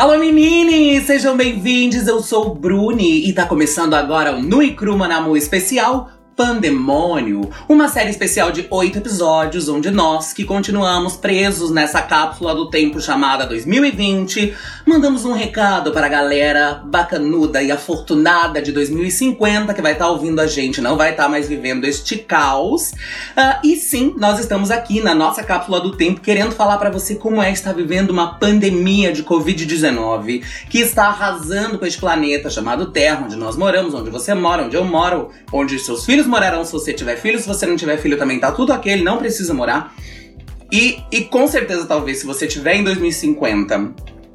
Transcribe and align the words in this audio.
Alô 0.00 0.16
meninas, 0.16 1.04
sejam 1.04 1.36
bem-vindos, 1.36 2.08
eu 2.08 2.22
sou 2.22 2.46
o 2.46 2.54
Bruni 2.54 3.28
e 3.28 3.34
tá 3.34 3.44
começando 3.44 3.92
agora 3.92 4.34
o 4.34 4.42
Nui 4.42 4.72
Cru 4.72 4.96
Manamu 4.96 5.36
especial 5.36 6.08
Pandemônio, 6.40 7.50
uma 7.68 7.86
série 7.86 8.08
especial 8.08 8.50
de 8.50 8.66
oito 8.70 8.96
episódios, 8.96 9.68
onde 9.68 9.90
nós, 9.90 10.32
que 10.32 10.42
continuamos 10.42 11.14
presos 11.14 11.70
nessa 11.70 12.00
cápsula 12.00 12.54
do 12.54 12.70
tempo 12.70 12.98
chamada 12.98 13.44
2020, 13.44 14.54
mandamos 14.86 15.26
um 15.26 15.34
recado 15.34 15.92
para 15.92 16.06
a 16.06 16.08
galera 16.08 16.80
bacanuda 16.82 17.62
e 17.62 17.70
afortunada 17.70 18.62
de 18.62 18.72
2050 18.72 19.74
que 19.74 19.82
vai 19.82 19.92
estar 19.92 20.06
tá 20.06 20.10
ouvindo 20.10 20.40
a 20.40 20.46
gente, 20.46 20.80
não 20.80 20.96
vai 20.96 21.10
estar 21.10 21.24
tá 21.24 21.28
mais 21.28 21.46
vivendo 21.46 21.84
este 21.84 22.16
caos. 22.16 22.92
Uh, 23.36 23.60
e 23.62 23.76
sim, 23.76 24.14
nós 24.16 24.40
estamos 24.40 24.70
aqui 24.70 25.02
na 25.02 25.14
nossa 25.14 25.42
cápsula 25.42 25.78
do 25.78 25.94
tempo 25.94 26.22
querendo 26.22 26.52
falar 26.52 26.78
para 26.78 26.88
você 26.88 27.16
como 27.16 27.42
é 27.42 27.52
estar 27.52 27.74
vivendo 27.74 28.08
uma 28.08 28.38
pandemia 28.38 29.12
de 29.12 29.22
Covid-19 29.24 30.42
que 30.70 30.78
está 30.78 31.08
arrasando 31.08 31.78
com 31.78 31.84
este 31.84 32.00
planeta 32.00 32.48
chamado 32.48 32.86
Terra, 32.86 33.26
onde 33.26 33.36
nós 33.36 33.58
moramos, 33.58 33.92
onde 33.92 34.08
você 34.08 34.32
mora, 34.32 34.64
onde 34.64 34.74
eu 34.74 34.86
moro, 34.86 35.28
onde 35.52 35.78
seus 35.78 36.06
filhos 36.06 36.29
morarão 36.30 36.64
se 36.64 36.72
você 36.72 36.92
tiver 36.92 37.16
filho. 37.16 37.38
Se 37.38 37.46
você 37.46 37.66
não 37.66 37.76
tiver 37.76 37.98
filho, 37.98 38.16
também 38.16 38.38
tá 38.38 38.52
tudo 38.52 38.72
aquele, 38.72 39.02
não 39.02 39.18
precisa 39.18 39.52
morar. 39.52 39.94
E, 40.72 41.02
e 41.10 41.22
com 41.22 41.46
certeza, 41.46 41.84
talvez, 41.84 42.18
se 42.18 42.26
você 42.26 42.46
tiver 42.46 42.76
em 42.76 42.84
2050 42.84 43.92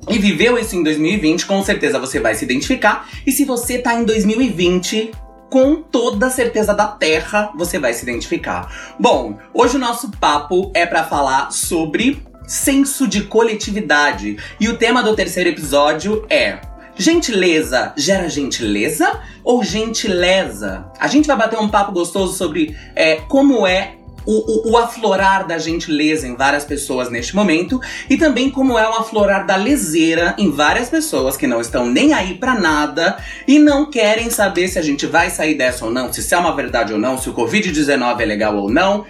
e 0.09 0.19
viveu 0.19 0.57
isso 0.57 0.75
em 0.75 0.83
2020, 0.83 1.45
com 1.45 1.63
certeza 1.63 1.97
você 1.97 2.19
vai 2.19 2.35
se 2.35 2.43
identificar. 2.43 3.09
E 3.25 3.31
se 3.31 3.45
você 3.45 3.79
tá 3.79 3.95
em 3.95 4.03
2020, 4.03 5.11
com 5.49 5.81
toda 5.81 6.27
a 6.27 6.29
certeza 6.29 6.73
da 6.73 6.87
Terra, 6.87 7.51
você 7.55 7.79
vai 7.79 7.93
se 7.93 8.03
identificar. 8.03 8.95
Bom, 8.99 9.39
hoje 9.53 9.77
o 9.77 9.79
nosso 9.79 10.11
papo 10.11 10.71
é 10.73 10.85
para 10.85 11.05
falar 11.05 11.51
sobre 11.51 12.21
senso 12.45 13.07
de 13.07 13.23
coletividade. 13.23 14.37
E 14.59 14.67
o 14.67 14.77
tema 14.77 15.01
do 15.01 15.15
terceiro 15.15 15.49
episódio 15.49 16.25
é 16.29 16.59
Gentileza 16.97 17.93
gera 17.97 18.29
gentileza 18.29 19.19
ou 19.43 19.63
gentileza? 19.63 20.85
A 20.97 21.07
gente 21.07 21.27
vai 21.27 21.35
bater 21.35 21.59
um 21.59 21.67
papo 21.67 21.91
gostoso 21.91 22.37
sobre 22.37 22.75
é, 22.95 23.15
como 23.27 23.67
é 23.67 23.95
o, 24.25 24.69
o, 24.69 24.71
o, 24.71 24.77
aflorar 24.77 25.45
da 25.45 25.57
gentileza 25.57 26.27
em 26.27 26.35
várias 26.35 26.63
pessoas 26.63 27.11
neste 27.11 27.35
momento 27.35 27.79
e 28.09 28.17
também 28.17 28.49
como 28.49 28.77
é 28.77 28.89
o 28.89 28.93
aflorar 28.93 29.45
da 29.45 29.55
leseira 29.55 30.33
em 30.37 30.49
várias 30.49 30.89
pessoas 30.89 31.37
que 31.37 31.45
não 31.45 31.61
estão 31.61 31.85
nem 31.85 32.13
aí 32.13 32.33
para 32.33 32.59
nada 32.59 33.17
e 33.47 33.59
não 33.59 33.89
querem 33.89 34.29
saber 34.29 34.67
se 34.67 34.79
a 34.79 34.81
gente 34.81 35.05
vai 35.05 35.29
sair 35.29 35.53
dessa 35.53 35.85
ou 35.85 35.91
não, 35.91 36.11
se 36.11 36.21
isso 36.21 36.33
é 36.33 36.37
uma 36.37 36.55
verdade 36.55 36.91
ou 36.91 36.97
não, 36.97 37.17
se 37.17 37.29
o 37.29 37.33
Covid-19 37.33 38.19
é 38.19 38.25
legal 38.25 38.55
ou 38.55 38.71
não. 38.71 39.05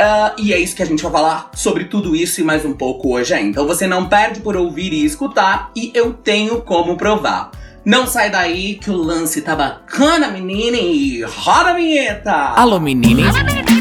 Uh, 0.00 0.32
e 0.38 0.54
é 0.54 0.58
isso 0.58 0.74
que 0.74 0.82
a 0.82 0.86
gente 0.86 1.02
vai 1.02 1.12
falar 1.12 1.50
sobre 1.54 1.84
tudo 1.84 2.16
isso 2.16 2.40
e 2.40 2.44
mais 2.44 2.64
um 2.64 2.72
pouco 2.72 3.12
hoje 3.12 3.34
ainda. 3.34 3.50
Então 3.50 3.66
você 3.66 3.86
não 3.86 4.08
perde 4.08 4.40
por 4.40 4.56
ouvir 4.56 4.94
e 4.94 5.04
escutar, 5.04 5.70
e 5.76 5.92
eu 5.94 6.14
tenho 6.14 6.62
como 6.62 6.96
provar. 6.96 7.50
Não 7.84 8.06
sai 8.06 8.30
daí 8.30 8.76
que 8.76 8.90
o 8.90 8.96
lance 8.96 9.42
tá 9.42 9.54
bacana, 9.54 10.28
menina, 10.28 10.78
e 10.78 11.22
roda 11.22 11.70
a 11.70 11.72
vinheta! 11.74 12.32
Alô, 12.32 12.80
menine! 12.80 13.24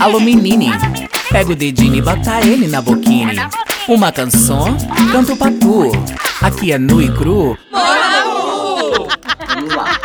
Alô, 0.02 0.20
menine! 0.20 0.72
Pega 1.32 1.54
o 1.54 1.56
dedinho 1.56 1.96
e 1.96 2.02
bota 2.02 2.46
ele 2.46 2.68
na 2.68 2.82
boquine. 2.82 3.38
Uma 3.88 4.12
canção, 4.12 4.76
canto 5.14 5.38
pra 5.38 5.52
tu. 5.52 5.90
Aqui 6.42 6.74
é 6.74 6.78
nu 6.78 7.02
e 7.02 7.10
cru. 7.16 7.58
Vamos 7.72 8.29
lá. 9.80 10.00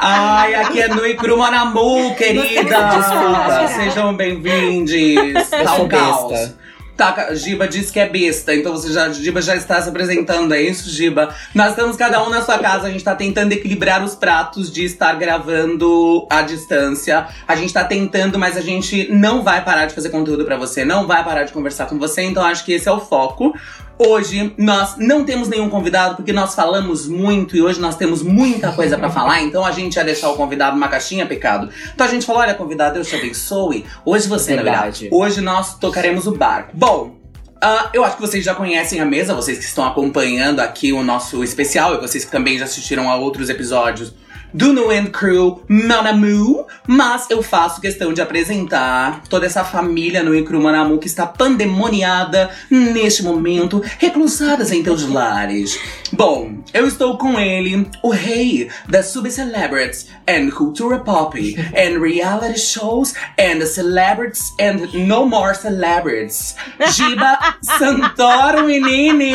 Ai, 0.00 0.54
aqui 0.54 0.80
é 0.80 0.88
Nui 0.88 1.14
Cru 1.14 1.38
Manamu, 1.38 2.14
querida. 2.14 2.88
Desculpa. 2.88 3.68
Sejam 3.68 4.14
bem-vindos. 4.16 5.48
Tá 5.50 5.74
um 5.74 5.88
caos. 5.88 6.54
Tá, 6.98 7.32
Giba 7.32 7.68
disse 7.68 7.92
que 7.92 8.00
é 8.00 8.08
besta, 8.08 8.52
então 8.52 8.72
você 8.72 8.92
já, 8.92 9.08
Giba 9.10 9.40
já 9.40 9.54
está 9.54 9.80
se 9.80 9.88
apresentando, 9.88 10.52
é 10.52 10.60
isso, 10.60 10.90
Giba? 10.90 11.32
Nós 11.54 11.70
estamos 11.70 11.96
cada 11.96 12.20
um 12.26 12.28
na 12.28 12.42
sua 12.42 12.58
casa, 12.58 12.88
a 12.88 12.90
gente 12.90 13.04
tá 13.04 13.14
tentando 13.14 13.52
equilibrar 13.52 14.02
os 14.02 14.16
pratos 14.16 14.68
de 14.68 14.84
estar 14.84 15.14
gravando 15.14 16.26
à 16.28 16.42
distância. 16.42 17.28
A 17.46 17.54
gente 17.54 17.72
tá 17.72 17.84
tentando, 17.84 18.36
mas 18.36 18.56
a 18.56 18.60
gente 18.60 19.06
não 19.12 19.44
vai 19.44 19.64
parar 19.64 19.86
de 19.86 19.94
fazer 19.94 20.10
conteúdo 20.10 20.44
para 20.44 20.56
você, 20.56 20.84
não 20.84 21.06
vai 21.06 21.22
parar 21.22 21.44
de 21.44 21.52
conversar 21.52 21.86
com 21.86 22.00
você, 22.00 22.22
então 22.22 22.44
acho 22.44 22.64
que 22.64 22.72
esse 22.72 22.88
é 22.88 22.92
o 22.92 22.98
foco. 22.98 23.54
Hoje 23.98 24.54
nós 24.56 24.96
não 24.96 25.24
temos 25.24 25.48
nenhum 25.48 25.68
convidado 25.68 26.16
porque 26.16 26.32
nós 26.32 26.54
falamos 26.54 27.08
muito 27.08 27.56
e 27.56 27.62
hoje 27.62 27.80
nós 27.80 27.96
temos 27.96 28.22
muita 28.22 28.72
coisa 28.72 28.96
para 28.96 29.10
falar, 29.10 29.42
então 29.42 29.66
a 29.66 29.72
gente 29.72 29.96
ia 29.96 30.04
deixar 30.04 30.30
o 30.30 30.36
convidado 30.36 30.76
numa 30.76 30.88
caixinha, 30.88 31.26
pecado. 31.26 31.68
Então 31.92 32.06
a 32.06 32.10
gente 32.10 32.24
falou: 32.24 32.42
olha, 32.42 32.54
convidado, 32.54 32.94
Deus 32.94 33.08
te 33.08 33.16
abençoe. 33.16 33.84
Hoje 34.04 34.28
você, 34.28 34.54
Verdade. 34.54 34.70
na 34.70 34.82
verdade, 34.82 35.08
hoje 35.10 35.40
nós 35.40 35.78
tocaremos 35.78 36.26
o 36.26 36.32
barco. 36.32 36.70
Bom, 36.74 37.18
Uh, 37.58 37.90
eu 37.92 38.04
acho 38.04 38.14
que 38.14 38.20
vocês 38.20 38.44
já 38.44 38.54
conhecem 38.54 39.00
a 39.00 39.04
mesa, 39.04 39.34
vocês 39.34 39.58
que 39.58 39.64
estão 39.64 39.84
acompanhando 39.84 40.60
aqui 40.60 40.92
o 40.92 41.02
nosso 41.02 41.42
especial 41.42 41.92
e 41.92 42.00
vocês 42.00 42.24
que 42.24 42.30
também 42.30 42.56
já 42.56 42.66
assistiram 42.66 43.10
a 43.10 43.16
outros 43.16 43.50
episódios 43.50 44.14
do 44.52 44.72
No 44.72 44.92
End 44.92 45.10
Crew 45.10 45.62
Manamu, 45.68 46.66
mas 46.86 47.28
eu 47.30 47.42
faço 47.42 47.80
questão 47.80 48.12
de 48.12 48.20
apresentar 48.20 49.22
toda 49.28 49.46
essa 49.46 49.64
família 49.64 50.22
No 50.22 50.44
Crew 50.44 50.60
Manamu 50.60 50.98
que 50.98 51.06
está 51.06 51.26
pandemoniada 51.26 52.50
neste 52.70 53.22
momento, 53.22 53.82
reclusadas 53.98 54.72
em 54.72 54.82
teus 54.82 55.08
lares. 55.08 55.78
Bom, 56.12 56.58
eu 56.72 56.86
estou 56.86 57.18
com 57.18 57.38
ele, 57.38 57.88
o 58.02 58.10
rei 58.10 58.70
das 58.88 59.06
sub-celebrities 59.06 60.06
and 60.26 60.50
cultura 60.50 60.98
pop 60.98 61.38
and 61.74 62.00
reality 62.00 62.58
shows 62.58 63.14
and 63.38 63.64
celebrities 63.66 64.52
and 64.60 64.88
no 65.06 65.26
more 65.26 65.54
celebrities. 65.54 66.56
Giba 66.92 67.38
Santoro 67.62 68.64
Meninas! 68.64 69.28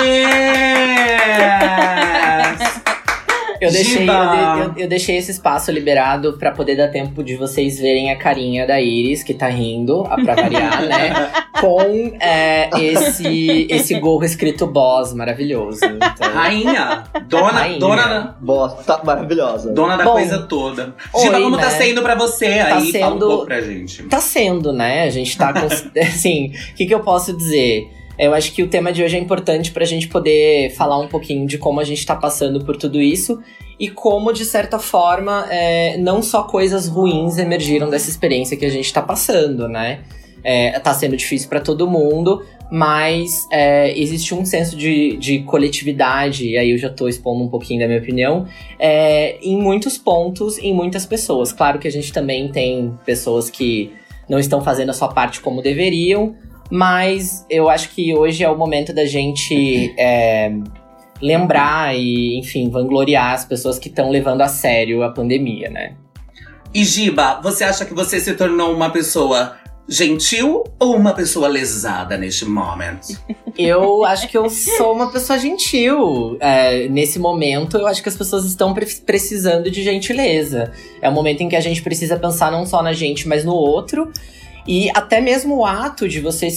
Eu 3.63 3.71
deixei, 3.71 4.03
eu, 4.03 4.05
de- 4.05 4.59
eu- 4.79 4.83
eu 4.83 4.87
deixei 4.87 5.17
esse 5.17 5.31
espaço 5.31 5.71
liberado 5.71 6.33
pra 6.33 6.51
poder 6.51 6.75
dar 6.75 6.87
tempo 6.89 7.23
de 7.23 7.35
vocês 7.35 7.79
verem 7.79 8.11
a 8.11 8.15
carinha 8.17 8.65
da 8.67 8.79
Iris, 8.81 9.23
que 9.23 9.33
tá 9.33 9.47
rindo, 9.47 10.01
a- 10.09 10.15
pra 10.21 10.35
variar, 10.35 10.81
né? 10.83 11.13
Com 11.61 12.11
é, 12.19 12.69
esse, 12.81 13.67
esse 13.69 13.97
gorro 13.99 14.23
escrito 14.25 14.67
boss 14.67 15.13
maravilhoso. 15.13 15.79
Então, 15.85 16.33
Rainha, 16.33 17.03
dona, 17.27 17.51
Rainha. 17.51 17.79
dona, 17.79 18.37
Boa, 18.41 18.69
tá 18.69 18.99
maravilhosa. 19.03 19.71
dona 19.71 19.95
da 19.95 20.03
Bom, 20.03 20.11
coisa 20.13 20.39
toda. 20.39 20.93
oi, 21.13 21.21
Giba, 21.21 21.39
como 21.41 21.55
né? 21.55 21.63
tá 21.63 21.69
sendo 21.69 22.01
pra 22.01 22.15
você 22.15 22.47
Tá 22.59 22.75
aí? 22.77 22.91
Fala 22.91 23.07
um 23.07 23.11
sendo- 23.13 23.27
pouco 23.27 23.45
pra 23.45 23.61
gente. 23.61 24.03
tá 24.03 24.19
sendo, 24.19 24.73
né? 24.73 25.03
A 25.03 25.09
gente 25.09 25.37
tá 25.37 25.53
com. 25.53 25.67
assim, 26.01 26.47
o 26.71 26.75
que, 26.75 26.85
que 26.85 26.93
eu 26.93 26.99
posso 26.99 27.31
dizer? 27.35 27.89
Eu 28.17 28.33
acho 28.33 28.53
que 28.53 28.61
o 28.61 28.67
tema 28.67 28.91
de 28.91 29.03
hoje 29.03 29.17
é 29.17 29.19
importante 29.19 29.71
pra 29.71 29.85
gente 29.85 30.07
poder 30.07 30.69
falar 30.71 30.99
um 30.99 31.07
pouquinho 31.07 31.47
de 31.47 31.57
como 31.57 31.79
a 31.79 31.83
gente 31.83 32.05
tá 32.05 32.15
passando 32.15 32.63
por 32.63 32.77
tudo 32.77 33.01
isso 33.01 33.41
e 33.79 33.89
como, 33.89 34.31
de 34.31 34.45
certa 34.45 34.77
forma, 34.77 35.47
é, 35.49 35.97
não 35.97 36.21
só 36.21 36.43
coisas 36.43 36.87
ruins 36.87 37.37
emergiram 37.37 37.89
dessa 37.89 38.09
experiência 38.09 38.55
que 38.55 38.65
a 38.65 38.69
gente 38.69 38.93
tá 38.93 39.01
passando, 39.01 39.67
né? 39.67 40.01
É, 40.43 40.77
tá 40.79 40.93
sendo 40.93 41.15
difícil 41.15 41.49
pra 41.49 41.59
todo 41.59 41.89
mundo, 41.89 42.43
mas 42.69 43.47
é, 43.51 43.97
existe 43.97 44.35
um 44.35 44.45
senso 44.45 44.75
de, 44.75 45.15
de 45.17 45.39
coletividade, 45.43 46.49
e 46.49 46.57
aí 46.57 46.71
eu 46.71 46.77
já 46.77 46.89
tô 46.89 47.07
expondo 47.07 47.43
um 47.43 47.47
pouquinho 47.47 47.79
da 47.79 47.87
minha 47.87 47.99
opinião, 47.99 48.45
é, 48.77 49.37
em 49.41 49.57
muitos 49.57 49.97
pontos, 49.97 50.57
em 50.57 50.73
muitas 50.73 51.05
pessoas. 51.05 51.53
Claro 51.53 51.79
que 51.79 51.87
a 51.87 51.91
gente 51.91 52.11
também 52.11 52.51
tem 52.51 52.97
pessoas 53.05 53.49
que 53.49 53.91
não 54.29 54.37
estão 54.37 54.61
fazendo 54.61 54.89
a 54.89 54.93
sua 54.93 55.07
parte 55.07 55.39
como 55.39 55.61
deveriam, 55.61 56.35
mas 56.73 57.45
eu 57.51 57.69
acho 57.69 57.91
que 57.91 58.15
hoje 58.15 58.43
é 58.43 58.49
o 58.49 58.57
momento 58.57 58.91
da 58.91 59.05
gente 59.05 59.93
é, 59.95 60.51
lembrar 61.21 61.95
e, 61.95 62.39
enfim, 62.39 62.67
vangloriar 62.67 63.33
as 63.33 63.45
pessoas 63.45 63.77
que 63.77 63.89
estão 63.89 64.09
levando 64.09 64.41
a 64.41 64.47
sério 64.47 65.03
a 65.03 65.11
pandemia, 65.11 65.69
né? 65.69 65.93
E 66.73 66.83
Giba, 66.83 67.39
você 67.43 67.63
acha 67.63 67.85
que 67.85 67.93
você 67.93 68.19
se 68.19 68.33
tornou 68.33 68.73
uma 68.73 68.89
pessoa 68.89 69.55
gentil 69.87 70.63
ou 70.79 70.95
uma 70.95 71.13
pessoa 71.13 71.47
lesada 71.47 72.17
neste 72.17 72.43
momento? 72.43 73.09
Eu 73.55 74.03
acho 74.03 74.27
que 74.27 74.35
eu 74.35 74.49
sou 74.49 74.95
uma 74.95 75.11
pessoa 75.11 75.37
gentil. 75.37 76.37
É, 76.39 76.87
nesse 76.87 77.19
momento, 77.19 77.77
eu 77.77 77.85
acho 77.85 78.01
que 78.01 78.09
as 78.09 78.17
pessoas 78.17 78.45
estão 78.45 78.73
pre- 78.73 78.87
precisando 79.05 79.69
de 79.69 79.83
gentileza. 79.83 80.71
É 80.99 81.07
um 81.07 81.13
momento 81.13 81.41
em 81.41 81.49
que 81.49 81.55
a 81.55 81.61
gente 81.61 81.83
precisa 81.83 82.17
pensar 82.17 82.51
não 82.51 82.65
só 82.65 82.81
na 82.81 82.93
gente, 82.93 83.27
mas 83.27 83.45
no 83.45 83.53
outro. 83.53 84.11
E 84.67 84.89
até 84.95 85.19
mesmo 85.19 85.57
o 85.57 85.65
ato 85.65 86.07
de 86.07 86.19
você, 86.21 86.47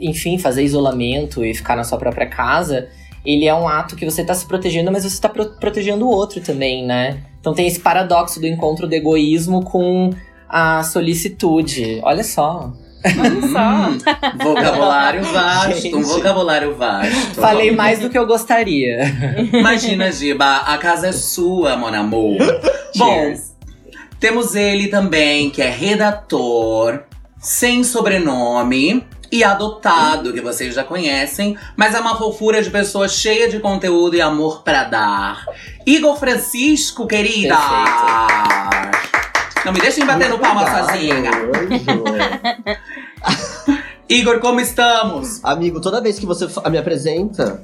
enfim, 0.00 0.38
fazer 0.38 0.62
isolamento 0.64 1.44
e 1.44 1.54
ficar 1.54 1.76
na 1.76 1.84
sua 1.84 1.98
própria 1.98 2.26
casa, 2.26 2.88
ele 3.24 3.46
é 3.46 3.54
um 3.54 3.68
ato 3.68 3.94
que 3.96 4.04
você 4.04 4.24
tá 4.24 4.34
se 4.34 4.46
protegendo, 4.46 4.90
mas 4.90 5.04
você 5.04 5.20
tá 5.20 5.28
pro- 5.28 5.50
protegendo 5.60 6.04
o 6.04 6.08
outro 6.10 6.40
também, 6.40 6.84
né? 6.84 7.18
Então 7.40 7.54
tem 7.54 7.66
esse 7.66 7.78
paradoxo 7.80 8.40
do 8.40 8.46
encontro 8.46 8.86
do 8.88 8.92
egoísmo 8.94 9.62
com 9.62 10.10
a 10.48 10.82
solicitude. 10.82 12.00
Olha 12.02 12.24
só. 12.24 12.72
Hum, 13.06 13.98
vocabulário 14.42 15.22
vasto, 15.24 15.80
Gente. 15.80 15.94
um 15.94 16.02
vocabulário 16.02 16.74
vasto. 16.74 17.34
Falei 17.34 17.70
mais 17.70 17.98
do 18.00 18.08
que 18.08 18.16
eu 18.18 18.26
gostaria. 18.26 19.00
Imagina, 19.52 20.10
Giba, 20.10 20.56
a 20.66 20.78
casa 20.78 21.08
é 21.08 21.12
sua, 21.12 21.76
mon 21.76 21.88
amor. 21.94 22.38
Bom, 22.96 23.34
temos 24.18 24.54
ele 24.54 24.88
também, 24.88 25.50
que 25.50 25.60
é 25.60 25.68
redator, 25.68 27.02
sem 27.44 27.84
sobrenome, 27.84 29.06
e 29.30 29.42
adotado, 29.42 30.32
que 30.32 30.40
vocês 30.40 30.74
já 30.74 30.84
conhecem, 30.84 31.58
mas 31.76 31.94
é 31.94 32.00
uma 32.00 32.16
fofura 32.16 32.62
de 32.62 32.70
pessoa 32.70 33.08
cheia 33.08 33.48
de 33.48 33.58
conteúdo 33.58 34.14
e 34.14 34.20
amor 34.20 34.62
para 34.62 34.84
dar. 34.84 35.44
Igor 35.84 36.16
Francisco, 36.16 37.06
querida! 37.06 37.56
Perfeito. 37.56 39.04
Não 39.64 39.72
me 39.72 39.80
deixem 39.80 40.06
bater 40.06 40.28
no 40.28 40.38
palma 40.38 40.70
sozinha. 40.70 41.16
Igor, 44.08 44.38
como 44.38 44.60
estamos? 44.60 45.40
Amigo, 45.42 45.80
toda 45.80 46.00
vez 46.00 46.18
que 46.18 46.26
você 46.26 46.46
me 46.70 46.78
apresenta, 46.78 47.62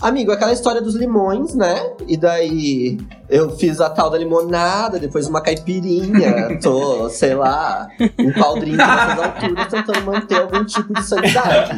Amigo, 0.00 0.30
aquela 0.30 0.52
história 0.52 0.82
dos 0.82 0.94
limões, 0.94 1.54
né? 1.54 1.90
E 2.06 2.18
daí 2.18 2.98
eu 3.30 3.56
fiz 3.56 3.80
a 3.80 3.88
tal 3.88 4.10
da 4.10 4.18
limonada, 4.18 4.98
depois 4.98 5.26
uma 5.26 5.40
caipirinha. 5.40 6.58
Tô, 6.60 7.08
sei 7.08 7.34
lá, 7.34 7.88
um 8.18 8.30
caldrinho 8.32 8.76
nessas 8.76 9.18
alturas 9.18 9.66
tentando 9.68 10.02
manter 10.04 10.38
algum 10.38 10.64
tipo 10.66 10.92
de 10.92 11.02
sanidade. 11.02 11.72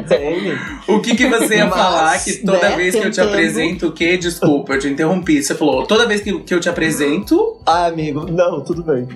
Entende? 0.00 0.58
O 0.88 1.00
que, 1.00 1.14
que 1.14 1.28
você 1.28 1.56
ia 1.56 1.66
Mas, 1.66 1.74
falar 1.74 2.24
que 2.24 2.32
toda 2.38 2.70
né, 2.70 2.76
vez 2.76 2.94
que 2.94 3.06
eu 3.06 3.10
te 3.10 3.20
apresento 3.20 3.88
o 3.88 3.92
quê? 3.92 4.16
Desculpa, 4.16 4.72
eu 4.72 4.78
te 4.78 4.88
interrompi. 4.88 5.42
Você 5.42 5.54
falou, 5.54 5.86
toda 5.86 6.06
vez 6.06 6.22
que, 6.22 6.40
que 6.40 6.54
eu 6.54 6.60
te 6.60 6.70
apresento. 6.70 7.58
Ah, 7.66 7.86
amigo, 7.86 8.26
não, 8.30 8.62
tudo 8.62 8.82
bem. 8.82 9.06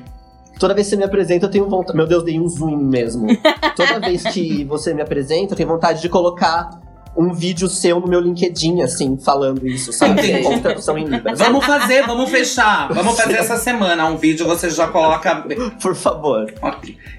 Toda 0.59 0.75
vez 0.75 0.87
que 0.87 0.91
você 0.91 0.97
me 0.97 1.05
apresenta, 1.05 1.47
eu 1.47 1.51
tenho 1.51 1.69
vontade. 1.69 1.97
Meu 1.97 2.07
Deus, 2.07 2.25
dei 2.25 2.39
um 2.39 2.49
zoom 2.49 2.77
mesmo. 2.77 3.27
Toda 3.77 4.01
vez 4.01 4.23
que 4.25 4.65
você 4.65 4.93
me 4.93 5.01
apresenta, 5.01 5.53
eu 5.53 5.57
tenho 5.57 5.69
vontade 5.69 6.03
de 6.03 6.09
colocar 6.09 6.71
um 7.17 7.33
vídeo 7.33 7.69
seu 7.69 7.99
no 7.99 8.07
meu 8.07 8.21
LinkedIn, 8.21 8.81
assim, 8.81 9.19
falando 9.19 9.67
isso, 9.67 9.93
sabe? 9.93 10.41
Com 10.43 10.61
tradução 10.61 10.97
em 10.97 11.05
Libras. 11.05 11.39
Vamos 11.39 11.65
fazer, 11.65 12.07
vamos 12.07 12.31
fechar. 12.31 12.89
Vamos 12.95 13.17
fazer 13.17 13.35
essa 13.35 13.57
semana 13.57 14.07
um 14.07 14.17
vídeo, 14.17 14.47
você 14.47 14.71
já 14.71 14.87
coloca. 14.87 15.45
Por 15.83 15.97
favor. 15.97 16.53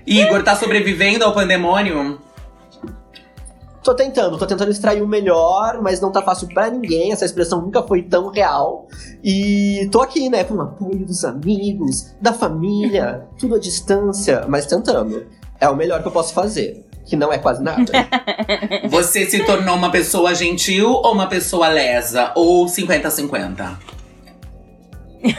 Igor, 0.07 0.42
tá 0.42 0.56
sobrevivendo 0.56 1.25
ao 1.25 1.33
pandemônio? 1.33 2.19
Tô 3.84 3.94
tentando, 3.94 4.38
tô 4.38 4.46
tentando 4.46 4.72
extrair 4.72 5.02
o 5.02 5.08
melhor, 5.08 5.81
mas 5.81 6.02
não 6.02 6.12
tá 6.12 6.22
fácil 6.22 6.48
para 6.50 6.70
ninguém. 6.70 7.12
Essa 7.12 7.26
expressão 7.26 7.62
nunca 7.62 7.81
foi 7.81 8.02
tão 8.02 8.30
real. 8.30 8.88
E 9.24 9.88
tô 9.92 10.02
aqui, 10.02 10.30
né, 10.30 10.44
com 10.44 10.56
o 10.56 10.62
apoio 10.62 11.06
dos 11.06 11.24
amigos, 11.24 12.14
da 12.22 12.34
família, 12.34 13.26
tudo 13.40 13.56
à 13.56 13.60
distância, 13.60 14.46
mas 14.48 14.66
tentando. 14.66 15.26
É 15.62 15.68
o 15.70 15.76
melhor 15.76 16.02
que 16.02 16.08
eu 16.08 16.12
posso 16.12 16.34
fazer 16.34 16.86
que 17.10 17.16
não 17.16 17.34
é 17.34 17.40
quase 17.40 17.62
nada. 17.64 17.92
Você 18.88 19.26
se 19.26 19.44
tornou 19.44 19.76
uma 19.76 19.92
pessoa 19.92 20.36
gentil 20.36 20.92
ou 20.92 21.12
uma 21.12 21.28
pessoa 21.28 21.68
lesa? 21.68 22.31
Ou 22.36 22.68
50-50? 22.68 23.78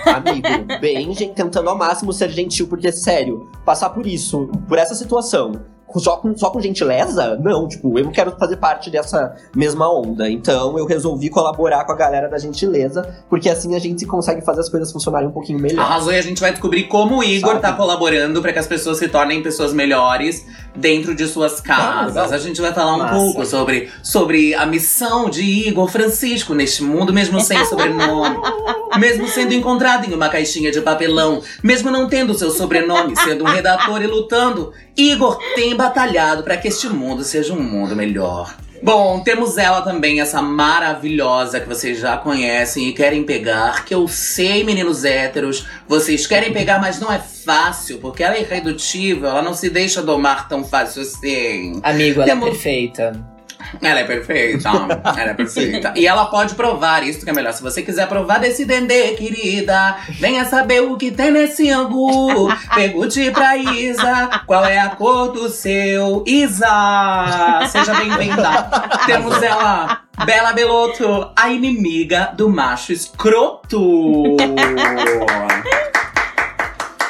Amigo, 0.05 0.81
bem, 0.81 1.15
gente, 1.15 1.35
tentando 1.35 1.71
ao 1.71 1.79
máximo 1.79 2.13
ser 2.13 2.29
gentil, 2.31 2.67
porque, 2.67 2.93
sério, 2.93 3.49
passar 3.65 3.91
por 3.91 4.07
isso, 4.07 4.49
por 4.69 4.79
essa 4.79 4.95
situação, 4.95 5.53
só 5.99 6.17
com, 6.17 6.37
só 6.37 6.51
com 6.51 6.61
gentileza? 6.61 7.37
Não, 7.43 7.67
tipo, 7.67 7.99
eu 7.99 8.05
não 8.05 8.13
quero 8.13 8.33
fazer 8.39 8.57
parte 8.57 8.91
dessa 8.91 9.35
mesma 9.55 9.93
onda. 9.93 10.31
Então 10.31 10.79
eu 10.79 10.87
resolvi 10.87 11.29
colaborar 11.31 11.85
com 11.85 11.93
a 11.93 11.97
galera 11.97 12.29
da 12.29 12.39
gentileza, 12.39 13.17
porque 13.29 13.49
assim 13.49 13.75
a 13.75 13.79
gente 13.79 14.07
consegue 14.07 14.43
fazer 14.43 14.61
as 14.61 14.69
coisas 14.69 14.93
funcionarem 14.93 15.29
um 15.29 15.33
pouquinho 15.33 15.59
melhor. 15.59 15.83
Arrasou 15.83 16.13
e 16.13 16.19
a 16.19 16.23
gente 16.23 16.41
vai 16.41 16.53
descobrir 16.53 16.85
como 16.85 17.19
o 17.19 17.25
Igor 17.25 17.53
Sabe? 17.53 17.63
tá 17.63 17.73
colaborando 17.73 18.41
para 18.43 18.53
que 18.53 18.59
as 18.59 18.67
pessoas 18.67 18.99
se 18.99 19.09
tornem 19.09 19.43
pessoas 19.43 19.73
melhores 19.73 20.47
dentro 20.77 21.15
de 21.15 21.27
suas 21.27 21.61
casas. 21.61 22.33
Ah, 22.33 22.35
a 22.35 22.39
gente 22.39 22.61
vai 22.61 22.73
falar 22.73 22.95
um 22.95 23.09
pouco 23.09 23.45
sobre, 23.45 23.89
sobre 24.03 24.55
a 24.55 24.67
missão 24.67 25.29
de 25.29 25.43
Igor 25.43 25.89
Francisco 25.89 26.55
neste 26.55 26.83
mundo, 26.83 27.13
mesmo 27.13 27.41
sem 27.41 27.65
sobrenome. 27.65 28.37
mesmo 28.99 29.29
sendo 29.29 29.55
encontrado 29.55 30.11
em 30.11 30.15
uma 30.15 30.29
caixinha 30.29 30.71
de 30.71 30.81
papelão, 30.81 31.43
mesmo 31.63 31.91
não 31.91 32.09
tendo 32.09 32.35
seu 32.35 32.51
sobrenome, 32.51 33.15
sendo 33.17 33.45
um 33.45 33.49
redator 33.49 34.03
e 34.03 34.07
lutando, 34.07 34.73
Igor 35.01 35.39
tem 35.55 35.75
batalhado 35.75 36.43
para 36.43 36.57
que 36.57 36.69
este 36.69 36.89
mundo 36.89 37.25
seja 37.25 37.55
um 37.55 37.63
mundo 37.63 37.97
melhor. 37.97 38.55
Bom, 38.83 39.21
temos 39.21 39.59
ela 39.59 39.83
também, 39.83 40.21
essa 40.21 40.41
maravilhosa 40.41 41.61
que 41.61 41.69
vocês 41.69 41.99
já 41.99 42.17
conhecem 42.17 42.89
e 42.89 42.93
querem 42.93 43.25
pegar, 43.25 43.85
que 43.85 43.95
eu 43.95 44.09
sei, 44.09 44.65
meninos 44.65 45.05
héteros, 45.05 45.67
vocês 45.87 46.27
querem 46.27 46.51
pegar, 46.53 46.81
mas 46.81 46.99
não 46.99 47.13
é 47.13 47.19
fácil, 47.19 47.99
porque 47.99 48.23
ela 48.23 48.37
é 48.37 48.41
irredutível, 48.41 49.29
ela 49.29 49.43
não 49.43 49.53
se 49.53 49.69
deixa 49.69 50.03
domar 50.03 50.49
tão 50.49 50.65
fácil 50.65 51.03
assim. 51.03 51.79
Amigo, 51.83 52.23
ela 52.23 52.25
é 52.25 52.35
temos... 52.35 52.49
é 52.49 52.51
perfeita. 52.51 53.40
Ela 53.83 54.01
é 54.01 54.05
perfeita, 54.05 54.69
ela 54.69 55.31
é 55.31 55.35
perfeita. 55.35 55.93
E 55.97 56.07
ela 56.07 56.27
pode 56.27 56.55
provar, 56.55 57.03
isso 57.07 57.25
que 57.25 57.31
é 57.31 57.33
melhor. 57.33 57.53
Se 57.53 57.63
você 57.63 57.83
quiser 57.83 58.09
provar 58.09 58.39
desse 58.39 58.65
dendê, 58.65 59.13
querida, 59.15 59.97
venha 60.19 60.45
saber 60.45 60.83
o 60.83 60.97
que 60.97 61.11
tem 61.11 61.31
nesse 61.31 61.71
angu. 61.71 62.49
Pergunte 62.75 63.31
pra 63.31 63.57
Isa 63.57 64.29
qual 64.47 64.65
é 64.65 64.79
a 64.79 64.91
cor 64.91 65.33
do 65.33 65.49
seu 65.49 66.25
Isa. 66.27 67.67
Seja 67.69 67.95
bem-vinda. 67.95 68.71
Temos 69.07 69.43
ela, 69.43 70.03
Bela 70.25 70.53
Beloto, 70.53 71.31
a 71.37 71.49
inimiga 71.51 72.33
do 72.37 72.49
macho 72.49 72.93
escroto. 72.93 74.37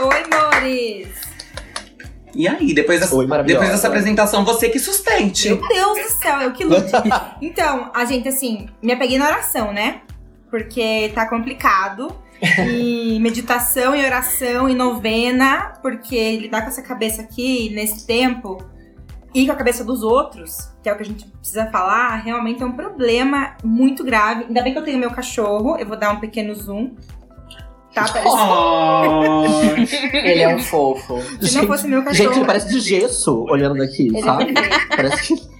Oi, 0.01 0.25
Mores! 0.33 1.09
E 2.41 2.49
aí, 2.49 2.73
depois 2.73 2.99
dessa, 2.99 3.15
Oi, 3.15 3.27
depois 3.45 3.69
dessa 3.69 3.87
apresentação, 3.87 4.47
você 4.47 4.71
que 4.71 4.79
sustente. 4.79 5.51
Meu 5.51 5.69
Deus 5.69 5.99
do 5.99 6.09
céu, 6.23 6.41
eu 6.41 6.53
que 6.53 6.65
lute. 6.65 6.91
então, 7.43 7.91
a 7.93 8.07
gente, 8.07 8.27
assim, 8.29 8.67
me 8.83 8.95
apeguei 8.95 9.19
na 9.19 9.27
oração, 9.27 9.75
né? 9.75 10.01
Porque 10.51 11.13
tá 11.15 11.29
complicado. 11.29 12.11
E 12.67 13.19
meditação 13.21 13.95
e 13.95 14.03
oração 14.03 14.71
e 14.71 14.75
novena, 14.75 15.75
porque 15.83 16.39
lidar 16.39 16.63
com 16.63 16.69
essa 16.69 16.81
cabeça 16.81 17.21
aqui 17.21 17.69
nesse 17.75 18.07
tempo 18.07 18.57
e 19.35 19.45
com 19.45 19.53
a 19.53 19.57
cabeça 19.57 19.85
dos 19.85 20.03
outros, 20.03 20.73
que 20.83 20.89
é 20.89 20.95
o 20.95 20.97
que 20.97 21.03
a 21.03 21.07
gente 21.07 21.27
precisa 21.27 21.67
falar, 21.67 22.23
realmente 22.23 22.63
é 22.63 22.65
um 22.65 22.73
problema 22.73 23.55
muito 23.63 24.03
grave. 24.03 24.45
Ainda 24.45 24.63
bem 24.63 24.73
que 24.73 24.79
eu 24.79 24.85
tenho 24.85 24.97
meu 24.97 25.11
cachorro, 25.11 25.77
eu 25.77 25.87
vou 25.87 25.99
dar 25.99 26.11
um 26.11 26.21
pequeno 26.21 26.55
zoom. 26.55 26.93
Tá, 27.95 28.07
oh. 28.25 29.45
ele 30.15 30.43
é 30.43 30.55
um 30.55 30.59
fofo. 30.61 31.21
Se 31.41 31.47
gente, 31.47 31.57
não 31.57 31.67
fosse 31.67 31.89
meu 31.89 32.05
cachorro. 32.05 32.29
Gente, 32.29 32.39
ele 32.39 32.47
parece 32.47 32.69
de 32.69 32.81
gesso 32.81 33.45
olhando 33.49 33.79
daqui, 33.79 34.11
sabe? 34.23 34.55
É 34.57 34.97
parece 34.97 35.23
que. 35.35 35.51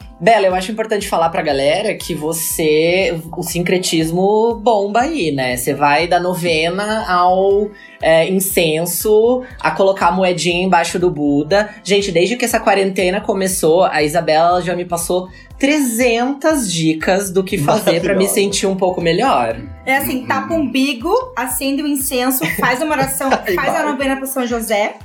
Bela, 0.18 0.46
eu 0.46 0.54
acho 0.54 0.72
importante 0.72 1.08
falar 1.08 1.28
pra 1.28 1.42
galera 1.42 1.94
que 1.94 2.14
você. 2.14 3.20
O 3.36 3.42
sincretismo 3.42 4.54
bomba 4.54 5.02
aí, 5.02 5.30
né? 5.30 5.56
Você 5.56 5.74
vai 5.74 6.06
da 6.06 6.18
novena 6.18 7.04
ao 7.06 7.68
é, 8.00 8.26
incenso, 8.28 9.42
a 9.60 9.70
colocar 9.70 10.08
a 10.08 10.12
moedinha 10.12 10.64
embaixo 10.64 10.98
do 10.98 11.10
Buda. 11.10 11.68
Gente, 11.84 12.10
desde 12.10 12.36
que 12.36 12.46
essa 12.46 12.58
quarentena 12.58 13.20
começou, 13.20 13.84
a 13.84 14.02
Isabela 14.02 14.62
já 14.62 14.74
me 14.74 14.86
passou 14.86 15.28
300 15.58 16.70
dicas 16.72 17.30
do 17.30 17.42
que 17.42 17.58
fazer 17.58 18.00
para 18.00 18.14
me 18.14 18.28
sentir 18.28 18.66
um 18.66 18.76
pouco 18.76 19.00
melhor. 19.00 19.60
É 19.84 19.96
assim, 19.96 20.26
tapa 20.26 20.52
o 20.52 20.58
umbigo, 20.58 21.10
acende 21.36 21.82
o 21.82 21.86
incenso, 21.86 22.44
faz 22.58 22.80
uma 22.82 22.92
oração, 22.92 23.30
faz 23.54 23.74
a 23.74 23.82
novena 23.82 24.16
pro 24.16 24.26
São 24.26 24.46
José. 24.46 24.96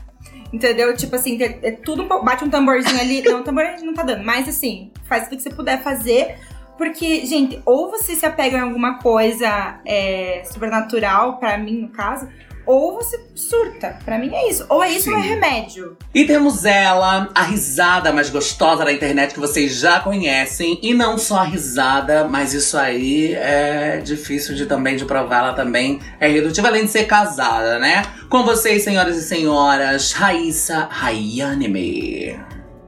Entendeu? 0.51 0.95
Tipo 0.95 1.15
assim, 1.15 1.41
é, 1.41 1.59
é 1.63 1.71
tudo. 1.71 2.07
Bate 2.07 2.43
um 2.43 2.49
tamborzinho 2.49 2.99
ali. 2.99 3.21
Não, 3.21 3.39
o 3.41 3.43
tambor 3.43 3.63
não 3.81 3.93
tá 3.93 4.03
dando. 4.03 4.23
Mas 4.23 4.47
assim, 4.47 4.91
faz 5.05 5.25
tudo 5.25 5.37
que 5.37 5.43
você 5.43 5.49
puder 5.49 5.81
fazer. 5.81 6.35
Porque, 6.77 7.25
gente, 7.25 7.61
ou 7.65 7.91
você 7.91 8.15
se 8.15 8.25
apega 8.25 8.57
em 8.57 8.61
alguma 8.61 8.97
coisa 8.97 9.79
é, 9.85 10.41
sobrenatural, 10.45 11.37
para 11.37 11.57
mim, 11.57 11.81
no 11.81 11.89
caso, 11.89 12.27
ou 12.71 12.93
você 12.93 13.19
surta. 13.35 13.97
Para 14.05 14.17
mim 14.17 14.33
é 14.33 14.49
isso. 14.49 14.65
Ou 14.69 14.81
é 14.81 14.89
isso 14.89 15.03
Sim. 15.03 15.11
ou 15.11 15.17
é 15.17 15.21
remédio. 15.21 15.97
E 16.15 16.23
temos 16.23 16.63
ela, 16.63 17.29
a 17.35 17.43
risada 17.43 18.13
mais 18.13 18.29
gostosa 18.29 18.85
da 18.85 18.93
internet 18.93 19.33
que 19.33 19.41
vocês 19.41 19.75
já 19.75 19.99
conhecem. 19.99 20.79
E 20.81 20.93
não 20.93 21.17
só 21.17 21.39
a 21.39 21.43
risada, 21.43 22.25
mas 22.29 22.53
isso 22.53 22.77
aí 22.77 23.33
é 23.33 23.97
difícil 23.97 24.55
de 24.55 24.65
também 24.65 24.95
de 24.95 25.03
provar. 25.03 25.39
Ela 25.39 25.53
também 25.53 25.99
é 26.17 26.29
redutiva, 26.29 26.69
além 26.69 26.85
de 26.85 26.91
ser 26.91 27.03
casada, 27.03 27.77
né? 27.77 28.05
Com 28.29 28.45
vocês, 28.45 28.83
senhoras 28.83 29.17
e 29.17 29.23
senhoras, 29.23 30.13
Raíssa 30.13 30.87
Rayanime. 30.89 32.39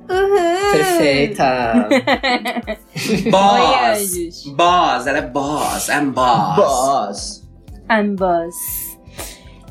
Uhum. 0.09 0.71
Perfeita. 0.71 1.89
boss. 3.29 4.13
Oi, 4.15 4.53
boss, 4.55 5.07
ela 5.07 5.17
é 5.17 5.21
boss. 5.21 5.89
I'm 5.89 6.11
boss. 6.11 6.55
Boss. 6.55 7.43
I'm 7.89 8.15
boss. 8.15 8.82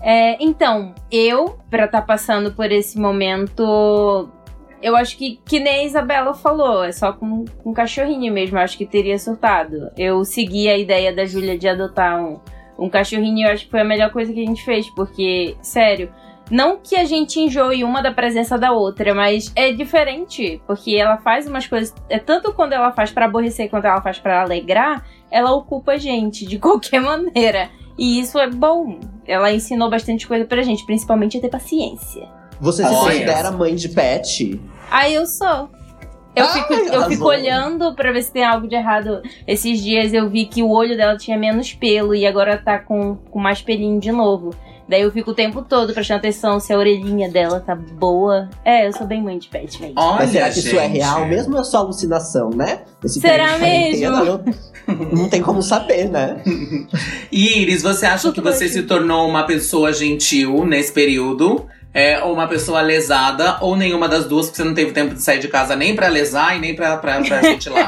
É, 0.03 0.37
então, 0.43 0.95
eu, 1.11 1.59
pra 1.71 1.85
estar 1.85 2.01
tá 2.01 2.07
passando 2.07 2.53
por 2.53 2.73
esse 2.73 2.99
momento, 2.99 4.29
eu 4.83 4.97
acho 4.97 5.17
que, 5.17 5.39
que 5.45 5.61
nem 5.61 5.81
a 5.81 5.85
Isabela 5.85 6.35
falou, 6.35 6.83
é 6.83 6.91
só 6.91 7.13
com, 7.13 7.45
com 7.63 7.73
cachorrinho 7.73 8.33
mesmo, 8.33 8.59
acho 8.59 8.77
que 8.77 8.85
teria 8.85 9.19
surtado. 9.19 9.91
Eu 9.97 10.25
segui 10.25 10.69
a 10.69 10.77
ideia 10.77 11.15
da 11.15 11.25
Júlia 11.25 11.57
de 11.57 11.69
adotar 11.69 12.21
um, 12.21 12.41
um 12.77 12.91
cachorrinho 12.91 13.39
e 13.39 13.43
eu 13.45 13.53
acho 13.53 13.67
que 13.67 13.71
foi 13.71 13.81
a 13.81 13.85
melhor 13.85 14.11
coisa 14.11 14.33
que 14.33 14.43
a 14.43 14.47
gente 14.47 14.65
fez, 14.65 14.91
porque, 14.91 15.57
sério, 15.63 16.13
não 16.51 16.77
que 16.77 16.97
a 16.97 17.05
gente 17.05 17.39
enjoe 17.39 17.85
uma 17.85 18.03
da 18.03 18.13
presença 18.13 18.59
da 18.59 18.73
outra, 18.73 19.15
mas 19.15 19.53
é 19.55 19.73
diferente, 19.73 20.61
porque 20.67 20.97
ela 20.97 21.17
faz 21.17 21.47
umas 21.47 21.67
coisas. 21.67 21.95
É 22.11 22.19
tanto 22.19 22.53
quando 22.53 22.73
ela 22.73 22.93
faz 22.93 23.13
para 23.13 23.27
aborrecer 23.27 23.71
quanto 23.71 23.87
ela 23.87 24.03
faz 24.03 24.19
para 24.19 24.43
alegrar, 24.43 25.07
ela 25.31 25.53
ocupa 25.53 25.93
a 25.93 25.97
gente 25.97 26.45
de 26.45 26.59
qualquer 26.61 27.01
maneira. 27.01 27.71
E 27.99 28.21
isso 28.21 28.39
é 28.39 28.49
bom. 28.49 28.99
Ela 29.27 29.53
ensinou 29.53 29.91
bastante 29.91 30.27
coisa 30.27 30.45
pra 30.45 30.63
gente, 30.63 30.85
principalmente 30.85 31.39
a 31.39 31.41
ter 31.41 31.49
paciência. 31.49 32.29
Você 32.61 32.85
se 32.85 32.91
considera 32.91 33.51
mãe 33.51 33.75
de 33.75 33.89
pet? 33.89 34.61
Aí 34.91 35.15
eu 35.15 35.27
sou. 35.27 35.69
Eu, 36.35 36.47
Ai, 36.47 36.53
fico, 36.53 36.73
eu 36.73 37.09
fico 37.09 37.25
olhando 37.27 37.95
pra 37.95 38.11
ver 38.11 38.23
se 38.23 38.33
tem 38.33 38.45
algo 38.45 38.67
de 38.67 38.75
errado. 38.75 39.21
Esses 39.47 39.83
dias 39.83 40.13
eu 40.15 40.31
vi 40.31 40.47
que 40.47 40.63
o 40.63 40.71
olho 40.71 40.97
dela 40.97 41.17
tinha 41.17 41.37
menos 41.37 41.75
pelo 41.75 42.15
e 42.15 42.27
agora 42.27 42.57
tá 42.57 42.79
com, 42.79 43.17
com 43.17 43.39
mais 43.39 43.61
pelinho 43.61 44.01
de 44.01 44.11
novo. 44.11 44.51
Daí 44.89 45.03
eu 45.03 45.11
fico 45.13 45.31
o 45.31 45.35
tempo 45.35 45.63
todo 45.63 45.93
prestando 45.95 46.19
atenção 46.19 46.59
se 46.61 46.73
a 46.73 46.79
orelhinha 46.79 47.31
dela 47.31 47.61
tá 47.61 47.75
boa. 47.75 48.49
É, 48.65 48.87
eu 48.87 48.93
sou 48.93 49.07
bem 49.07 49.23
mãe 49.23 49.39
de 49.39 49.49
pet, 49.49 49.79
gente. 49.79 49.95
Olha, 49.97 50.17
Mas 50.19 50.31
será 50.31 50.51
que 50.51 50.59
isso 50.59 50.77
é 50.77 50.83
gente. 50.83 50.93
real 50.99 51.27
mesmo 51.27 51.55
ou 51.55 51.61
é 51.61 51.65
só 51.65 51.79
alucinação, 51.79 52.51
né? 52.51 52.83
Esse 53.05 53.21
Será 53.21 53.59
mesmo? 53.59 54.11
Não, 54.11 54.43
não 55.13 55.29
tem 55.29 55.41
como 55.41 55.63
saber, 55.63 56.09
né? 56.09 56.43
Iris, 57.31 57.83
você 57.83 58.07
acha 58.07 58.23
Tudo 58.29 58.35
que 58.35 58.41
você 58.41 58.65
bem. 58.65 58.73
se 58.73 58.83
tornou 58.83 59.29
uma 59.29 59.45
pessoa 59.45 59.93
gentil 59.93 60.65
nesse 60.67 60.93
período? 60.93 61.67
É, 61.95 62.23
ou 62.25 62.33
uma 62.33 62.49
pessoa 62.49 62.81
lesada, 62.81 63.59
ou 63.61 63.77
nenhuma 63.77 64.09
das 64.09 64.25
duas, 64.25 64.47
porque 64.47 64.57
você 64.57 64.65
não 64.65 64.73
teve 64.75 64.93
tempo 64.93 65.15
de 65.15 65.21
sair 65.23 65.39
de 65.41 65.49
casa 65.49 65.77
nem 65.77 65.95
pra 65.95 66.09
lesar 66.09 66.57
e 66.57 66.59
nem 66.59 66.75
pra, 66.75 66.97
pra, 66.97 67.21
pra 67.21 67.43
gente 67.43 67.69
lá. 67.69 67.87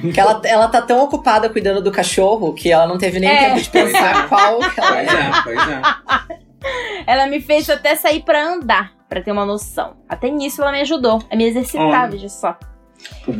Porque 0.00 0.18
ela, 0.18 0.40
ela 0.44 0.66
tá 0.68 0.82
tão 0.82 1.04
ocupada 1.04 1.48
cuidando 1.48 1.80
do 1.80 1.92
cachorro 1.92 2.52
que 2.54 2.72
ela 2.72 2.88
não 2.88 2.98
teve 2.98 3.20
nem 3.20 3.30
É. 3.30 3.44
tempo 3.50 3.60
de 3.62 3.70
pensar 3.70 4.28
qual 4.28 4.58
que 4.58 4.80
ela 4.80 4.92
Pois 4.96 5.08
é. 5.08 5.20
é, 5.20 5.42
pois 5.44 5.58
é. 5.68 6.36
Ela 7.06 7.26
me 7.28 7.40
fez 7.40 7.70
até 7.70 7.94
sair 7.94 8.22
pra 8.24 8.42
andar, 8.42 8.90
pra 9.08 9.20
ter 9.20 9.30
uma 9.30 9.46
noção. 9.46 9.94
Até 10.08 10.28
nisso 10.28 10.60
ela 10.60 10.72
me 10.72 10.80
ajudou 10.80 11.22
a 11.30 11.36
me 11.36 11.44
exercitar, 11.44 12.10
veja 12.10 12.28
só. 12.28 12.58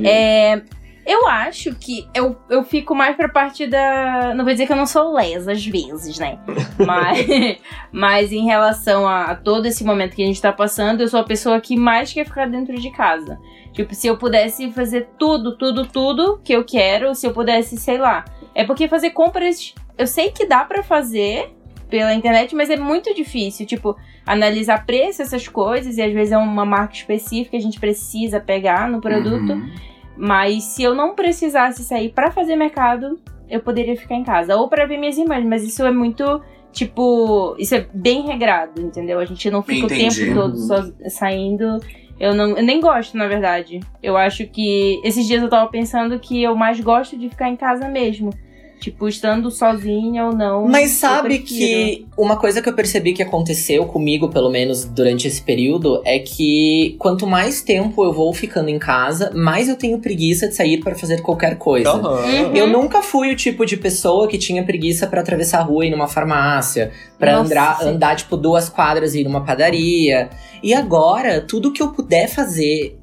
É, 0.05 0.63
eu 1.07 1.29
acho 1.29 1.73
que 1.77 2.09
eu, 2.13 2.37
eu 2.51 2.65
fico 2.65 2.95
mais 2.95 3.17
pra 3.17 3.29
parte 3.29 3.67
da. 3.67 4.35
Não 4.35 4.45
vou 4.45 4.53
dizer 4.53 4.67
que 4.67 4.73
eu 4.73 4.77
não 4.77 4.87
sou 4.87 5.15
lesa 5.15 5.53
às 5.53 5.65
vezes, 5.65 6.19
né? 6.19 6.39
Mas, 6.85 7.59
mas 7.91 8.33
em 8.33 8.45
relação 8.45 9.09
a, 9.09 9.25
a 9.25 9.35
todo 9.35 9.67
esse 9.67 9.83
momento 9.83 10.15
que 10.15 10.23
a 10.23 10.27
gente 10.27 10.43
tá 10.43 10.53
passando, 10.53 11.01
eu 11.01 11.09
sou 11.09 11.21
a 11.21 11.25
pessoa 11.25 11.61
que 11.61 11.77
mais 11.77 12.13
quer 12.13 12.27
ficar 12.27 12.47
dentro 12.47 12.79
de 12.79 12.91
casa. 12.91 13.39
Tipo, 13.73 13.95
se 13.95 14.07
eu 14.07 14.17
pudesse 14.17 14.71
fazer 14.73 15.09
tudo, 15.19 15.57
tudo, 15.57 15.87
tudo 15.87 16.41
que 16.45 16.53
eu 16.53 16.65
quero, 16.65 17.15
se 17.15 17.27
eu 17.27 17.33
pudesse, 17.33 17.77
sei 17.77 17.99
lá. 17.99 18.25
É 18.55 18.65
porque 18.65 18.89
fazer 18.89 19.11
compras, 19.11 19.75
eu 19.97 20.07
sei 20.07 20.31
que 20.31 20.47
dá 20.47 20.65
pra 20.65 20.83
fazer 20.83 21.55
pela 21.89 22.13
internet, 22.15 22.55
mas 22.55 22.69
é 22.69 22.77
muito 22.77 23.15
difícil. 23.15 23.67
Tipo, 23.67 23.97
analisar 24.25 24.85
preço, 24.85 25.23
essas 25.23 25.49
coisas, 25.49 25.97
e 25.97 26.03
às 26.03 26.13
vezes 26.13 26.33
é 26.33 26.39
uma 26.39 26.65
marca 26.65 26.95
específica 26.95 27.51
que 27.51 27.57
a 27.57 27.61
gente 27.61 27.81
precisa 27.81 28.41
pegar 28.41 28.91
no 28.91 29.01
produto. 29.01 29.53
Uhum. 29.53 29.71
Mas 30.17 30.65
se 30.65 30.83
eu 30.83 30.95
não 30.95 31.15
precisasse 31.15 31.83
sair 31.85 32.11
pra 32.11 32.31
fazer 32.31 32.57
mercado, 32.57 33.19
eu 33.49 33.61
poderia 33.61 33.97
ficar 33.97 34.15
em 34.15 34.25
casa. 34.25 34.57
Ou 34.57 34.69
pra 34.69 34.87
ver 34.87 34.99
minhas 34.99 35.19
irmãs, 35.19 35.45
mas 35.45 35.63
isso 35.63 35.85
é 35.85 35.91
muito. 35.91 36.41
Tipo, 36.73 37.57
isso 37.59 37.75
é 37.75 37.87
bem 37.93 38.23
regrado, 38.23 38.81
entendeu? 38.81 39.19
A 39.19 39.25
gente 39.25 39.51
não 39.51 39.63
fica 39.63 39.87
Entendi. 39.87 40.23
o 40.23 40.27
tempo 40.27 40.35
todo 40.35 40.57
só 40.59 40.77
saindo. 41.09 41.79
Eu, 42.19 42.35
não, 42.35 42.57
eu 42.57 42.63
nem 42.63 42.81
gosto, 42.81 43.17
na 43.17 43.27
verdade. 43.27 43.81
Eu 44.03 44.17
acho 44.17 44.47
que. 44.47 45.01
Esses 45.05 45.27
dias 45.27 45.43
eu 45.43 45.49
tava 45.49 45.71
pensando 45.71 46.19
que 46.19 46.43
eu 46.43 46.55
mais 46.55 46.81
gosto 46.81 47.17
de 47.17 47.29
ficar 47.29 47.49
em 47.49 47.57
casa 47.57 47.89
mesmo. 47.89 48.31
Tipo, 48.79 49.09
estando 49.09 49.51
sozinha 49.51 50.27
ou 50.27 50.33
não. 50.35 50.69
Mas 50.69 50.91
sabe 50.93 51.39
que 51.39 52.07
uma 52.17 52.37
coisa 52.37 52.61
que 52.61 52.69
eu 52.69 52.75
percebi 52.75 53.15
que 53.15 53.23
aconteceu 53.23 53.87
comigo, 53.87 54.29
pelo 54.29 54.51
menos 54.51 54.85
durante 54.85 55.27
esse 55.27 55.41
período, 55.41 56.03
é 56.05 56.19
que 56.19 56.95
quanto 56.99 57.27
mais 57.27 57.63
tempo 57.63 58.05
eu 58.05 58.13
vou 58.13 58.33
ficando 58.35 58.69
em 58.69 58.79
casa, 58.79 59.33
mais 59.35 59.69
eu 59.69 59.77
tenho 59.77 59.99
preguiça 59.99 60.47
de 60.47 60.55
sair 60.55 60.79
pra 60.79 60.95
fazer 60.95 61.23
qualquer 61.23 61.57
coisa. 61.57 61.95
Uhum. 61.95 62.55
Eu 62.55 62.67
nunca 62.67 63.03
fui 63.03 63.33
o 63.33 63.37
tipo 63.37 63.65
de 63.65 63.79
pessoa 63.79 64.29
que 64.29 64.37
tinha 64.37 64.63
preguiça 64.63 65.07
pra 65.07 65.23
atravessar 65.23 65.61
a 65.61 65.63
rua 65.63 65.85
e 65.85 65.89
ir 65.89 65.91
numa 65.91 66.07
farmácia, 66.07 66.93
pra 67.19 67.37
Nossa, 67.37 67.51
andar, 67.51 67.79
sim. 67.79 67.89
andar 67.89 68.17
tipo 68.17 68.37
duas 68.37 68.69
quadras 68.69 69.15
e 69.15 69.21
ir 69.23 69.25
numa 69.25 69.43
padaria. 69.45 70.29
E 70.63 70.75
agora, 70.75 71.41
tudo 71.41 71.73
que 71.73 71.83
eu 71.83 71.89
puder 71.89 72.29
fazer, 72.29 72.99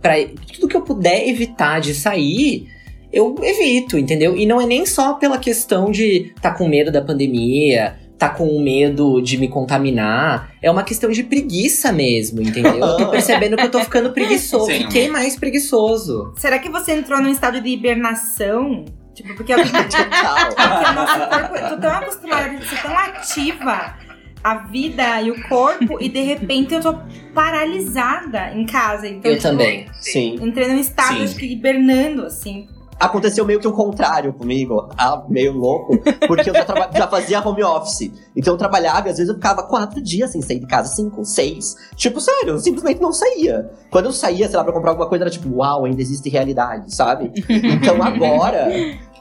para 0.00 0.14
tudo 0.54 0.68
que 0.68 0.76
eu 0.76 0.82
puder 0.82 1.28
evitar 1.28 1.80
de 1.80 1.94
sair, 1.94 2.68
eu 3.12 3.34
evito, 3.42 3.98
entendeu? 3.98 4.36
E 4.36 4.46
não 4.46 4.60
é 4.60 4.66
nem 4.66 4.84
só 4.84 5.14
pela 5.14 5.38
questão 5.38 5.90
de 5.90 6.34
tá 6.40 6.50
com 6.50 6.68
medo 6.68 6.90
da 6.90 7.00
pandemia, 7.00 7.96
tá 8.18 8.28
com 8.28 8.58
medo 8.60 9.20
de 9.20 9.36
me 9.38 9.48
contaminar, 9.48 10.50
é 10.62 10.70
uma 10.70 10.82
questão 10.82 11.10
de 11.10 11.22
preguiça 11.22 11.92
mesmo, 11.92 12.40
entendeu? 12.42 12.76
Eu 12.76 12.96
tô 12.96 13.10
percebendo 13.10 13.56
que 13.56 13.64
eu 13.64 13.70
tô 13.70 13.80
ficando 13.80 14.12
preguiçoso, 14.12 14.66
Sim. 14.66 14.84
fiquei 14.84 15.08
mais 15.08 15.36
preguiçoso. 15.36 16.32
Será 16.36 16.58
que 16.58 16.68
você 16.68 16.92
entrou 16.92 17.20
num 17.20 17.30
estado 17.30 17.60
de 17.60 17.68
hibernação? 17.68 18.84
Tipo, 19.14 19.34
porque 19.34 19.52
eu. 19.52 19.58
Porque 19.58 19.72
o 19.72 20.94
nosso 20.94 21.28
corpo, 21.28 21.56
eu 21.56 21.68
tô 21.70 21.80
tão 21.80 21.90
acostumada 21.90 22.50
a 22.50 22.60
ser 22.60 22.82
tão 22.82 22.98
ativa 22.98 23.96
a 24.44 24.54
vida 24.58 25.22
e 25.22 25.30
o 25.30 25.48
corpo, 25.48 25.98
e 26.00 26.08
de 26.08 26.20
repente 26.20 26.74
eu 26.74 26.80
tô 26.80 26.98
paralisada 27.34 28.52
em 28.54 28.64
casa. 28.64 29.08
Então, 29.08 29.30
Eu 29.30 29.38
tipo, 29.38 29.48
também. 29.48 29.86
Sim. 30.00 30.36
Entrei 30.40 30.68
num 30.68 30.78
estado, 30.78 31.26
Sim. 31.26 31.36
que 31.36 31.46
hibernando, 31.46 32.26
assim. 32.26 32.68
Aconteceu 32.98 33.44
meio 33.44 33.60
que 33.60 33.68
o 33.68 33.72
contrário 33.72 34.32
comigo, 34.32 34.88
ah, 34.96 35.22
meio 35.28 35.52
louco, 35.52 35.98
porque 36.26 36.48
eu 36.48 36.54
já, 36.54 36.64
já 36.94 37.06
fazia 37.06 37.46
home 37.46 37.62
office. 37.62 38.10
Então 38.34 38.54
eu 38.54 38.58
trabalhava 38.58 39.08
e 39.08 39.10
às 39.10 39.18
vezes 39.18 39.28
eu 39.28 39.34
ficava 39.34 39.62
quatro 39.64 40.02
dias 40.02 40.30
sem 40.30 40.40
sair 40.40 40.60
de 40.60 40.66
casa, 40.66 40.94
cinco, 40.94 41.24
seis. 41.24 41.76
Tipo, 41.94 42.20
sério, 42.20 42.54
eu 42.54 42.58
simplesmente 42.58 43.00
não 43.00 43.12
saía. 43.12 43.70
Quando 43.90 44.06
eu 44.06 44.12
saía, 44.12 44.48
sei 44.48 44.56
lá, 44.56 44.64
pra 44.64 44.72
comprar 44.72 44.90
alguma 44.90 45.08
coisa, 45.08 45.24
era 45.24 45.30
tipo, 45.30 45.56
uau, 45.56 45.84
ainda 45.84 46.00
existe 46.00 46.30
realidade, 46.30 46.94
sabe? 46.94 47.32
Então 47.48 48.02
agora, 48.02 48.68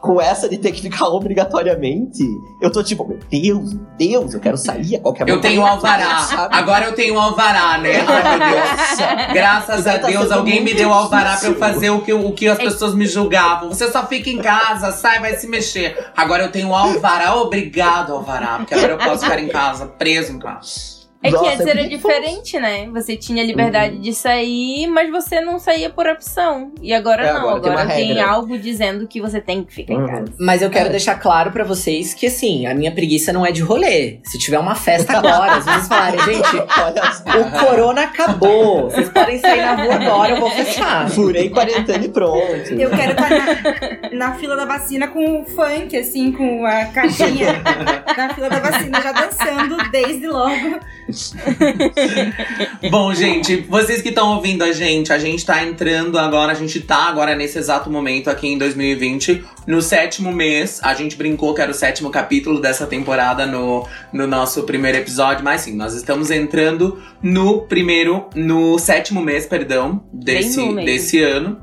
com 0.05 0.21
essa 0.21 0.47
de 0.47 0.57
ter 0.57 0.71
que 0.71 0.81
ficar 0.81 1.07
obrigatoriamente, 1.07 2.23
eu 2.61 2.71
tô 2.71 2.83
tipo, 2.83 3.07
meu 3.07 3.19
Deus, 3.29 3.73
meu 3.73 3.85
Deus, 3.97 4.33
eu 4.33 4.39
quero 4.39 4.57
sair 4.57 4.97
a 4.97 4.99
qualquer 4.99 5.23
Eu 5.23 5.35
momento. 5.35 5.41
tenho 5.41 5.61
um 5.61 5.65
alvará. 5.65 6.19
sabe? 6.21 6.55
Agora 6.55 6.85
eu 6.85 6.93
tenho 6.93 7.15
um 7.15 7.19
alvará, 7.19 7.77
né? 7.77 8.05
Ai, 8.07 8.37
meu 8.37 8.49
Deus. 8.49 9.33
Graças 9.33 9.87
a 9.87 9.99
tá 9.99 10.07
Deus, 10.07 10.23
sendo 10.23 10.33
alguém 10.33 10.55
me 10.59 10.65
muito 10.65 10.77
deu 10.77 10.93
alvará 10.93 11.37
pra 11.37 11.49
eu 11.49 11.55
fazer 11.55 11.89
o 11.89 12.01
que, 12.01 12.13
o 12.13 12.31
que 12.33 12.47
as 12.47 12.57
pessoas 12.57 12.93
me 12.93 13.05
julgavam. 13.07 13.69
Você 13.69 13.91
só 13.91 14.05
fica 14.05 14.29
em 14.29 14.37
casa, 14.37 14.91
sai, 14.91 15.19
vai 15.19 15.35
se 15.37 15.47
mexer. 15.47 16.11
Agora 16.15 16.43
eu 16.43 16.51
tenho 16.51 16.69
um 16.69 16.75
alvará, 16.75 17.35
obrigado, 17.35 18.13
alvará. 18.13 18.57
Porque 18.57 18.73
agora 18.73 18.93
eu 18.93 18.97
posso 18.97 19.23
ficar 19.23 19.39
em 19.39 19.47
casa, 19.47 19.87
preso 19.87 20.31
em 20.31 20.39
casa. 20.39 20.94
É 21.27 21.31
que 21.31 21.47
antes 21.47 21.65
é 21.67 21.69
era 21.71 21.87
diferente, 21.87 22.59
né? 22.59 22.87
Você 22.93 23.15
tinha 23.15 23.43
liberdade 23.43 23.97
de 23.97 24.13
sair, 24.13 24.87
mas 24.87 25.09
você 25.11 25.41
não 25.41 25.59
saía 25.59 25.89
por 25.89 26.07
opção. 26.07 26.71
E 26.81 26.93
agora 26.93 27.23
É, 27.25 27.33
não, 27.33 27.49
agora 27.49 27.61
tem 27.61 27.71
agora 27.71 27.87
tem, 27.87 28.07
regra. 28.07 28.27
algo 28.29 28.57
dizendo 28.57 29.07
que 29.07 29.19
você 29.21 29.39
tem 29.41 29.63
que 29.63 29.73
ficar 29.73 29.93
em 29.93 29.97
Uhum. 30.01 30.07
casa. 30.07 30.33
Mas 30.39 30.61
eu 30.61 30.69
quero 30.69 30.87
É. 30.87 30.89
deixar 30.91 31.15
claro 31.15 31.51
pra 31.51 31.63
vocês 31.63 32.13
que, 32.13 32.27
assim, 32.27 32.65
a 32.65 32.73
minha 32.73 32.91
preguiça 32.91 33.31
não 33.33 33.45
é 33.45 33.51
de 33.51 33.61
rolê. 33.61 34.19
Se 34.23 34.37
tiver 34.37 34.59
uma 34.59 34.75
festa 34.75 35.17
agora, 35.17 35.59
se 35.61 35.69
vocês 35.69 35.87
falarem, 35.87 36.19
gente, 36.21 36.55
o 36.57 37.65
corona 37.65 38.01
acabou. 38.03 38.89
Vocês 38.89 39.09
podem 39.09 39.37
sair 39.39 39.61
na 39.61 39.75
rua 39.75 39.95
agora, 39.95 40.31
eu 40.33 40.39
vou 40.39 40.49
fechar. 40.51 41.09
Furei 41.09 41.49
quarentena 41.49 42.05
e 42.05 42.09
pronto. 42.09 42.35
Eu 42.73 42.89
quero 42.91 43.11
estar 43.11 43.29
na, 43.29 44.09
na 44.29 44.35
fila 44.35 44.55
da 44.55 44.65
vacina 44.65 45.07
com 45.07 45.41
o 45.41 45.45
funk, 45.45 45.95
assim, 45.97 46.31
com 46.31 46.65
a 46.65 46.85
caixinha 46.85 47.61
na 48.17 48.33
fila 48.33 48.49
da 48.49 48.59
vacina, 48.59 49.01
já 49.01 49.11
dançando 49.11 49.77
desde 49.91 50.27
logo. 50.27 50.79
Bom, 52.89 53.13
gente, 53.13 53.57
vocês 53.57 54.01
que 54.01 54.09
estão 54.09 54.35
ouvindo 54.35 54.63
a 54.63 54.71
gente, 54.71 55.13
a 55.13 55.19
gente 55.19 55.45
tá 55.45 55.63
entrando 55.63 56.17
agora, 56.17 56.51
a 56.51 56.55
gente 56.55 56.81
tá 56.81 57.07
agora 57.07 57.35
nesse 57.35 57.57
exato 57.57 57.89
momento 57.89 58.29
aqui 58.29 58.47
em 58.47 58.57
2020, 58.57 59.43
no 59.67 59.81
sétimo 59.81 60.31
mês. 60.31 60.79
A 60.83 60.93
gente 60.93 61.15
brincou 61.15 61.53
que 61.53 61.61
era 61.61 61.71
o 61.71 61.73
sétimo 61.73 62.09
capítulo 62.09 62.59
dessa 62.59 62.87
temporada 62.87 63.45
no, 63.45 63.87
no 64.11 64.25
nosso 64.25 64.63
primeiro 64.63 64.97
episódio, 64.97 65.43
mas 65.43 65.61
sim, 65.61 65.75
nós 65.75 65.93
estamos 65.93 66.31
entrando 66.31 67.01
no 67.21 67.61
primeiro, 67.61 68.27
no 68.35 68.79
sétimo 68.79 69.21
mês, 69.21 69.45
perdão, 69.45 70.03
desse, 70.11 70.73
desse 70.75 71.21
ano. 71.21 71.61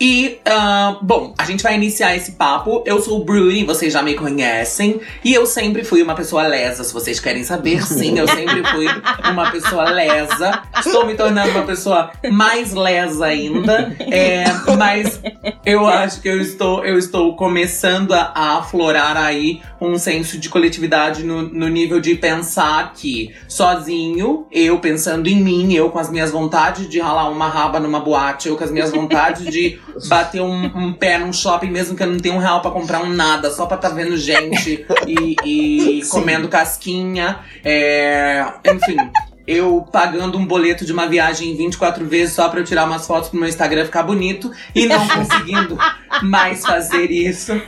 E, 0.00 0.40
ah, 0.44 0.98
bom, 1.00 1.34
a 1.38 1.44
gente 1.44 1.62
vai 1.62 1.74
iniciar 1.74 2.16
esse 2.16 2.32
papo. 2.32 2.82
Eu 2.86 3.00
sou 3.00 3.20
o 3.20 3.24
Bruni, 3.24 3.64
vocês 3.64 3.92
já 3.92 4.02
me 4.02 4.14
conhecem. 4.14 5.00
E 5.24 5.32
eu 5.32 5.46
sempre 5.46 5.84
fui 5.84 6.02
uma 6.02 6.14
pessoa 6.14 6.46
lesa, 6.46 6.84
se 6.84 6.92
vocês 6.92 7.20
querem 7.20 7.44
saber. 7.44 7.82
Sim, 7.86 8.18
eu 8.18 8.26
sempre 8.26 8.64
fui 8.64 8.86
uma 9.30 9.50
pessoa 9.50 9.90
lesa. 9.90 10.62
Estou 10.78 11.06
me 11.06 11.14
tornando 11.14 11.50
uma 11.50 11.64
pessoa 11.64 12.10
mais 12.30 12.72
lesa 12.72 13.26
ainda. 13.26 13.94
É, 14.00 14.44
mas 14.76 15.20
eu 15.64 15.86
acho 15.86 16.20
que 16.20 16.28
eu 16.28 16.40
estou, 16.40 16.84
eu 16.84 16.98
estou 16.98 17.36
começando 17.36 18.12
a 18.12 18.58
aflorar 18.58 19.16
aí 19.16 19.60
um 19.88 19.98
senso 19.98 20.38
de 20.38 20.48
coletividade 20.48 21.24
no, 21.24 21.42
no 21.42 21.68
nível 21.68 22.00
de 22.00 22.14
pensar 22.14 22.92
que 22.92 23.34
sozinho, 23.48 24.46
eu 24.50 24.78
pensando 24.78 25.26
em 25.28 25.36
mim, 25.36 25.74
eu 25.74 25.90
com 25.90 25.98
as 25.98 26.10
minhas 26.10 26.30
vontades 26.30 26.88
de 26.88 27.00
ralar 27.00 27.28
uma 27.28 27.48
raba 27.48 27.80
numa 27.80 28.00
boate, 28.00 28.48
eu 28.48 28.56
com 28.56 28.64
as 28.64 28.70
minhas 28.70 28.90
vontades 28.90 29.44
de 29.46 29.78
bater 30.08 30.40
um, 30.40 30.64
um 30.64 30.92
pé 30.92 31.18
num 31.18 31.32
shopping, 31.32 31.70
mesmo 31.70 31.96
que 31.96 32.02
eu 32.02 32.06
não 32.06 32.18
tenha 32.18 32.34
um 32.34 32.38
real 32.38 32.60
pra 32.60 32.70
comprar 32.70 33.02
um 33.02 33.08
nada, 33.08 33.50
só 33.50 33.66
pra 33.66 33.76
tá 33.76 33.88
vendo 33.88 34.16
gente 34.16 34.86
e, 35.06 35.36
e 35.44 36.06
comendo 36.06 36.48
casquinha. 36.48 37.40
É, 37.64 38.46
enfim. 38.72 38.96
Eu 39.44 39.84
pagando 39.90 40.38
um 40.38 40.46
boleto 40.46 40.86
de 40.86 40.92
uma 40.92 41.08
viagem 41.08 41.56
24 41.56 42.06
vezes 42.06 42.34
só 42.34 42.48
pra 42.48 42.60
eu 42.60 42.64
tirar 42.64 42.84
umas 42.84 43.06
fotos 43.06 43.28
pro 43.28 43.40
meu 43.40 43.48
Instagram 43.48 43.84
ficar 43.84 44.04
bonito 44.04 44.52
e 44.72 44.86
não 44.86 45.04
conseguindo 45.10 45.76
mais 46.22 46.64
fazer 46.64 47.10
isso. 47.10 47.60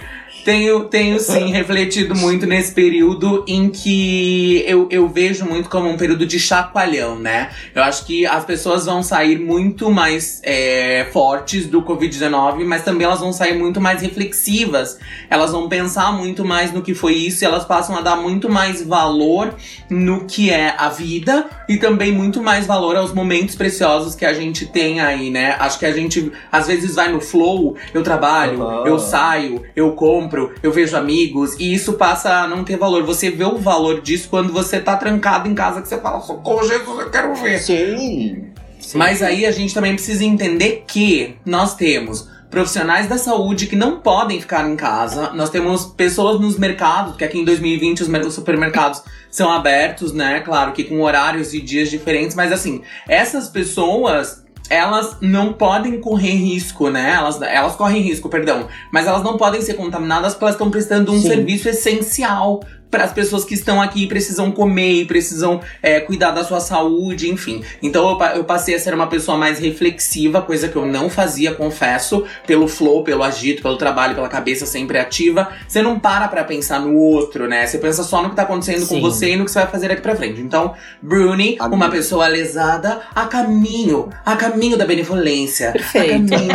Tenho, 0.44 0.84
tenho 0.84 1.18
sim 1.18 1.50
refletido 1.50 2.14
muito 2.14 2.46
nesse 2.46 2.72
período 2.72 3.44
em 3.48 3.70
que 3.70 4.62
eu, 4.66 4.86
eu 4.90 5.08
vejo 5.08 5.46
muito 5.46 5.70
como 5.70 5.88
um 5.88 5.96
período 5.96 6.26
de 6.26 6.38
chacoalhão, 6.38 7.18
né? 7.18 7.50
Eu 7.74 7.82
acho 7.82 8.04
que 8.04 8.26
as 8.26 8.44
pessoas 8.44 8.84
vão 8.84 9.02
sair 9.02 9.38
muito 9.38 9.90
mais 9.90 10.40
é, 10.44 11.08
fortes 11.12 11.66
do 11.66 11.82
Covid-19, 11.82 12.64
mas 12.64 12.82
também 12.82 13.06
elas 13.06 13.20
vão 13.20 13.32
sair 13.32 13.58
muito 13.58 13.80
mais 13.80 14.02
reflexivas. 14.02 14.98
Elas 15.30 15.52
vão 15.52 15.68
pensar 15.68 16.12
muito 16.12 16.44
mais 16.44 16.72
no 16.72 16.82
que 16.82 16.94
foi 16.94 17.14
isso 17.14 17.42
e 17.42 17.46
elas 17.46 17.64
passam 17.64 17.96
a 17.96 18.02
dar 18.02 18.16
muito 18.16 18.50
mais 18.50 18.82
valor 18.82 19.54
no 19.88 20.26
que 20.26 20.50
é 20.50 20.74
a 20.76 20.90
vida 20.90 21.46
e 21.68 21.78
também 21.78 22.12
muito 22.12 22.42
mais 22.42 22.66
valor 22.66 22.96
aos 22.96 23.14
momentos 23.14 23.54
preciosos 23.54 24.14
que 24.14 24.26
a 24.26 24.34
gente 24.34 24.66
tem 24.66 25.00
aí, 25.00 25.30
né? 25.30 25.56
Acho 25.58 25.78
que 25.78 25.86
a 25.86 25.92
gente 25.92 26.30
às 26.52 26.66
vezes 26.66 26.94
vai 26.94 27.10
no 27.10 27.20
flow, 27.20 27.76
eu 27.94 28.02
trabalho, 28.02 28.62
Aham. 28.62 28.86
eu 28.86 28.98
saio, 28.98 29.62
eu 29.74 29.92
compro, 29.92 30.33
eu 30.62 30.72
vejo 30.72 30.96
amigos, 30.96 31.54
e 31.58 31.72
isso 31.74 31.94
passa 31.94 32.42
a 32.42 32.46
não 32.46 32.64
ter 32.64 32.76
valor. 32.76 33.02
Você 33.04 33.30
vê 33.30 33.44
o 33.44 33.56
valor 33.58 34.00
disso 34.00 34.28
quando 34.28 34.52
você 34.52 34.80
tá 34.80 34.96
trancado 34.96 35.48
em 35.48 35.54
casa, 35.54 35.80
que 35.82 35.88
você 35.88 35.98
fala, 35.98 36.20
socorro, 36.20 36.66
Jesus, 36.66 36.98
eu 37.00 37.10
quero 37.10 37.34
ver. 37.34 37.58
Sim. 37.60 38.46
Mas 38.94 39.22
aí 39.22 39.46
a 39.46 39.50
gente 39.50 39.72
também 39.72 39.94
precisa 39.94 40.24
entender 40.24 40.84
que 40.86 41.36
nós 41.44 41.74
temos 41.74 42.28
profissionais 42.50 43.08
da 43.08 43.18
saúde 43.18 43.66
que 43.66 43.74
não 43.74 43.98
podem 44.00 44.40
ficar 44.40 44.68
em 44.70 44.76
casa. 44.76 45.30
Nós 45.32 45.50
temos 45.50 45.86
pessoas 45.86 46.38
nos 46.40 46.56
mercados, 46.56 47.12
porque 47.12 47.24
aqui 47.24 47.38
em 47.38 47.44
2020 47.44 48.02
os, 48.02 48.08
mer- 48.08 48.24
os 48.24 48.34
supermercados 48.34 49.02
são 49.30 49.50
abertos, 49.50 50.12
né? 50.12 50.38
Claro 50.40 50.72
que 50.72 50.84
com 50.84 51.00
horários 51.00 51.52
e 51.52 51.60
dias 51.60 51.90
diferentes, 51.90 52.36
mas 52.36 52.52
assim, 52.52 52.82
essas 53.08 53.48
pessoas. 53.48 54.43
Elas 54.70 55.18
não 55.20 55.52
podem 55.52 56.00
correr 56.00 56.32
risco, 56.32 56.88
né? 56.88 57.12
Elas, 57.14 57.40
elas 57.42 57.76
correm 57.76 58.00
risco, 58.00 58.28
perdão. 58.28 58.66
Mas 58.90 59.06
elas 59.06 59.22
não 59.22 59.36
podem 59.36 59.60
ser 59.60 59.74
contaminadas 59.74 60.32
porque 60.32 60.44
elas 60.44 60.54
estão 60.54 60.70
prestando 60.70 61.12
um 61.12 61.20
Sim. 61.20 61.28
serviço 61.28 61.68
essencial 61.68 62.60
para 62.94 63.02
as 63.02 63.12
pessoas 63.12 63.44
que 63.44 63.54
estão 63.54 63.82
aqui 63.82 64.04
e 64.04 64.06
precisam 64.06 64.52
comer 64.52 65.00
e 65.00 65.04
precisam 65.04 65.60
é, 65.82 65.98
cuidar 65.98 66.30
da 66.30 66.44
sua 66.44 66.60
saúde, 66.60 67.28
enfim. 67.28 67.60
Então 67.82 68.08
eu, 68.08 68.26
eu 68.36 68.44
passei 68.44 68.76
a 68.76 68.78
ser 68.78 68.94
uma 68.94 69.08
pessoa 69.08 69.36
mais 69.36 69.58
reflexiva, 69.58 70.40
coisa 70.40 70.68
que 70.68 70.76
eu 70.76 70.86
não 70.86 71.10
fazia, 71.10 71.52
confesso, 71.52 72.24
pelo 72.46 72.68
flow, 72.68 73.02
pelo 73.02 73.24
agito, 73.24 73.62
pelo 73.62 73.76
trabalho, 73.76 74.14
pela 74.14 74.28
cabeça 74.28 74.64
sempre 74.64 74.96
ativa. 74.96 75.48
Você 75.66 75.82
não 75.82 75.98
para 75.98 76.28
pra 76.28 76.44
pensar 76.44 76.78
no 76.78 76.94
outro, 76.94 77.48
né? 77.48 77.66
Você 77.66 77.78
pensa 77.78 78.04
só 78.04 78.22
no 78.22 78.30
que 78.30 78.36
tá 78.36 78.42
acontecendo 78.42 78.86
com 78.86 78.94
Sim. 78.94 79.00
você 79.00 79.32
e 79.32 79.36
no 79.36 79.44
que 79.44 79.50
você 79.50 79.58
vai 79.58 79.68
fazer 79.68 79.88
daqui 79.88 80.00
pra 80.00 80.14
frente. 80.14 80.40
Então, 80.40 80.74
Bruni, 81.02 81.56
Amigo. 81.58 81.74
uma 81.74 81.90
pessoa 81.90 82.28
lesada, 82.28 83.00
a 83.12 83.26
caminho, 83.26 84.08
a 84.24 84.36
caminho 84.36 84.76
da 84.76 84.86
benevolência. 84.86 85.72
Perfeito. 85.72 86.32
A 86.32 86.38
caminho 86.38 86.52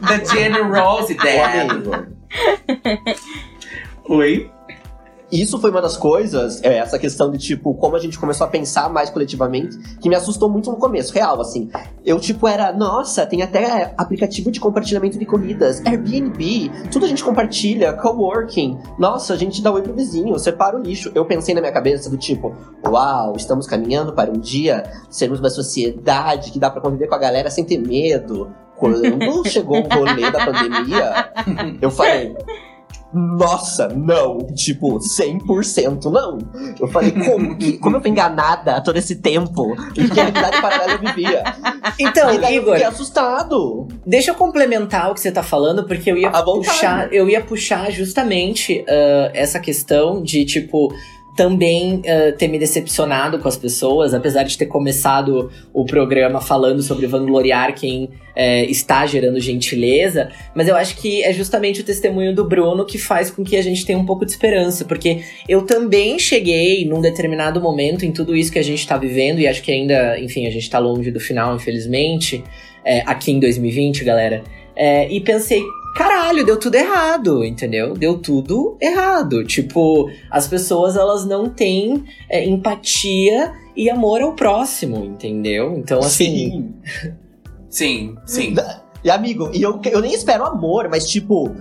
da 0.00 0.24
generosidade. 0.24 1.68
Oi? 4.08 4.50
Isso 5.32 5.58
foi 5.58 5.70
uma 5.70 5.80
das 5.80 5.96
coisas, 5.96 6.62
é, 6.62 6.76
essa 6.76 6.98
questão 6.98 7.30
de, 7.30 7.38
tipo, 7.38 7.72
como 7.72 7.96
a 7.96 7.98
gente 7.98 8.18
começou 8.18 8.46
a 8.46 8.50
pensar 8.50 8.90
mais 8.90 9.08
coletivamente, 9.08 9.78
que 9.98 10.06
me 10.06 10.14
assustou 10.14 10.46
muito 10.46 10.70
no 10.70 10.76
começo, 10.76 11.10
real, 11.14 11.40
assim. 11.40 11.70
Eu, 12.04 12.20
tipo, 12.20 12.46
era, 12.46 12.70
nossa, 12.70 13.24
tem 13.24 13.40
até 13.40 13.94
aplicativo 13.96 14.50
de 14.50 14.60
compartilhamento 14.60 15.18
de 15.18 15.24
corridas, 15.24 15.80
Airbnb, 15.86 16.70
tudo 16.92 17.06
a 17.06 17.08
gente 17.08 17.24
compartilha, 17.24 17.94
coworking. 17.94 18.78
Nossa, 18.98 19.32
a 19.32 19.36
gente 19.38 19.62
dá 19.62 19.72
oi 19.72 19.80
pro 19.80 19.94
vizinho, 19.94 20.38
separa 20.38 20.76
o 20.76 20.82
lixo. 20.82 21.10
Eu 21.14 21.24
pensei 21.24 21.54
na 21.54 21.62
minha 21.62 21.72
cabeça 21.72 22.10
do 22.10 22.18
tipo, 22.18 22.54
uau, 22.84 23.34
estamos 23.34 23.66
caminhando 23.66 24.12
para 24.12 24.30
um 24.30 24.38
dia 24.38 24.82
sermos 25.08 25.40
uma 25.40 25.48
sociedade 25.48 26.50
que 26.50 26.58
dá 26.58 26.68
pra 26.68 26.82
conviver 26.82 27.06
com 27.06 27.14
a 27.14 27.18
galera 27.18 27.48
sem 27.48 27.64
ter 27.64 27.78
medo. 27.78 28.50
Quando 28.76 29.00
chegou 29.48 29.78
o 29.78 29.88
rolê 29.88 30.30
da 30.30 30.44
pandemia, 30.44 31.32
eu 31.80 31.90
falei, 31.90 32.36
nossa, 33.12 33.88
não. 33.88 34.38
Tipo, 34.54 34.98
100% 34.98 36.04
não. 36.10 36.38
Eu 36.80 36.88
falei, 36.88 37.12
como 37.12 37.56
que, 37.56 37.78
como 37.78 37.96
eu 37.96 38.00
fui 38.00 38.10
enganada 38.10 38.80
todo 38.80 38.96
esse 38.96 39.16
tempo? 39.16 39.74
Em 39.96 40.08
que 40.08 40.14
realidade 40.14 40.60
paralela 40.60 40.92
eu 40.92 40.98
vivia? 40.98 41.44
Então, 41.98 42.32
e 42.32 42.38
daí 42.38 42.56
eu 42.56 42.62
Igor, 42.62 42.74
fiquei 42.74 42.88
assustado. 42.88 43.86
Deixa 44.06 44.30
eu 44.30 44.34
complementar 44.34 45.10
o 45.10 45.14
que 45.14 45.20
você 45.20 45.30
tá 45.30 45.42
falando, 45.42 45.84
porque 45.84 46.10
eu 46.10 46.16
ia 46.16 46.30
puxar, 46.30 47.12
eu 47.12 47.28
ia 47.28 47.42
puxar 47.42 47.90
justamente 47.90 48.84
ah, 48.88 49.30
essa 49.34 49.60
questão 49.60 50.22
de, 50.22 50.44
tipo, 50.44 50.92
também 51.36 52.02
ah, 52.06 52.32
ter 52.32 52.48
me 52.48 52.58
decepcionado 52.58 53.38
com 53.38 53.48
as 53.48 53.56
pessoas, 53.56 54.14
apesar 54.14 54.42
de 54.42 54.56
ter 54.56 54.66
começado 54.66 55.50
o 55.72 55.84
programa 55.84 56.40
falando 56.40 56.82
sobre 56.82 57.06
vangloriar 57.06 57.74
quem 57.74 58.10
está 58.68 59.04
gerando 59.04 59.38
gentileza, 59.38 60.30
mas 60.54 60.66
eu 60.66 60.74
acho 60.74 60.96
que 60.96 61.22
é 61.22 61.34
justamente 61.34 61.82
o 61.82 61.84
testemunho 61.84 62.34
do 62.34 62.46
Bruno 62.46 62.86
que 62.86 62.96
faz 62.96 63.30
com 63.30 63.44
que 63.44 63.56
a 63.58 63.62
gente 63.62 63.84
tenha 63.84 63.98
um 63.98 64.06
pouco 64.06 64.24
de 64.24 64.30
esperança, 64.30 64.86
porque 64.86 65.22
eu 65.46 65.66
também 65.66 66.18
cheguei 66.18 66.86
num 66.86 67.02
determinado 67.02 67.60
momento 67.60 68.06
em 68.06 68.10
tudo 68.10 68.34
isso 68.34 68.50
que 68.50 68.58
a 68.58 68.64
gente 68.64 68.86
tá 68.86 68.96
vivendo, 68.96 69.38
e 69.38 69.46
acho 69.46 69.62
que 69.62 69.70
ainda, 69.70 70.18
enfim, 70.18 70.46
a 70.46 70.50
gente 70.50 70.68
tá 70.70 70.78
longe 70.78 71.10
do 71.10 71.20
final, 71.20 71.54
infelizmente, 71.54 72.42
é, 72.84 73.02
aqui 73.06 73.32
em 73.32 73.38
2020, 73.38 74.04
galera. 74.04 74.42
É, 74.84 75.08
e 75.12 75.20
pensei, 75.20 75.62
caralho, 75.94 76.44
deu 76.44 76.58
tudo 76.58 76.74
errado, 76.74 77.44
entendeu? 77.44 77.94
Deu 77.94 78.18
tudo 78.18 78.76
errado. 78.80 79.44
Tipo, 79.44 80.10
as 80.28 80.48
pessoas 80.48 80.96
elas 80.96 81.24
não 81.24 81.48
têm 81.48 82.04
é, 82.28 82.44
empatia 82.44 83.52
e 83.76 83.88
amor 83.88 84.22
ao 84.22 84.32
próximo, 84.32 85.04
entendeu? 85.04 85.76
Então, 85.78 86.00
assim. 86.00 86.74
Sim, 87.70 88.16
sim. 88.26 88.56
E 89.04 89.08
amigo, 89.08 89.52
e 89.54 89.62
eu, 89.62 89.80
eu 89.84 90.00
nem 90.00 90.12
espero 90.12 90.44
amor, 90.44 90.88
mas 90.90 91.08
tipo. 91.08 91.54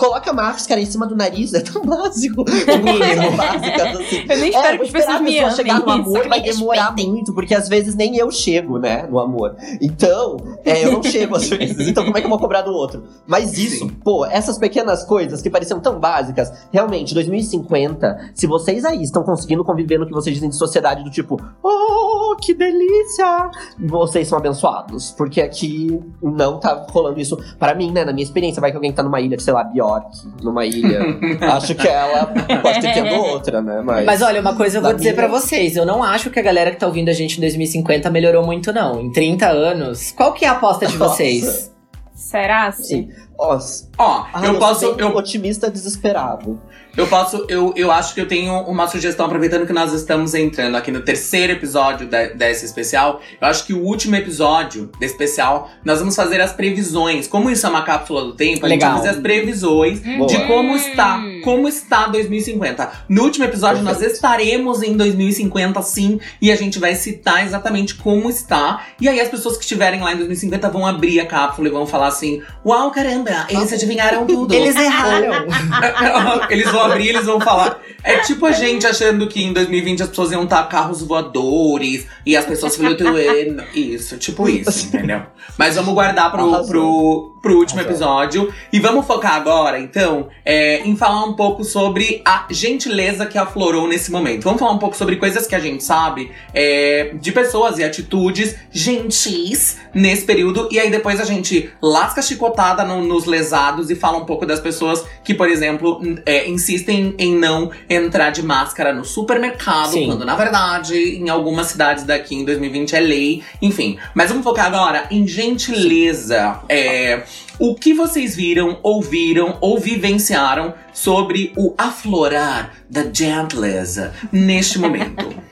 Coloca 0.00 0.30
a 0.30 0.32
máscara 0.32 0.80
em 0.80 0.86
cima 0.86 1.06
do 1.06 1.14
nariz, 1.14 1.52
é 1.52 1.60
tão 1.60 1.82
básico. 1.84 2.42
mínimo. 2.48 3.36
básicas, 3.36 4.00
assim. 4.00 4.24
Eu 4.28 4.38
nem 4.38 4.44
É, 4.44 4.48
espero 4.48 4.78
vou 4.78 4.86
que 4.86 4.96
as 4.96 5.04
pessoas 5.04 5.20
me 5.20 5.38
amem. 5.38 5.54
chegar 5.56 5.80
no 5.80 5.90
amor 5.90 6.26
vai 6.28 6.40
demorar 6.40 6.82
respeitem. 6.86 7.12
muito, 7.12 7.34
porque 7.34 7.54
às 7.54 7.68
vezes 7.68 7.94
nem 7.94 8.16
eu 8.16 8.30
chego, 8.30 8.78
né, 8.78 9.06
no 9.10 9.18
amor. 9.18 9.54
Então, 9.80 10.38
é, 10.64 10.84
eu 10.86 10.92
não 10.92 11.02
chego 11.02 11.36
às 11.36 11.46
vezes, 11.50 11.86
então 11.86 12.04
como 12.04 12.16
é 12.16 12.20
que 12.20 12.26
eu 12.26 12.30
vou 12.30 12.38
cobrar 12.38 12.62
do 12.62 12.72
outro? 12.72 13.04
Mas 13.26 13.58
isso, 13.58 13.86
Sim. 13.86 13.88
pô, 14.02 14.24
essas 14.24 14.56
pequenas 14.58 15.04
coisas 15.04 15.42
que 15.42 15.50
pareciam 15.50 15.78
tão 15.80 16.00
básicas, 16.00 16.50
realmente, 16.72 17.12
2050, 17.12 18.30
se 18.34 18.46
vocês 18.46 18.84
aí 18.86 19.02
estão 19.02 19.22
conseguindo 19.22 19.62
conviver 19.64 19.98
no 19.98 20.06
que 20.06 20.12
vocês 20.12 20.34
dizem 20.34 20.48
de 20.48 20.56
sociedade 20.56 21.04
do 21.04 21.10
tipo, 21.10 21.38
oh, 21.62 22.36
que 22.40 22.54
delícia, 22.54 23.50
vocês 23.78 24.26
são 24.28 24.38
abençoados, 24.38 25.10
porque 25.12 25.42
aqui 25.42 26.00
não 26.22 26.58
tá 26.58 26.86
rolando 26.90 27.20
isso 27.20 27.36
para 27.58 27.74
mim, 27.74 27.90
né, 27.92 28.04
na 28.04 28.12
minha 28.12 28.24
experiência, 28.24 28.60
vai 28.60 28.70
que 28.70 28.76
alguém 28.76 28.92
tá 28.92 29.02
numa 29.02 29.20
ilha, 29.20 29.38
sei 29.38 29.52
lá, 29.52 29.64
Bjork, 29.98 30.42
numa 30.42 30.64
ilha, 30.66 31.00
acho 31.54 31.74
que 31.74 31.86
ela 31.88 32.26
pode 32.62 32.80
ter 32.80 32.92
tendo 32.94 33.14
outra, 33.14 33.60
né, 33.60 33.82
mas... 33.84 34.04
Mas 34.06 34.22
olha, 34.22 34.40
uma 34.40 34.54
coisa 34.54 34.78
eu 34.78 34.82
vou 34.82 34.92
dizer 34.94 35.12
minha- 35.14 35.14
pra 35.14 35.28
vocês. 35.28 35.76
Eu 35.76 35.84
não 35.86 36.02
acho 36.02 36.30
que 36.30 36.38
a 36.38 36.42
galera 36.42 36.70
que 36.70 36.76
tá 36.76 36.86
ouvindo 36.86 37.08
a 37.08 37.12
gente 37.12 37.36
em 37.38 37.40
2050 37.40 38.08
melhorou 38.10 38.44
muito, 38.44 38.72
não. 38.72 39.00
Em 39.00 39.12
30 39.12 39.46
anos. 39.48 40.12
Qual 40.12 40.32
que 40.32 40.44
é 40.44 40.48
a 40.48 40.52
aposta 40.52 40.86
de 40.86 40.96
Nossa. 40.96 41.14
vocês? 41.14 41.70
Será? 42.14 42.70
Sim. 42.72 43.08
Ó, 43.38 43.58
Ah, 43.98 44.28
eu 44.44 44.52
eu 44.52 44.58
posso. 44.58 44.84
Eu, 44.98 45.16
otimista 45.16 45.70
desesperado. 45.70 46.60
Eu 46.96 47.06
posso. 47.06 47.44
Eu, 47.48 47.72
eu 47.76 47.90
acho 47.90 48.14
que 48.14 48.20
eu 48.20 48.26
tenho 48.28 48.52
uma 48.62 48.86
sugestão, 48.88 49.26
aproveitando 49.26 49.66
que 49.66 49.72
nós 49.72 49.92
estamos 49.92 50.34
entrando 50.34 50.76
aqui 50.76 50.90
no 50.90 51.00
terceiro 51.00 51.52
episódio 51.52 52.06
de- 52.06 52.34
desse 52.34 52.64
especial. 52.64 53.20
Eu 53.40 53.48
acho 53.48 53.64
que 53.64 53.72
o 53.72 53.82
último 53.82 54.16
episódio 54.16 54.90
desse 54.98 55.14
especial, 55.14 55.70
nós 55.84 55.98
vamos 55.98 56.14
fazer 56.16 56.40
as 56.40 56.52
previsões. 56.52 57.26
Como 57.26 57.50
isso 57.50 57.66
é 57.66 57.68
uma 57.70 57.82
cápsula 57.82 58.24
do 58.24 58.32
tempo, 58.34 58.64
a 58.66 58.68
gente 58.68 58.78
Legal. 58.80 58.90
vai 58.92 58.98
fazer 58.98 59.16
as 59.16 59.22
previsões 59.22 60.00
Hum. 60.04 60.26
de 60.26 60.36
Boa. 60.38 60.46
como 60.46 60.76
está, 60.76 61.22
como 61.44 61.68
está 61.68 62.06
2050. 62.06 62.90
No 63.08 63.22
último 63.24 63.44
episódio 63.44 63.82
nós 63.82 63.94
Perfeito. 63.98 64.14
estaremos 64.16 64.82
em 64.82 64.96
2050 64.96 65.80
sim, 65.82 66.20
e 66.40 66.50
a 66.50 66.56
gente 66.56 66.78
vai 66.78 66.94
citar 66.94 67.44
exatamente 67.44 67.94
como 67.94 68.28
está. 68.28 68.84
E 69.00 69.08
aí 69.08 69.20
as 69.20 69.28
pessoas 69.28 69.56
que 69.56 69.62
estiverem 69.62 70.00
lá 70.00 70.12
em 70.12 70.16
2050 70.16 70.68
vão 70.70 70.86
abrir 70.86 71.20
a 71.20 71.26
cápsula 71.26 71.68
e 71.68 71.70
vão 71.70 71.86
falar 71.86 72.08
assim: 72.08 72.42
"Uau, 72.64 72.90
caramba, 72.90 73.46
eles 73.48 73.72
adivinharam 73.72 74.26
tudo". 74.26 74.52
Eles 74.54 74.74
erraram. 74.76 75.46
eles 76.50 76.70
vão 76.70 76.79
abrir, 76.80 77.08
eles 77.10 77.26
vão 77.26 77.40
falar. 77.40 77.80
É 78.02 78.18
tipo 78.18 78.46
a 78.46 78.52
gente 78.52 78.86
achando 78.86 79.26
que 79.28 79.42
em 79.42 79.52
2020 79.52 80.02
as 80.02 80.08
pessoas 80.08 80.32
iam 80.32 80.44
estar 80.44 80.62
carros 80.64 81.02
voadores 81.02 82.06
e 82.24 82.36
as 82.36 82.44
pessoas 82.46 82.76
flutuando. 82.76 83.62
Isso, 83.74 84.16
tipo 84.16 84.48
isso, 84.48 84.86
entendeu? 84.86 85.22
Mas 85.58 85.76
vamos 85.76 85.92
guardar 85.92 86.30
pro, 86.30 86.44
pro, 86.66 87.34
pro 87.42 87.58
último 87.58 87.80
episódio. 87.80 88.52
E 88.72 88.80
vamos 88.80 89.06
focar 89.06 89.34
agora, 89.34 89.78
então, 89.78 90.28
é, 90.44 90.80
em 90.86 90.96
falar 90.96 91.24
um 91.24 91.34
pouco 91.34 91.62
sobre 91.64 92.22
a 92.24 92.46
gentileza 92.50 93.26
que 93.26 93.36
aflorou 93.36 93.86
nesse 93.86 94.10
momento. 94.10 94.44
Vamos 94.44 94.60
falar 94.60 94.72
um 94.72 94.78
pouco 94.78 94.96
sobre 94.96 95.16
coisas 95.16 95.46
que 95.46 95.54
a 95.54 95.60
gente 95.60 95.82
sabe 95.84 96.30
é, 96.54 97.12
de 97.20 97.32
pessoas 97.32 97.78
e 97.78 97.84
atitudes 97.84 98.56
gentis 98.70 99.78
nesse 99.94 100.24
período. 100.24 100.68
E 100.70 100.78
aí 100.78 100.90
depois 100.90 101.20
a 101.20 101.24
gente 101.24 101.70
lasca 101.82 102.20
a 102.20 102.22
chicotada 102.22 102.84
no- 102.84 103.02
nos 103.04 103.24
lesados 103.26 103.90
e 103.90 103.94
fala 103.94 104.18
um 104.18 104.24
pouco 104.24 104.46
das 104.46 104.60
pessoas 104.60 105.04
que, 105.24 105.34
por 105.34 105.48
exemplo, 105.48 106.00
é, 106.24 106.48
insistem 106.70 107.14
em 107.18 107.36
não 107.36 107.70
entrar 107.88 108.30
de 108.30 108.42
máscara 108.42 108.92
no 108.92 109.04
supermercado, 109.04 109.90
Sim. 109.90 110.06
quando 110.06 110.24
na 110.24 110.36
verdade 110.36 110.94
em 110.94 111.28
algumas 111.28 111.68
cidades 111.68 112.04
daqui 112.04 112.36
em 112.36 112.44
2020 112.44 112.94
é 112.94 113.00
lei. 113.00 113.42
Enfim, 113.60 113.98
mas 114.14 114.28
vamos 114.28 114.44
focar 114.44 114.66
agora 114.66 115.06
em 115.10 115.26
gentileza. 115.26 116.60
É, 116.68 117.24
o 117.58 117.74
que 117.74 117.92
vocês 117.92 118.36
viram, 118.36 118.78
ouviram 118.82 119.58
ou 119.60 119.78
vivenciaram 119.78 120.74
sobre 120.92 121.52
o 121.56 121.74
aflorar 121.76 122.74
da 122.88 123.02
gentileza 123.02 124.14
neste 124.32 124.78
momento. 124.78 125.28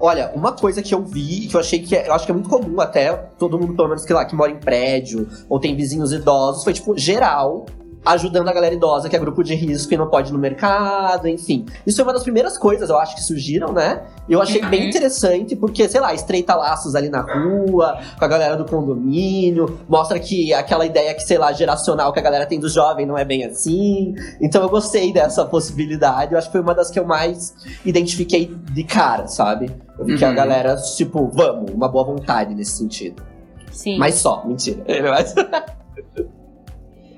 Olha, 0.00 0.30
uma 0.32 0.52
coisa 0.52 0.80
que 0.80 0.94
eu 0.94 1.04
vi, 1.04 1.48
que 1.48 1.56
eu 1.56 1.60
achei 1.60 1.80
que 1.80 1.96
é, 1.96 2.06
eu 2.06 2.14
acho 2.14 2.24
que 2.24 2.30
é 2.30 2.34
muito 2.34 2.48
comum 2.48 2.80
até, 2.80 3.12
todo 3.36 3.58
mundo, 3.58 3.74
pelo 3.74 3.88
menos 3.88 4.04
que 4.04 4.12
lá, 4.12 4.24
que 4.24 4.34
mora 4.34 4.52
em 4.52 4.56
prédio, 4.56 5.28
ou 5.48 5.58
tem 5.58 5.74
vizinhos 5.74 6.12
idosos, 6.12 6.62
foi 6.62 6.72
tipo, 6.72 6.96
geral, 6.96 7.66
ajudando 8.08 8.48
a 8.48 8.52
galera 8.52 8.74
idosa 8.74 9.08
que 9.08 9.16
é 9.16 9.18
grupo 9.18 9.42
de 9.44 9.54
risco 9.54 9.92
e 9.92 9.96
não 9.96 10.08
pode 10.08 10.30
ir 10.30 10.32
no 10.32 10.38
mercado, 10.38 11.28
enfim. 11.28 11.66
Isso 11.86 12.00
é 12.00 12.04
uma 12.04 12.12
das 12.12 12.22
primeiras 12.22 12.56
coisas, 12.58 12.88
eu 12.90 12.98
acho, 12.98 13.14
que 13.14 13.22
surgiram, 13.22 13.72
né? 13.72 14.02
Eu 14.28 14.40
achei 14.42 14.62
Uhum. 14.62 14.68
bem 14.70 14.88
interessante, 14.88 15.54
porque, 15.56 15.88
sei 15.88 16.00
lá, 16.00 16.12
estreita 16.14 16.54
laços 16.54 16.94
ali 16.94 17.08
na 17.08 17.20
rua, 17.20 17.98
com 18.18 18.24
a 18.24 18.28
galera 18.28 18.56
do 18.56 18.64
condomínio, 18.64 19.78
mostra 19.88 20.18
que 20.18 20.52
aquela 20.54 20.84
ideia 20.86 21.14
que, 21.14 21.22
sei 21.22 21.38
lá, 21.38 21.52
geracional 21.52 22.12
que 22.12 22.18
a 22.18 22.22
galera 22.22 22.46
tem 22.46 22.58
do 22.58 22.68
jovem 22.68 23.06
não 23.06 23.16
é 23.16 23.24
bem 23.24 23.44
assim. 23.44 24.14
Então 24.40 24.62
eu 24.62 24.68
gostei 24.68 25.12
dessa 25.12 25.44
possibilidade, 25.44 26.32
eu 26.32 26.38
acho 26.38 26.48
que 26.48 26.52
foi 26.52 26.60
uma 26.60 26.74
das 26.74 26.90
que 26.90 26.98
eu 26.98 27.04
mais 27.06 27.54
identifiquei 27.84 28.54
de 28.72 28.84
cara, 28.84 29.26
sabe? 29.26 29.70
Eu 29.98 30.04
vi 30.04 30.16
que 30.16 30.24
a 30.24 30.28
Uhum. 30.28 30.34
galera, 30.34 30.76
tipo, 30.96 31.28
vamos, 31.32 31.70
uma 31.72 31.88
boa 31.88 32.04
vontade 32.04 32.54
nesse 32.54 32.72
sentido. 32.72 33.22
Sim. 33.70 33.98
Mas 33.98 34.16
só, 34.16 34.44
mentira. 34.46 34.82
Mas- 35.10 35.34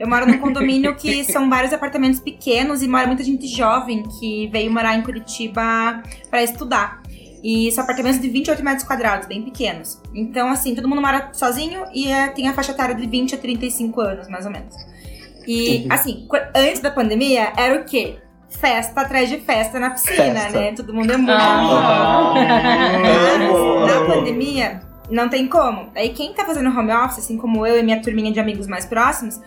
Eu 0.00 0.08
moro 0.08 0.26
num 0.26 0.38
condomínio 0.38 0.96
que 0.96 1.22
são 1.30 1.48
vários 1.50 1.72
apartamentos 1.74 2.18
pequenos 2.18 2.82
e 2.82 2.88
mora 2.88 3.06
muita 3.06 3.22
gente 3.22 3.46
jovem 3.46 4.02
que 4.02 4.48
veio 4.48 4.72
morar 4.72 4.96
em 4.96 5.02
Curitiba 5.02 6.02
pra 6.30 6.42
estudar. 6.42 7.02
E 7.44 7.70
são 7.72 7.84
apartamentos 7.84 8.20
de 8.20 8.28
28 8.28 8.64
metros 8.64 8.82
quadrados, 8.84 9.26
bem 9.28 9.42
pequenos. 9.42 10.00
Então, 10.14 10.48
assim, 10.48 10.74
todo 10.74 10.88
mundo 10.88 11.00
mora 11.02 11.28
sozinho 11.32 11.84
e 11.94 12.10
é- 12.10 12.28
tem 12.28 12.48
a 12.48 12.52
faixa 12.54 12.72
etária 12.72 12.94
de 12.94 13.06
20 13.06 13.34
a 13.34 13.38
35 13.38 14.00
anos, 14.00 14.28
mais 14.28 14.44
ou 14.46 14.50
menos. 14.52 14.74
E, 15.46 15.86
assim, 15.90 16.26
antes 16.54 16.80
da 16.80 16.90
pandemia, 16.90 17.52
era 17.56 17.80
o 17.80 17.84
quê? 17.84 18.18
Festa 18.48 19.00
atrás 19.02 19.28
de 19.28 19.38
festa 19.38 19.78
na 19.78 19.90
piscina, 19.90 20.16
Festa. 20.34 20.60
né? 20.60 20.72
Todo 20.72 20.92
mundo 20.92 21.12
é 21.12 21.16
muito 21.16 21.32
Ah. 21.32 22.34
Na 23.86 24.04
pandemia, 24.14 24.80
não 25.10 25.28
tem 25.28 25.46
como. 25.46 25.88
Aí 25.94 26.10
quem 26.10 26.32
tá 26.34 26.44
fazendo 26.44 26.68
home 26.76 26.92
office, 26.92 27.18
assim 27.18 27.36
como 27.36 27.66
eu 27.66 27.78
e 27.78 27.82
minha 27.82 28.00
turminha 28.02 28.32
de 28.32 28.40
amigos 28.40 28.66
mais 28.66 28.84
próximos, 28.84 29.40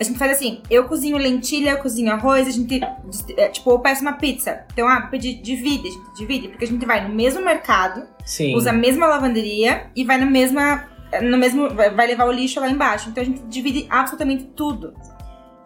a 0.00 0.04
gente 0.04 0.18
faz 0.18 0.32
assim, 0.32 0.62
eu 0.70 0.84
cozinho 0.84 1.18
lentilha, 1.18 1.72
eu 1.72 1.78
cozinho 1.78 2.10
arroz, 2.10 2.48
a 2.48 2.50
gente, 2.50 2.80
é, 3.36 3.48
tipo, 3.48 3.70
eu 3.70 3.78
peço 3.80 4.00
uma 4.00 4.14
pizza. 4.14 4.64
Então, 4.72 4.88
ah, 4.88 5.10
divide, 5.12 5.88
a 5.88 5.90
gente 5.90 6.16
divide, 6.16 6.48
porque 6.48 6.64
a 6.64 6.68
gente 6.68 6.86
vai 6.86 7.06
no 7.06 7.14
mesmo 7.14 7.44
mercado, 7.44 8.08
Sim. 8.24 8.56
usa 8.56 8.70
a 8.70 8.72
mesma 8.72 9.06
lavanderia 9.06 9.90
e 9.94 10.02
vai 10.02 10.18
no 10.18 10.30
mesma, 10.30 10.88
no 11.20 11.36
mesmo, 11.36 11.68
vai 11.68 12.06
levar 12.06 12.24
o 12.24 12.32
lixo 12.32 12.58
lá 12.60 12.70
embaixo. 12.70 13.10
Então 13.10 13.22
a 13.22 13.26
gente 13.26 13.42
divide 13.42 13.86
absolutamente 13.90 14.44
tudo. 14.56 14.94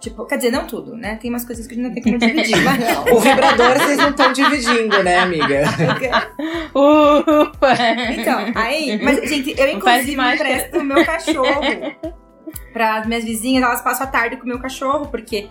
Tipo, 0.01 0.27
quer 0.27 0.37
dizer, 0.37 0.51
não 0.51 0.67
tudo, 0.67 0.97
né? 0.97 1.17
Tem 1.17 1.31
umas 1.31 1.45
coisas 1.45 1.67
que 1.67 1.73
a 1.73 1.77
gente 1.77 1.87
não 1.87 1.95
tem 1.95 2.03
como 2.03 2.19
dividir, 2.19 2.61
mas... 2.63 2.83
O 3.11 3.21
vibrador 3.21 3.79
vocês 3.79 3.97
não 3.97 4.11
estão 4.11 4.33
dividindo, 4.33 5.03
né, 5.03 5.19
amiga? 5.21 5.63
Ufa. 6.75 8.13
Então, 8.19 8.53
aí, 8.57 9.01
mas, 9.01 9.29
gente, 9.29 9.55
eu 9.57 9.71
inclusive 9.71 10.13
empresto 10.13 10.79
o 10.79 10.85
meu 10.85 11.07
cachorro 11.07 11.63
para 12.73 12.99
as 12.99 13.07
minhas 13.07 13.25
vizinhas, 13.25 13.63
elas 13.63 13.81
passam 13.81 14.07
a 14.07 14.11
tarde 14.11 14.37
com 14.37 14.45
o 14.45 14.49
meu 14.49 14.59
cachorro, 14.59 15.07
porque, 15.07 15.49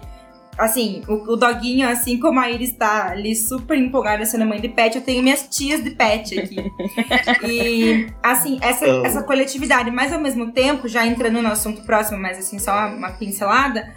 assim, 0.57 1.01
o, 1.07 1.33
o 1.33 1.35
doguinho, 1.37 1.87
assim 1.87 2.19
como 2.19 2.39
a 2.39 2.49
Iris 2.51 2.73
tá 2.73 3.11
ali 3.11 3.33
super 3.35 3.77
empolgada 3.77 4.25
sendo 4.25 4.45
mãe 4.45 4.59
de 4.59 4.67
pet, 4.67 4.97
eu 4.97 5.01
tenho 5.01 5.23
minhas 5.23 5.47
tias 5.49 5.81
de 5.83 5.91
pet 5.91 6.39
aqui. 6.39 6.57
E, 7.49 8.07
assim, 8.21 8.57
essa, 8.61 8.85
Amo. 8.85 9.05
essa 9.05 9.23
coletividade, 9.23 9.89
mas 9.89 10.11
ao 10.11 10.19
mesmo 10.19 10.51
tempo, 10.51 10.87
já 10.87 11.05
entrando 11.05 11.41
no 11.41 11.49
assunto 11.49 11.81
próximo, 11.83 12.17
mas 12.19 12.37
assim, 12.37 12.59
só 12.59 12.71
uma, 12.71 12.87
uma 12.87 13.11
pincelada. 13.11 13.93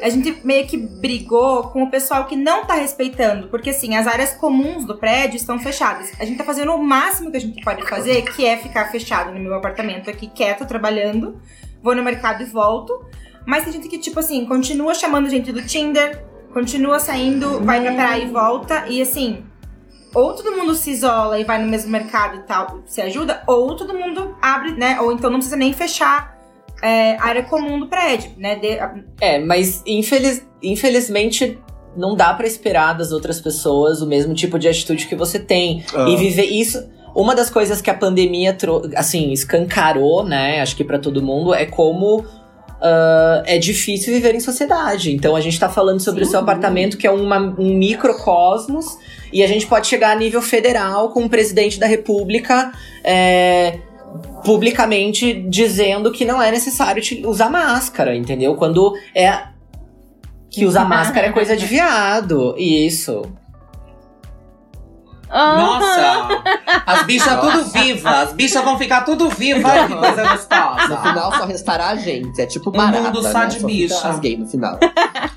A 0.00 0.08
gente 0.08 0.46
meio 0.46 0.66
que 0.66 0.76
brigou 0.76 1.64
com 1.70 1.82
o 1.82 1.90
pessoal 1.90 2.26
que 2.26 2.36
não 2.36 2.64
tá 2.64 2.74
respeitando, 2.74 3.48
porque 3.48 3.70
assim, 3.70 3.96
as 3.96 4.06
áreas 4.06 4.32
comuns 4.34 4.84
do 4.84 4.96
prédio 4.96 5.36
estão 5.36 5.58
fechadas. 5.58 6.12
A 6.20 6.24
gente 6.24 6.38
tá 6.38 6.44
fazendo 6.44 6.72
o 6.72 6.82
máximo 6.82 7.30
que 7.30 7.36
a 7.36 7.40
gente 7.40 7.62
pode 7.64 7.82
fazer, 7.88 8.22
que 8.22 8.46
é 8.46 8.56
ficar 8.56 8.90
fechado 8.92 9.32
no 9.32 9.40
meu 9.40 9.54
apartamento 9.54 10.08
aqui, 10.08 10.28
quieto, 10.28 10.66
trabalhando. 10.66 11.40
Vou 11.82 11.94
no 11.94 12.02
mercado 12.02 12.42
e 12.42 12.46
volto. 12.46 13.04
Mas 13.46 13.64
tem 13.64 13.72
gente 13.72 13.88
que, 13.88 13.98
tipo 13.98 14.18
assim, 14.20 14.44
continua 14.46 14.94
chamando 14.94 15.28
gente 15.30 15.50
do 15.52 15.62
Tinder, 15.62 16.24
continua 16.52 16.98
saindo, 17.00 17.60
vai 17.64 17.80
pra 17.80 17.94
praia 17.94 18.22
e 18.24 18.28
volta. 18.28 18.86
E 18.88 19.00
assim, 19.00 19.44
ou 20.14 20.34
todo 20.34 20.52
mundo 20.56 20.74
se 20.74 20.90
isola 20.90 21.38
e 21.40 21.44
vai 21.44 21.62
no 21.62 21.68
mesmo 21.68 21.90
mercado 21.90 22.36
e 22.36 22.42
tal, 22.42 22.80
se 22.86 23.00
ajuda, 23.00 23.42
ou 23.46 23.74
todo 23.76 23.94
mundo 23.94 24.36
abre, 24.42 24.72
né? 24.72 25.00
Ou 25.00 25.12
então 25.12 25.30
não 25.30 25.38
precisa 25.38 25.56
nem 25.56 25.72
fechar 25.72 26.36
é, 26.82 27.16
área 27.16 27.42
comum 27.42 27.78
do 27.80 27.86
prédio, 27.88 28.32
né? 28.36 28.56
De- 28.56 28.78
É, 29.20 29.38
mas 29.38 29.82
infeliz- 29.86 30.46
infelizmente 30.62 31.58
não 31.96 32.14
dá 32.14 32.32
pra 32.34 32.46
esperar 32.46 32.92
das 32.92 33.12
outras 33.12 33.40
pessoas 33.40 34.00
o 34.02 34.06
mesmo 34.06 34.34
tipo 34.34 34.58
de 34.58 34.68
atitude 34.68 35.06
que 35.06 35.16
você 35.16 35.38
tem. 35.38 35.84
Ah. 35.94 36.08
E 36.08 36.16
viver 36.16 36.44
isso. 36.44 36.86
Uma 37.14 37.34
das 37.34 37.50
coisas 37.50 37.80
que 37.80 37.90
a 37.90 37.94
pandemia 37.94 38.56
assim, 38.96 39.32
escancarou, 39.32 40.24
né? 40.24 40.60
Acho 40.60 40.76
que 40.76 40.84
pra 40.84 40.98
todo 40.98 41.22
mundo, 41.22 41.52
é 41.54 41.66
como 41.66 42.24
ah, 42.80 43.42
é 43.46 43.58
difícil 43.58 44.12
viver 44.14 44.34
em 44.34 44.40
sociedade. 44.40 45.12
Então 45.12 45.34
a 45.34 45.40
gente 45.40 45.58
tá 45.58 45.68
falando 45.68 45.98
sobre 46.00 46.22
o 46.22 46.26
seu 46.26 46.38
apartamento, 46.38 46.96
que 46.96 47.06
é 47.06 47.10
uma- 47.10 47.54
um 47.58 47.74
microcosmos, 47.74 48.96
e 49.32 49.42
a 49.42 49.48
gente 49.48 49.66
pode 49.66 49.86
chegar 49.88 50.12
a 50.12 50.14
nível 50.14 50.40
federal 50.40 51.10
com 51.10 51.24
o 51.24 51.28
presidente 51.28 51.78
da 51.78 51.86
república. 51.86 52.70
é, 53.04 53.78
publicamente 54.44 55.34
dizendo 55.48 56.10
que 56.10 56.24
não 56.24 56.40
é 56.40 56.50
necessário 56.50 57.02
te- 57.02 57.26
usar 57.26 57.50
máscara, 57.50 58.16
entendeu? 58.16 58.54
Quando 58.54 58.94
é 59.14 59.42
que 60.50 60.64
usar 60.64 60.84
máscara 60.84 61.26
é 61.26 61.32
coisa 61.32 61.56
de 61.56 61.66
viado. 61.66 62.54
Isso. 62.58 63.22
Nossa! 65.38 66.28
As 66.86 67.02
bichas 67.04 67.40
tudo 67.40 67.64
vivas, 67.70 68.14
as 68.28 68.32
bichas 68.32 68.64
vão 68.64 68.78
ficar 68.78 69.02
tudo 69.02 69.28
vivas, 69.30 69.64
ai 69.64 69.86
que 69.86 69.94
coisa 69.94 70.22
No 70.22 70.28
gostosa. 70.30 70.96
final 71.02 71.32
só 71.36 71.44
restará 71.44 71.86
a 71.88 71.96
gente. 71.96 72.40
É 72.40 72.46
tipo 72.46 72.70
Um 72.70 72.72
barata, 72.72 73.00
mundo 73.02 73.22
só 73.22 73.38
né? 73.40 73.46
de 73.46 73.54
fica 73.56 73.66
bicha. 73.66 74.08
As 74.08 74.18
gays 74.18 74.38
no 74.38 74.46
final. 74.46 74.78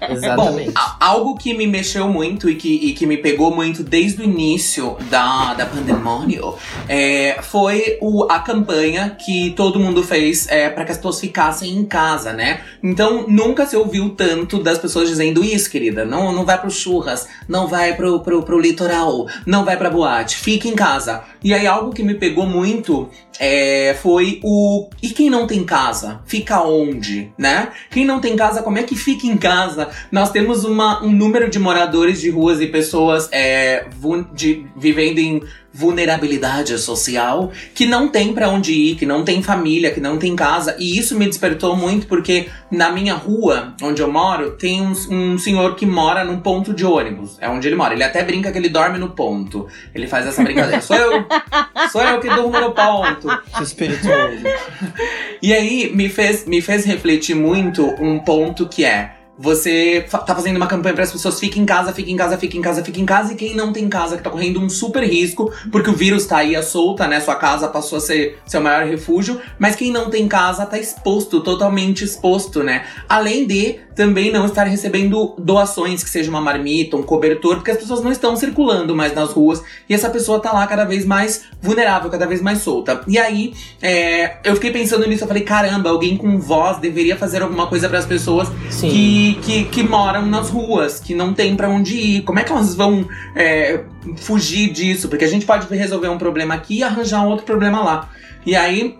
Exatamente. 0.09 0.71
Bom, 0.71 0.81
algo 0.99 1.37
que 1.37 1.53
me 1.53 1.67
mexeu 1.67 2.07
muito 2.07 2.49
e 2.49 2.55
que, 2.55 2.73
e 2.73 2.93
que 2.93 3.05
me 3.05 3.17
pegou 3.17 3.53
muito 3.53 3.83
desde 3.83 4.21
o 4.21 4.25
início 4.25 4.97
da, 5.09 5.53
da 5.53 5.65
pandemônio 5.65 6.55
é, 6.87 7.39
foi 7.41 7.97
o, 8.01 8.25
a 8.29 8.39
campanha 8.39 9.15
que 9.23 9.51
todo 9.51 9.79
mundo 9.79 10.03
fez 10.03 10.47
é, 10.47 10.69
para 10.69 10.85
que 10.85 10.91
as 10.91 10.97
pessoas 10.97 11.19
ficassem 11.19 11.71
em 11.77 11.85
casa, 11.85 12.33
né? 12.33 12.61
Então 12.83 13.25
nunca 13.27 13.65
se 13.65 13.75
ouviu 13.75 14.09
tanto 14.09 14.61
das 14.61 14.77
pessoas 14.77 15.09
dizendo 15.09 15.43
isso, 15.43 15.69
querida. 15.69 16.05
Não, 16.05 16.31
não 16.31 16.45
vai 16.45 16.59
pro 16.59 16.71
churras, 16.71 17.27
não 17.47 17.67
vai 17.67 17.93
pro, 17.95 18.19
pro, 18.21 18.43
pro 18.43 18.59
litoral, 18.59 19.27
não 19.45 19.63
vai 19.63 19.77
pra 19.77 19.89
boate, 19.89 20.37
fica 20.37 20.67
em 20.67 20.75
casa. 20.75 21.23
E 21.43 21.53
aí 21.53 21.65
algo 21.65 21.93
que 21.93 22.03
me 22.03 22.15
pegou 22.15 22.45
muito 22.45 23.09
é, 23.39 23.97
foi 24.01 24.39
o. 24.43 24.87
E 25.01 25.09
quem 25.09 25.29
não 25.29 25.47
tem 25.47 25.63
casa? 25.63 26.21
Fica 26.25 26.61
onde, 26.61 27.31
né? 27.37 27.69
Quem 27.89 28.05
não 28.05 28.19
tem 28.19 28.35
casa, 28.35 28.61
como 28.61 28.77
é 28.77 28.83
que 28.83 28.95
fica 28.95 29.25
em 29.25 29.37
casa? 29.37 29.70
Nós 30.11 30.31
temos 30.31 30.63
uma, 30.63 31.03
um 31.03 31.11
número 31.11 31.49
de 31.49 31.59
moradores 31.59 32.21
de 32.21 32.29
ruas 32.29 32.61
e 32.61 32.67
pessoas 32.67 33.29
é, 33.31 33.85
de, 34.33 34.65
vivendo 34.75 35.19
em 35.19 35.41
vulnerabilidade 35.73 36.77
social 36.77 37.51
que 37.73 37.85
não 37.85 38.09
tem 38.09 38.33
pra 38.33 38.49
onde 38.49 38.73
ir, 38.73 38.95
que 38.95 39.05
não 39.05 39.23
tem 39.23 39.41
família, 39.41 39.91
que 39.91 40.01
não 40.01 40.17
tem 40.17 40.35
casa. 40.35 40.75
E 40.77 40.97
isso 40.97 41.17
me 41.17 41.25
despertou 41.25 41.75
muito 41.75 42.07
porque 42.07 42.49
na 42.69 42.91
minha 42.91 43.13
rua, 43.13 43.73
onde 43.81 44.01
eu 44.01 44.11
moro, 44.11 44.51
tem 44.51 44.81
um, 44.81 44.93
um 45.09 45.37
senhor 45.37 45.75
que 45.75 45.85
mora 45.85 46.23
num 46.23 46.39
ponto 46.39 46.73
de 46.73 46.85
ônibus. 46.85 47.37
É 47.39 47.49
onde 47.49 47.67
ele 47.67 47.75
mora. 47.75 47.93
Ele 47.93 48.03
até 48.03 48.23
brinca 48.23 48.51
que 48.51 48.57
ele 48.57 48.69
dorme 48.69 48.97
no 48.97 49.09
ponto. 49.09 49.67
Ele 49.95 50.07
faz 50.07 50.27
essa 50.27 50.43
brincadeira. 50.43 50.81
Sou 50.81 50.95
eu, 50.95 51.25
sou 51.91 52.01
eu 52.01 52.19
que 52.19 52.29
durmo 52.29 52.59
no 52.59 52.71
ponto. 52.71 53.27
Espirituoso. 53.61 54.41
E 55.43 55.53
aí 55.53 55.91
me 55.95 56.07
fez, 56.07 56.45
me 56.45 56.61
fez 56.61 56.85
refletir 56.85 57.35
muito 57.35 57.83
um 57.99 58.19
ponto 58.19 58.67
que 58.69 58.85
é. 58.85 59.20
Você 59.37 60.05
tá 60.09 60.35
fazendo 60.35 60.57
uma 60.57 60.67
campanha 60.67 60.93
para 60.93 61.03
as 61.03 61.11
pessoas 61.11 61.39
fiquem 61.39 61.63
em 61.63 61.65
casa, 61.65 61.93
fiquem 61.93 62.13
em 62.13 62.17
casa, 62.17 62.37
fiquem 62.37 62.59
em 62.59 62.63
casa, 62.63 62.83
fiquem 62.83 63.03
em 63.03 63.05
casa. 63.05 63.33
E 63.33 63.35
quem 63.35 63.55
não 63.55 63.73
tem 63.73 63.89
casa, 63.89 64.17
que 64.17 64.23
tá 64.23 64.29
correndo 64.29 64.59
um 64.59 64.69
super 64.69 65.03
risco, 65.03 65.51
porque 65.71 65.89
o 65.89 65.93
vírus 65.93 66.25
tá 66.25 66.37
aí 66.37 66.55
à 66.55 66.61
solta, 66.61 67.07
né? 67.07 67.19
Sua 67.19 67.35
casa 67.35 67.67
passou 67.67 67.97
a 67.97 68.01
ser 68.01 68.39
seu 68.45 68.61
maior 68.61 68.85
refúgio. 68.85 69.41
Mas 69.57 69.75
quem 69.75 69.91
não 69.91 70.09
tem 70.09 70.27
casa 70.27 70.65
tá 70.65 70.77
exposto, 70.77 71.41
totalmente 71.41 72.03
exposto, 72.03 72.61
né? 72.63 72.85
Além 73.09 73.47
de 73.47 73.79
também 73.95 74.31
não 74.31 74.45
estar 74.45 74.63
recebendo 74.63 75.35
doações, 75.37 76.03
que 76.03 76.09
seja 76.09 76.29
uma 76.29 76.41
marmita, 76.41 76.95
um 76.95 77.03
cobertor, 77.03 77.55
porque 77.55 77.71
as 77.71 77.77
pessoas 77.77 78.01
não 78.01 78.11
estão 78.11 78.35
circulando 78.35 78.95
mais 78.95 79.13
nas 79.13 79.31
ruas. 79.31 79.61
E 79.87 79.93
essa 79.93 80.09
pessoa 80.09 80.39
tá 80.39 80.51
lá 80.51 80.65
cada 80.65 80.85
vez 80.85 81.05
mais 81.05 81.43
vulnerável, 81.61 82.09
cada 82.09 82.25
vez 82.25 82.41
mais 82.41 82.59
solta. 82.59 83.01
E 83.07 83.17
aí, 83.17 83.53
é, 83.81 84.37
eu 84.43 84.55
fiquei 84.55 84.71
pensando 84.71 85.07
nisso, 85.07 85.23
eu 85.23 85.27
falei, 85.27 85.43
caramba, 85.43 85.89
alguém 85.89 86.17
com 86.17 86.39
voz 86.39 86.77
deveria 86.77 87.15
fazer 87.15 87.41
alguma 87.41 87.67
coisa 87.67 87.89
para 87.89 87.99
as 87.99 88.05
pessoas 88.05 88.47
Sim. 88.69 88.89
que, 88.89 89.30
que, 89.35 89.65
que 89.65 89.83
moram 89.83 90.25
nas 90.25 90.49
ruas, 90.49 90.99
que 90.99 91.13
não 91.13 91.33
tem 91.33 91.55
pra 91.55 91.69
onde 91.69 91.95
ir. 91.95 92.21
Como 92.23 92.39
é 92.39 92.43
que 92.43 92.51
elas 92.51 92.75
vão 92.75 93.07
é, 93.35 93.83
fugir 94.17 94.71
disso? 94.71 95.09
Porque 95.09 95.25
a 95.25 95.27
gente 95.27 95.45
pode 95.45 95.67
resolver 95.75 96.07
um 96.09 96.17
problema 96.17 96.53
aqui 96.53 96.79
e 96.79 96.83
arranjar 96.83 97.23
um 97.23 97.29
outro 97.29 97.45
problema 97.45 97.83
lá. 97.83 98.09
E 98.45 98.55
aí, 98.55 98.97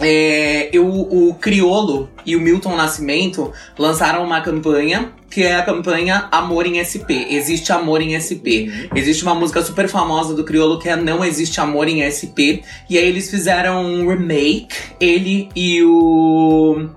é, 0.00 0.70
eu, 0.72 0.86
o 0.86 1.34
Criolo 1.34 2.08
e 2.26 2.34
o 2.34 2.40
Milton 2.40 2.76
Nascimento 2.76 3.52
lançaram 3.78 4.24
uma 4.24 4.40
campanha 4.40 5.12
que 5.30 5.42
é 5.42 5.56
a 5.56 5.62
campanha 5.62 6.28
Amor 6.30 6.64
em 6.64 6.78
SP. 6.78 7.26
Existe 7.28 7.72
amor 7.72 8.00
em 8.00 8.14
SP. 8.14 8.70
Existe 8.94 9.24
uma 9.24 9.34
música 9.34 9.60
super 9.62 9.88
famosa 9.88 10.32
do 10.32 10.44
Criolo 10.44 10.78
que 10.78 10.88
é 10.88 10.94
Não 10.94 11.24
Existe 11.24 11.60
Amor 11.60 11.88
em 11.88 12.02
SP. 12.06 12.62
E 12.88 12.96
aí 12.96 13.08
eles 13.08 13.28
fizeram 13.28 13.84
um 13.84 14.08
remake, 14.08 14.68
ele 15.00 15.48
e 15.56 15.82
o. 15.82 16.88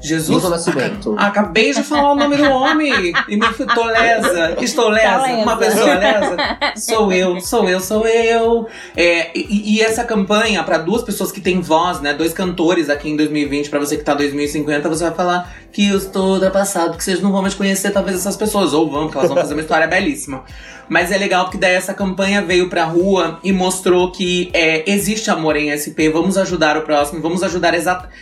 Jesus. 0.00 0.28
Milton 0.28 0.50
Nascimento. 0.50 1.16
Ah, 1.18 1.26
Acabei 1.26 1.72
de 1.72 1.82
falar 1.82 2.12
o 2.12 2.14
nome 2.14 2.36
do 2.36 2.50
homem 2.50 3.12
e 3.28 3.36
me 3.36 3.46
fui 3.52 3.66
tô 3.66 3.84
lesa. 3.84 4.56
Estou 4.60 4.88
lesa. 4.88 5.08
Tá 5.08 5.22
lesa. 5.22 5.42
Uma 5.42 5.56
pessoa 5.56 5.94
lesa. 5.94 6.36
Sou 6.76 7.12
eu, 7.12 7.40
sou 7.40 7.68
eu, 7.68 7.80
sou 7.80 8.06
eu. 8.06 8.66
É, 8.96 9.36
e, 9.36 9.76
e 9.76 9.80
essa 9.80 10.04
campanha, 10.04 10.62
pra 10.62 10.78
duas 10.78 11.02
pessoas 11.02 11.32
que 11.32 11.40
têm 11.40 11.60
voz, 11.60 12.00
né? 12.00 12.14
Dois 12.14 12.32
cantores 12.32 12.88
aqui 12.88 13.10
em 13.10 13.16
2020, 13.16 13.70
pra 13.70 13.78
você 13.78 13.96
que 13.96 14.04
tá 14.04 14.12
em 14.14 14.18
2050, 14.18 14.88
você 14.88 15.04
vai 15.04 15.14
falar 15.14 15.52
que 15.72 15.88
eu 15.88 15.98
estou 15.98 16.34
ultrapassado, 16.34 16.96
que 16.96 17.04
vocês 17.04 17.20
não 17.20 17.32
vão 17.32 17.42
mais 17.42 17.54
conhecer 17.54 17.90
talvez 17.90 18.16
essas 18.16 18.36
pessoas. 18.36 18.72
Ou 18.72 18.90
vão, 18.90 19.04
porque 19.04 19.18
elas 19.18 19.28
vão 19.28 19.38
fazer 19.38 19.54
uma 19.54 19.62
história 19.62 19.86
belíssima. 19.86 20.44
Mas 20.88 21.12
é 21.12 21.18
legal 21.18 21.44
porque 21.44 21.58
daí 21.58 21.74
essa 21.74 21.94
campanha 21.94 22.42
veio 22.42 22.68
pra 22.68 22.84
rua 22.84 23.38
e 23.42 23.52
mostrou 23.52 24.10
que 24.10 24.50
é, 24.52 24.90
existe 24.90 25.30
amor 25.30 25.56
em 25.56 25.70
SP, 25.76 26.08
vamos 26.12 26.38
ajudar 26.38 26.76
o 26.76 26.82
próximo, 26.82 27.20
vamos 27.20 27.42
ajudar 27.42 27.74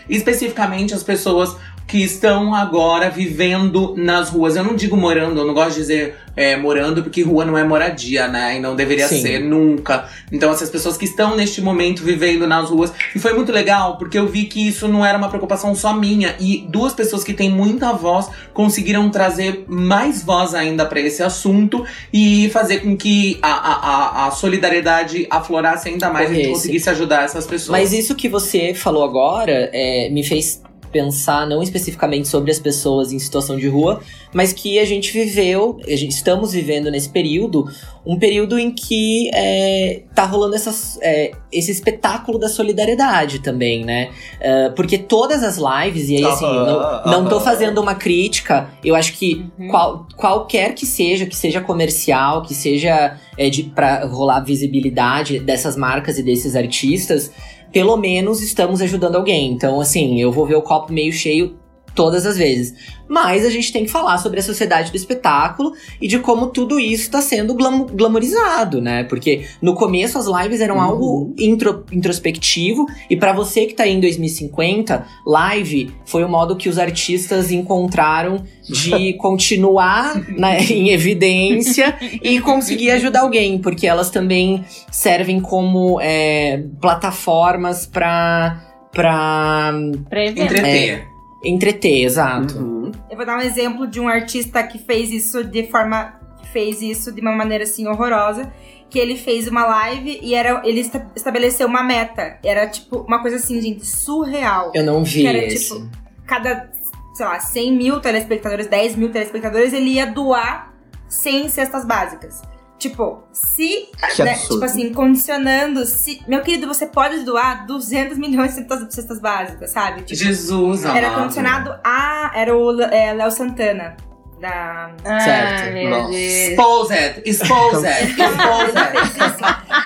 especificamente 0.09 0.95
as 0.95 1.03
pessoas 1.03 1.57
que 1.87 2.03
estão 2.03 2.55
agora 2.55 3.09
vivendo 3.09 3.95
nas 3.97 4.29
ruas. 4.29 4.57
Eu 4.57 4.65
não 4.65 4.75
digo 4.75 4.97
morando, 4.97 5.41
eu 5.41 5.47
não 5.47 5.55
gosto 5.55 5.75
de 5.75 5.81
dizer 5.81 6.17
é, 6.37 6.57
morando, 6.57 7.03
porque 7.03 7.23
rua 7.23 7.45
não 7.45 7.57
é 7.57 7.65
moradia, 7.65 8.29
né? 8.29 8.57
E 8.57 8.61
não 8.61 8.77
deveria 8.77 9.09
Sim. 9.09 9.23
ser 9.23 9.39
nunca. 9.39 10.09
Então, 10.31 10.51
essas 10.51 10.69
pessoas 10.69 10.97
que 10.97 11.07
estão 11.07 11.35
neste 11.35 11.63
momento 11.63 12.03
vivendo 12.03 12.47
nas 12.47 12.69
ruas. 12.69 12.93
E 13.15 13.19
foi 13.19 13.33
muito 13.33 13.51
legal, 13.51 13.97
porque 13.97 14.19
eu 14.19 14.27
vi 14.27 14.45
que 14.45 14.69
isso 14.69 14.87
não 14.87 15.05
era 15.05 15.17
uma 15.17 15.29
preocupação 15.29 15.75
só 15.75 15.95
minha. 15.95 16.35
E 16.39 16.67
duas 16.69 16.93
pessoas 16.93 17.25
que 17.25 17.33
têm 17.33 17.51
muita 17.51 17.93
voz 17.93 18.29
conseguiram 18.53 19.09
trazer 19.09 19.65
mais 19.67 20.23
voz 20.23 20.55
ainda 20.55 20.85
pra 20.85 21.01
esse 21.01 21.23
assunto 21.23 21.87
e 22.13 22.51
fazer 22.51 22.81
com 22.81 22.97
que 22.97 23.39
a, 23.41 23.53
a, 23.53 24.27
a, 24.27 24.31
solidariedade 24.33 25.27
aflorasse 25.31 25.89
ainda 25.89 26.11
mais 26.11 26.31
e 26.31 26.49
conseguisse 26.49 26.91
ajudar 26.91 27.25
essas 27.25 27.47
pessoas. 27.47 27.79
Mas 27.79 27.93
isso 27.93 28.15
que 28.15 28.29
você 28.29 28.75
falou 28.75 29.05
agora 29.05 29.71
é, 29.73 30.11
me 30.11 30.23
fez 30.23 30.61
pensar 30.97 31.47
não 31.47 31.63
especificamente 31.63 32.27
sobre 32.27 32.51
as 32.51 32.59
pessoas 32.59 33.13
em 33.13 33.19
situação 33.19 33.57
de 33.59 33.69
rua, 33.69 34.01
mas 34.33 34.53
que 34.53 34.79
a 34.79 34.85
gente 34.85 35.13
viveu, 35.13 35.79
a 35.87 35.97
gente, 35.97 36.13
estamos 36.13 36.53
vivendo 36.53 36.91
nesse 36.91 37.09
período, 37.11 37.69
um 38.07 38.19
período 38.19 38.59
em 38.59 38.71
que 38.71 39.31
é, 39.35 40.03
tá 40.15 40.25
rolando 40.25 40.55
essas, 40.55 40.99
é, 41.03 41.33
esse 41.53 41.71
espetáculo 41.71 42.39
da 42.39 42.49
solidariedade 42.49 43.41
também, 43.41 43.85
né? 43.85 44.09
É, 44.41 44.71
porque 44.71 44.97
todas 44.97 45.43
as 45.43 45.59
lives, 45.59 46.09
e 46.09 46.17
aí 46.17 46.25
assim, 46.25 46.47
não, 46.47 47.05
não 47.05 47.29
tô 47.29 47.41
fazendo 47.41 47.79
uma 47.81 47.95
crítica, 47.95 48.71
eu 48.85 48.95
acho 48.95 49.13
que 49.13 49.45
Uhum. 49.59 49.69
qual- 49.69 50.07
qualquer 50.17 50.75
que 50.75 50.87
seja, 50.87 51.27
que 51.27 51.37
seja 51.37 51.61
comercial, 51.61 52.43
que 52.43 52.55
seja 52.55 53.17
é, 53.37 53.51
de, 53.51 53.65
pra 53.65 54.07
rolar 54.07 54.41
visibilidade 54.41 55.39
dessas 55.41 55.77
marcas 55.77 56.19
e 56.19 56.23
desses 56.23 56.55
artistas, 56.57 57.31
pelo 57.77 57.95
menos 57.99 58.41
estamos 58.41 58.81
ajudando 58.81 59.17
alguém. 59.17 59.53
Então, 59.53 59.79
assim, 59.83 60.19
eu 60.19 60.33
vou 60.33 60.47
ver 60.47 60.55
o 60.55 60.63
copo 60.63 60.91
meio 60.91 61.13
cheio 61.13 61.59
todas 61.97 62.25
as 62.27 62.37
vezes. 62.37 62.75
Mas 63.09 63.45
a 63.45 63.51
gente 63.51 63.73
tem 63.73 63.85
que 63.85 63.91
falar 63.91 64.19
sobre 64.19 64.39
a 64.41 64.43
sociedade 64.43 64.91
do 64.91 64.97
espetáculo 64.97 65.73
e 66.01 66.07
de 66.09 66.19
como 66.19 66.49
tudo 66.49 66.79
isso 66.79 67.03
está 67.05 67.21
sendo 67.23 67.55
glam 67.55 67.87
glamorizado, 67.87 68.81
né? 68.81 69.05
Porque 69.05 69.47
no 69.63 69.75
começo 69.75 70.19
as 70.19 70.27
lives 70.27 70.61
eram 70.61 70.77
Uhum. 70.77 70.81
algo 70.83 71.35
intro- 71.39 71.85
introspectivo 71.93 72.87
e 73.09 73.17
pra 73.17 73.33
você 73.33 73.67
que 73.67 73.75
tá 73.75 73.85
aí 73.85 73.93
em 73.95 74.01
2050, 74.01 75.07
live 75.27 75.93
foi 76.05 76.23
o 76.25 76.29
modo 76.29 76.57
que 76.57 76.69
os 76.69 76.79
artistas 76.79 77.51
encontraram 77.51 78.43
de 78.69 79.15
continuar 79.19 80.15
né, 80.37 80.61
em 80.65 80.91
evidência 80.91 81.97
e 82.23 82.41
conseguir 82.41 82.91
ajudar 82.91 83.21
alguém, 83.21 83.59
porque 83.59 83.87
elas 83.87 84.11
também 84.11 84.65
servem 84.91 85.41
como 85.41 86.01
é, 86.01 86.63
plataformas 86.81 87.87
pra, 87.87 88.61
pra 88.93 89.73
Pra 90.09 90.25
evento. 90.25 91.16
Entreter. 91.45 92.05
exato. 92.05 92.59
Uhum. 92.59 92.93
Eu 93.11 93.17
vou 93.17 93.27
dar 93.27 93.37
um 93.39 93.41
exemplo 93.41 93.87
de 93.87 94.01
um 94.01 94.09
artista 94.09 94.63
que 94.63 94.79
fez 94.79 95.11
isso 95.11 95.45
de 95.45 95.67
forma. 95.69 96.15
que 96.41 96.49
fez 96.49 96.81
isso 96.83 97.13
de 97.13 97.21
uma 97.21 97.33
maneira 97.33 97.65
assim 97.65 97.87
horrorosa. 97.87 98.53
Que 98.89 98.99
ele 98.99 99.17
fez 99.17 99.49
uma 99.49 99.65
live 99.67 100.21
e 100.23 100.35
era, 100.35 100.63
ele 100.65 100.81
esta- 100.81 101.11
estabeleceu 101.17 101.67
uma 101.67 101.83
meta. 101.83 102.39
Era 102.45 102.67
tipo 102.69 102.99
uma 103.01 103.21
coisa 103.21 103.37
assim, 103.37 103.61
gente, 103.61 103.85
surreal. 103.85 104.71
Eu 104.75 104.85
não 104.85 105.03
vi 105.05 105.23
Que 105.23 105.27
era, 105.27 105.39
esse. 105.39 105.75
tipo, 105.75 105.89
Cada, 106.25 106.71
sei 107.15 107.27
lá, 107.27 107.39
100 107.41 107.73
mil 107.77 108.01
telespectadores, 108.01 108.67
10 108.69 108.95
mil 108.97 109.11
telespectadores, 109.11 109.73
ele 109.73 109.91
ia 109.91 110.07
doar 110.07 110.73
100 111.09 111.49
cestas 111.49 111.85
básicas. 111.85 112.43
Tipo, 112.79 113.25
se. 113.33 113.89
Né, 114.19 114.35
tipo 114.35 114.63
assim, 114.65 114.93
condicionando. 114.93 115.87
Se, 115.87 116.23
meu 116.29 116.43
querido, 116.43 116.67
você 116.67 116.87
pode 116.87 117.25
doar 117.25 117.67
200 117.67 118.19
milhões 118.19 118.55
de 118.55 118.57
cestas, 118.57 118.95
cestas 118.95 119.21
básicas, 119.21 119.71
sabe? 119.71 120.03
Tipo, 120.03 120.15
Jesus, 120.15 120.85
amado. 120.85 120.97
era 120.97 121.15
condicionado 121.15 121.75
a. 121.83 122.33
Era 122.35 122.57
o 122.57 122.81
é, 122.83 123.15
Léo 123.15 123.31
Santana. 123.31 123.97
Da. 124.41 124.91
Ah, 125.03 125.21
Certo. 125.21 125.73
Deus. 125.73 126.15
Exposed, 126.15 127.23
exposed, 127.25 127.87
exposed. 127.87 128.77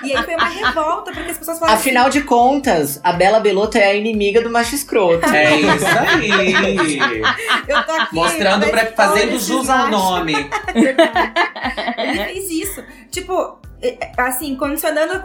E 0.03 0.15
aí 0.15 0.23
foi 0.23 0.35
uma 0.35 0.49
revolta, 0.49 1.11
porque 1.13 1.31
as 1.31 1.37
pessoas 1.37 1.57
falaram. 1.59 1.79
Afinal 1.79 2.09
de 2.09 2.21
contas, 2.21 2.99
a 3.01 3.13
Bela 3.13 3.39
Belotto 3.39 3.77
é 3.77 3.85
a 3.85 3.95
inimiga 3.95 4.41
do 4.41 4.49
macho 4.49 4.75
escroto. 4.75 5.25
É 5.25 5.55
isso 5.55 5.85
aí. 5.85 6.31
assim, 6.77 6.99
eu 7.67 7.83
tô 7.83 7.91
aqui. 7.93 8.15
Mostrando, 8.15 8.67
pra 8.67 8.87
fazendo 8.87 9.39
jus 9.39 9.69
ao 9.69 9.87
nome. 9.87 10.33
Ele 11.97 12.25
fez 12.25 12.49
isso. 12.49 12.83
Tipo, 13.09 13.57
é, 13.81 14.11
assim, 14.17 14.55
condicionando 14.55 15.21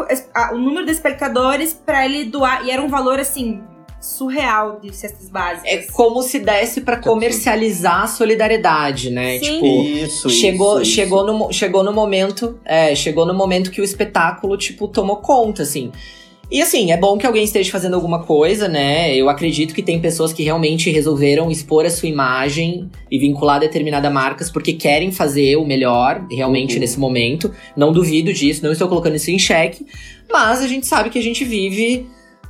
o 0.52 0.58
número 0.58 0.86
de 0.86 0.92
espectadores 0.92 1.74
pra 1.74 2.04
ele 2.04 2.24
doar. 2.24 2.64
E 2.64 2.70
era 2.70 2.80
um 2.80 2.88
valor, 2.88 3.18
assim, 3.18 3.62
surreal 4.00 4.78
de 4.80 4.94
cestas 4.94 5.28
básicas. 5.28 5.64
É 5.70 5.78
como 5.92 6.22
se 6.22 6.38
desse 6.38 6.80
pra 6.80 6.96
comercializar 6.98 8.02
a 8.04 8.06
solidariedade, 8.06 9.10
né? 9.10 9.38
Sim. 9.38 9.44
Tipo, 9.54 9.66
Isso, 9.82 10.30
chegou, 10.30 10.80
isso, 10.80 10.90
chegou, 10.92 11.26
no, 11.26 11.34
mo- 11.34 11.52
chegou 11.52 11.82
no 11.82 11.92
momento, 11.92 12.58
é, 12.64 12.94
chegou 12.94 13.26
no 13.26 13.34
momento 13.34 13.70
que 13.70 13.80
o 13.80 13.84
espetáculo, 13.84 14.56
tipo, 14.56 14.86
tomou 14.88 15.16
conta, 15.16 15.62
assim. 15.62 15.90
E 16.48 16.62
assim, 16.62 16.92
é 16.92 16.96
bom 16.96 17.18
que 17.18 17.26
alguém 17.26 17.42
esteja 17.42 17.72
fazendo 17.72 17.94
alguma 17.94 18.22
coisa, 18.22 18.68
né? 18.68 19.12
Eu 19.16 19.28
acredito 19.28 19.74
que 19.74 19.82
tem 19.82 19.98
pessoas 20.00 20.32
que 20.32 20.44
realmente 20.44 20.88
resolveram 20.90 21.50
expor 21.50 21.84
a 21.84 21.90
sua 21.90 22.08
imagem 22.08 22.88
e 23.10 23.18
vincular 23.18 23.58
determinadas 23.58 24.12
marcas 24.12 24.48
porque 24.48 24.72
querem 24.74 25.10
fazer 25.10 25.56
o 25.56 25.64
melhor, 25.66 26.24
realmente, 26.30 26.74
Uhum. 26.74 26.80
nesse 26.80 27.00
momento. 27.00 27.52
Não 27.76 27.92
duvido 27.92 28.32
disso, 28.32 28.62
não 28.62 28.70
estou 28.70 28.86
colocando 28.86 29.16
isso 29.16 29.28
em 29.32 29.38
xeque. 29.40 29.84
Mas 30.30 30.60
a 30.62 30.68
gente 30.68 30.86
sabe 30.86 31.10
que 31.10 31.18
a 31.18 31.22
gente 31.22 31.44
vive 31.44 32.06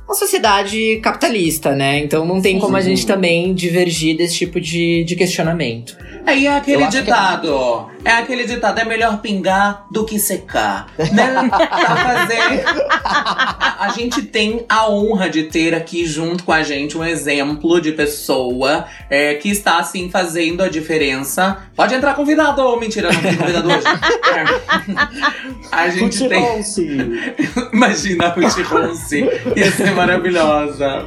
uma 0.07 0.15
sociedade 0.15 0.99
capitalista, 1.03 1.75
né? 1.75 1.99
Então 1.99 2.25
não 2.25 2.41
tem 2.41 2.57
como 2.59 2.77
a 2.77 2.81
gente 2.81 3.05
também 3.05 3.53
divergir 3.53 4.15
desse 4.15 4.35
tipo 4.35 4.59
de, 4.59 5.03
de 5.03 5.15
questionamento. 5.15 5.97
Aí 6.27 6.45
é 6.45 6.57
aquele 6.57 6.83
Eu 6.83 6.87
é- 6.87 6.89
ditado. 6.89 7.87
É... 8.03 8.11
aquele 8.11 8.45
ditado, 8.45 8.79
é 8.79 8.85
melhor 8.85 9.21
pingar 9.21 9.85
do 9.89 10.05
que 10.05 10.19
secar. 10.19 10.87
Né? 10.97 11.33
Pra 11.47 11.95
fazer. 11.95 12.65
A, 13.79 13.93
gente 13.95 14.21
tem 14.21 14.65
a 14.67 14.89
honra 14.89 15.29
de 15.29 15.43
ter 15.43 15.73
aqui 15.73 16.05
junto 16.05 16.43
com 16.43 16.51
a 16.51 16.63
gente 16.63 16.97
um 16.97 17.03
exemplo 17.03 17.79
de 17.79 17.93
pessoa 17.93 18.85
é, 19.09 19.35
que 19.35 19.49
está 19.49 19.79
assim 19.79 20.09
fazendo 20.09 20.61
a 20.61 20.67
diferença. 20.67 21.63
Pode 21.75 21.95
entrar 21.95 22.13
convidado 22.13 22.61
ou 22.61 22.77
mentira, 22.77 23.11
não 23.11 23.21
tem 23.21 23.35
convidado 23.35 23.67
hoje. 23.69 23.87
É. 24.27 24.43
A 25.71 25.89
gente 25.89 26.27
tem. 26.27 26.43
Ruth 26.43 27.73
Imagina 27.73 28.25
a 28.25 28.29
Ruth 28.29 28.59
Ronce. 28.67 29.25
Ia 29.55 29.71
ser 29.71 29.93
maravilhosa. 29.97 31.05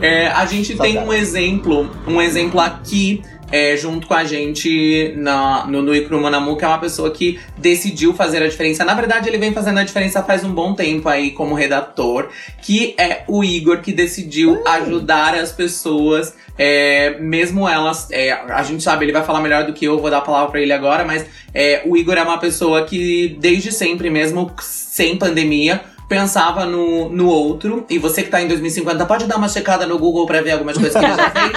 É, 0.00 0.28
a 0.28 0.46
gente 0.46 0.76
tem 0.76 0.98
um 0.98 1.12
exemplo, 1.12 1.90
um 2.06 2.20
exemplo 2.20 2.60
aqui. 2.60 3.22
é, 3.52 3.76
junto 3.76 4.06
com 4.06 4.14
a 4.14 4.24
gente 4.24 5.12
na, 5.16 5.66
no 5.66 5.82
Nui 5.82 6.02
Krumanamu, 6.02 6.56
que 6.56 6.64
é 6.64 6.68
uma 6.68 6.78
pessoa 6.78 7.10
que 7.10 7.40
decidiu 7.58 8.14
fazer 8.14 8.42
a 8.42 8.48
diferença. 8.48 8.84
Na 8.84 8.94
verdade, 8.94 9.28
ele 9.28 9.38
vem 9.38 9.52
fazendo 9.52 9.78
a 9.78 9.84
diferença 9.84 10.22
faz 10.22 10.44
um 10.44 10.52
bom 10.52 10.74
tempo 10.74 11.08
aí 11.08 11.32
como 11.32 11.54
redator, 11.54 12.28
que 12.62 12.94
é 12.96 13.24
o 13.26 13.42
Igor, 13.42 13.80
que 13.80 13.92
decidiu 13.92 14.62
ajudar 14.66 15.34
as 15.34 15.50
pessoas, 15.50 16.34
é, 16.56 17.18
mesmo 17.18 17.68
elas. 17.68 18.08
é, 18.10 18.32
a 18.32 18.62
gente 18.62 18.82
sabe, 18.82 19.04
ele 19.04 19.12
vai 19.12 19.24
falar 19.24 19.40
melhor 19.40 19.66
do 19.66 19.72
que 19.72 19.84
eu, 19.84 19.98
vou 19.98 20.10
dar 20.10 20.18
a 20.18 20.22
palavra 20.22 20.50
pra 20.50 20.60
ele 20.60 20.72
agora, 20.72 21.04
mas 21.04 21.26
é, 21.52 21.82
o 21.84 21.96
Igor 21.96 22.16
é 22.16 22.22
uma 22.22 22.38
pessoa 22.38 22.84
que, 22.84 23.36
desde 23.40 23.72
sempre, 23.72 24.10
mesmo 24.10 24.52
sem 24.60 25.16
pandemia, 25.16 25.80
pensava 26.10 26.66
no, 26.66 27.08
no 27.08 27.28
outro. 27.28 27.86
E 27.88 27.96
você 27.96 28.24
que 28.24 28.28
tá 28.28 28.42
em 28.42 28.48
2050, 28.48 29.06
pode 29.06 29.26
dar 29.26 29.36
uma 29.36 29.48
checada 29.48 29.86
no 29.86 29.96
Google 29.96 30.26
pra 30.26 30.42
ver 30.42 30.50
algumas 30.50 30.76
coisas 30.76 30.92
que 30.92 31.06
ele 31.06 31.14
já 31.14 31.30
fez, 31.30 31.52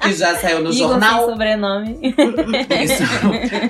que 0.00 0.12
já 0.12 0.34
saiu 0.36 0.60
no 0.62 0.72
Igor 0.72 0.90
jornal. 0.90 1.18
sem 1.18 1.30
sobrenome. 1.30 1.98
Isso. 2.84 3.02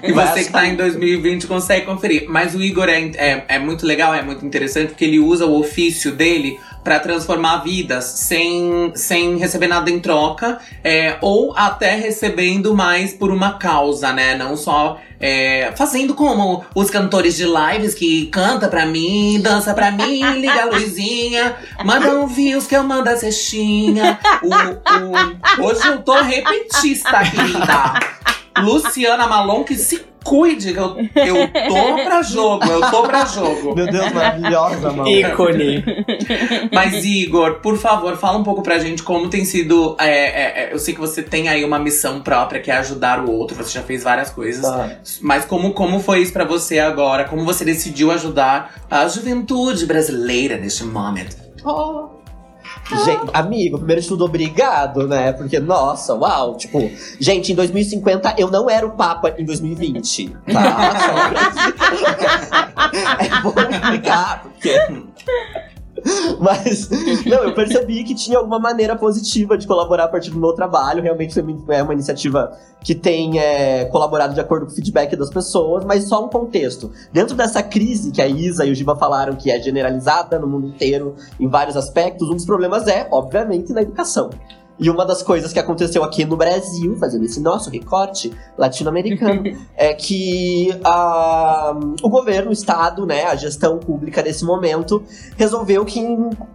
E 0.02 0.12
você 0.12 0.44
que 0.44 0.52
tá 0.52 0.66
em 0.66 0.76
2020 0.76 1.46
consegue 1.46 1.86
conferir. 1.86 2.26
Mas 2.28 2.54
o 2.54 2.62
Igor 2.62 2.90
é, 2.90 3.00
é, 3.16 3.44
é 3.48 3.58
muito 3.58 3.86
legal, 3.86 4.12
é 4.12 4.20
muito 4.20 4.44
interessante, 4.44 4.88
porque 4.88 5.06
ele 5.06 5.18
usa 5.18 5.46
o 5.46 5.58
ofício 5.58 6.12
dele 6.12 6.60
para 6.88 7.01
transformar 7.01 7.59
vidas 7.59 8.03
sem, 8.05 8.92
sem 8.94 9.37
receber 9.37 9.66
nada 9.68 9.90
em 9.90 10.01
troca, 10.01 10.59
é, 10.83 11.18
ou 11.20 11.53
até 11.55 11.94
recebendo 11.94 12.74
mais 12.74 13.12
por 13.12 13.31
uma 13.31 13.59
causa, 13.59 14.11
né? 14.11 14.35
Não 14.35 14.57
só 14.57 14.98
é, 15.20 15.70
fazendo 15.77 16.14
como 16.14 16.64
os 16.74 16.88
cantores 16.88 17.37
de 17.37 17.44
lives 17.44 17.92
que 17.92 18.24
canta 18.29 18.68
pra 18.68 18.87
mim, 18.87 19.38
dança 19.42 19.74
pra 19.74 19.90
mim, 19.90 20.22
liga 20.40 20.62
a 20.62 20.64
luzinha, 20.64 21.57
manda 21.85 22.09
um 22.16 22.27
views 22.27 22.66
que 22.66 22.74
eu 22.74 22.83
mando 22.83 23.11
a 23.11 23.16
cestinha. 23.18 24.18
O, 24.42 25.62
o, 25.62 25.66
hoje 25.66 25.87
eu 25.88 26.01
tô 26.01 26.14
repetista, 26.22 27.18
querida. 27.18 28.01
Luciana 28.62 29.27
Malon 29.27 29.62
que 29.62 29.77
se 29.77 30.07
cuide, 30.28 30.72
que 30.72 30.78
eu, 30.78 30.96
eu 31.14 31.48
tô 31.68 32.04
pra 32.04 32.22
jogo, 32.22 32.64
eu 32.66 32.90
tô 32.90 33.02
pra 33.02 33.24
jogo. 33.24 33.74
Meu 33.74 33.86
Deus, 33.90 34.12
maravilhosa, 34.12 34.92
mano. 34.92 35.08
Ícone. 35.08 35.84
Mas, 36.72 37.04
Igor, 37.04 37.60
por 37.60 37.76
favor, 37.76 38.16
fala 38.16 38.38
um 38.38 38.42
pouco 38.42 38.62
pra 38.62 38.78
gente 38.78 39.02
como 39.02 39.28
tem 39.28 39.44
sido. 39.44 39.96
é, 39.98 40.08
é, 40.08 40.64
é, 40.64 40.72
eu 40.72 40.78
sei 40.78 40.94
que 40.94 41.00
você 41.00 41.22
tem 41.22 41.48
aí 41.48 41.64
uma 41.64 41.78
missão 41.78 42.20
própria 42.20 42.60
que 42.60 42.70
é 42.70 42.76
ajudar 42.76 43.24
o 43.24 43.30
outro, 43.30 43.56
você 43.56 43.72
já 43.72 43.82
fez 43.82 44.02
várias 44.02 44.30
coisas. 44.30 44.62
Tá. 44.62 44.90
Mas 45.20 45.44
como, 45.44 45.72
como 45.72 46.00
foi 46.00 46.20
isso 46.20 46.32
pra 46.32 46.44
você 46.44 46.78
agora? 46.78 47.24
Como 47.24 47.44
você 47.44 47.64
decidiu 47.64 48.10
ajudar 48.10 48.82
a 48.90 49.06
juventude 49.08 49.86
brasileira 49.86 50.56
neste 50.56 50.84
momento? 50.84 51.36
Gente, 53.05 53.31
amigo, 53.35 53.77
primeiro 53.79 54.01
de 54.01 54.09
tudo, 54.09 54.24
obrigado, 54.24 55.07
né? 55.07 55.33
Porque, 55.33 55.59
nossa, 55.61 56.14
uau, 56.14 56.57
tipo, 56.57 56.90
gente, 57.20 57.53
em 57.53 57.55
2050 57.55 58.35
eu 58.38 58.51
não 58.51 58.68
era 58.70 58.87
o 58.87 58.92
Papa 58.92 59.35
em 59.38 59.44
2020, 59.44 60.35
tá? 60.53 60.92
Só- 60.98 61.18
é 63.24 63.40
bom 63.42 63.55
explicar, 63.70 64.42
porque. 64.42 64.79
Mas, 66.40 66.88
não, 67.26 67.44
eu 67.44 67.54
percebi 67.54 68.04
que 68.04 68.14
tinha 68.14 68.38
alguma 68.38 68.58
maneira 68.58 68.96
positiva 68.96 69.56
de 69.56 69.66
colaborar 69.66 70.04
a 70.04 70.08
partir 70.08 70.30
do 70.30 70.38
meu 70.38 70.52
trabalho. 70.52 71.02
Realmente 71.02 71.38
é 71.68 71.82
uma 71.82 71.92
iniciativa 71.92 72.52
que 72.80 72.94
tem 72.94 73.38
é, 73.38 73.87
colaborado 73.87 74.34
de 74.34 74.40
acordo 74.40 74.66
com 74.66 74.72
o 74.72 74.74
feedback 74.74 75.16
das 75.16 75.30
pessoas, 75.30 75.84
mas 75.84 76.08
só 76.08 76.24
um 76.24 76.28
contexto. 76.28 76.90
Dentro 77.12 77.34
dessa 77.34 77.62
crise 77.62 78.11
que 78.11 78.22
a 78.22 78.26
Isa 78.26 78.64
e 78.64 78.70
o 78.70 78.74
Giba 78.74 78.96
falaram 78.96 79.34
que 79.34 79.50
é 79.50 79.61
generalizada 79.61 80.38
no 80.38 80.46
mundo 80.46 80.68
inteiro, 80.68 81.14
em 81.38 81.48
vários 81.48 81.76
aspectos, 81.76 82.28
um 82.28 82.34
dos 82.34 82.44
problemas 82.44 82.87
é, 82.87 83.08
obviamente, 83.11 83.72
na 83.72 83.82
educação. 83.82 84.30
E 84.78 84.88
uma 84.88 85.04
das 85.04 85.22
coisas 85.22 85.52
que 85.52 85.58
aconteceu 85.58 86.04
aqui 86.04 86.24
no 86.24 86.36
Brasil, 86.36 86.96
fazendo 86.96 87.24
esse 87.24 87.40
nosso 87.40 87.68
recorte 87.68 88.32
latino-americano, 88.56 89.42
é 89.76 89.92
que 89.92 90.70
ah, 90.84 91.74
o 92.02 92.08
governo, 92.08 92.50
o 92.50 92.52
Estado, 92.52 93.04
né, 93.04 93.24
a 93.24 93.34
gestão 93.34 93.78
pública 93.78 94.22
desse 94.22 94.44
momento, 94.44 95.02
resolveu 95.36 95.84
que 95.84 96.00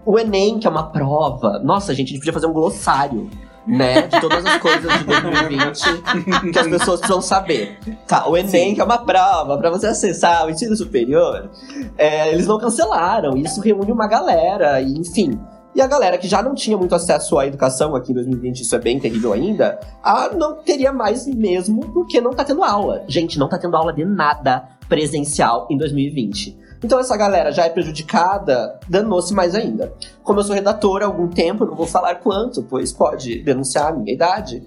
o 0.05 0.17
Enem, 0.17 0.57
que 0.57 0.65
é 0.65 0.69
uma 0.69 0.83
prova, 0.83 1.59
nossa, 1.59 1.93
gente, 1.93 2.07
a 2.07 2.11
gente 2.11 2.19
podia 2.19 2.33
fazer 2.33 2.47
um 2.47 2.53
glossário. 2.53 3.29
Né, 3.65 4.01
de 4.01 4.19
todas 4.19 4.45
as 4.45 4.57
coisas 4.57 4.91
de 4.99 5.05
2020 5.05 6.51
que 6.51 6.59
as 6.59 6.67
pessoas 6.67 6.99
precisam 6.99 7.21
saber. 7.21 7.79
Tá, 8.05 8.27
o 8.27 8.35
Enem, 8.35 8.75
que 8.75 8.81
é 8.81 8.83
uma 8.83 8.97
prova 8.97 9.57
pra 9.57 9.69
você 9.69 9.87
acessar 9.87 10.45
o 10.45 10.49
ensino 10.49 10.75
superior, 10.75 11.49
é, 11.97 12.33
eles 12.33 12.45
não 12.45 12.59
cancelaram. 12.59 13.37
Isso 13.37 13.61
reúne 13.61 13.89
uma 13.89 14.05
galera, 14.05 14.81
e 14.81 14.91
enfim. 14.97 15.39
E 15.75 15.81
a 15.81 15.87
galera 15.87 16.17
que 16.19 16.27
já 16.27 16.43
não 16.43 16.53
tinha 16.53 16.77
muito 16.77 16.93
acesso 16.93 17.37
à 17.39 17.47
educação 17.47 17.95
aqui 17.95 18.11
em 18.11 18.15
2020, 18.15 18.61
isso 18.61 18.75
é 18.75 18.79
bem 18.79 18.99
terrível 18.99 19.33
ainda, 19.33 19.79
ah, 20.03 20.29
não 20.29 20.57
teria 20.57 20.93
mais 20.93 21.25
mesmo 21.25 21.91
porque 21.91 22.21
não 22.21 22.31
tá 22.31 22.43
tendo 22.43 22.63
aula. 22.63 23.03
Gente, 23.07 23.39
não 23.39 23.49
tá 23.49 23.57
tendo 23.57 23.75
aula 23.75 23.91
de 23.91 24.05
nada 24.05 24.67
presencial 24.87 25.67
em 25.71 25.77
2020. 25.77 26.62
Então 26.83 26.99
essa 26.99 27.15
galera 27.15 27.51
já 27.51 27.65
é 27.65 27.69
prejudicada, 27.69 28.79
danou-se 28.89 29.33
mais 29.33 29.55
ainda. 29.55 29.93
Como 30.23 30.39
eu 30.39 30.43
sou 30.43 30.53
redatora 30.53 31.05
há 31.05 31.07
algum 31.07 31.27
tempo, 31.27 31.65
não 31.65 31.75
vou 31.75 31.87
falar 31.87 32.15
quanto, 32.15 32.63
pois 32.63 32.91
pode 32.91 33.41
denunciar 33.43 33.89
a 33.89 33.91
minha 33.93 34.13
idade. 34.13 34.63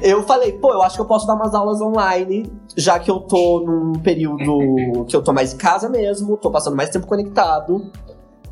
É, 0.00 0.10
eu 0.12 0.22
falei, 0.24 0.52
pô, 0.52 0.72
eu 0.72 0.82
acho 0.82 0.96
que 0.96 1.02
eu 1.02 1.06
posso 1.06 1.26
dar 1.26 1.34
umas 1.34 1.54
aulas 1.54 1.80
online, 1.80 2.50
já 2.76 2.98
que 2.98 3.10
eu 3.10 3.20
tô 3.20 3.60
num 3.60 3.92
período 4.00 5.04
que 5.06 5.14
eu 5.14 5.22
tô 5.22 5.32
mais 5.32 5.54
em 5.54 5.56
casa 5.56 5.88
mesmo, 5.88 6.36
tô 6.36 6.50
passando 6.50 6.76
mais 6.76 6.90
tempo 6.90 7.06
conectado. 7.06 7.90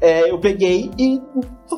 É, 0.01 0.31
eu 0.31 0.39
peguei 0.39 0.91
e 0.99 1.21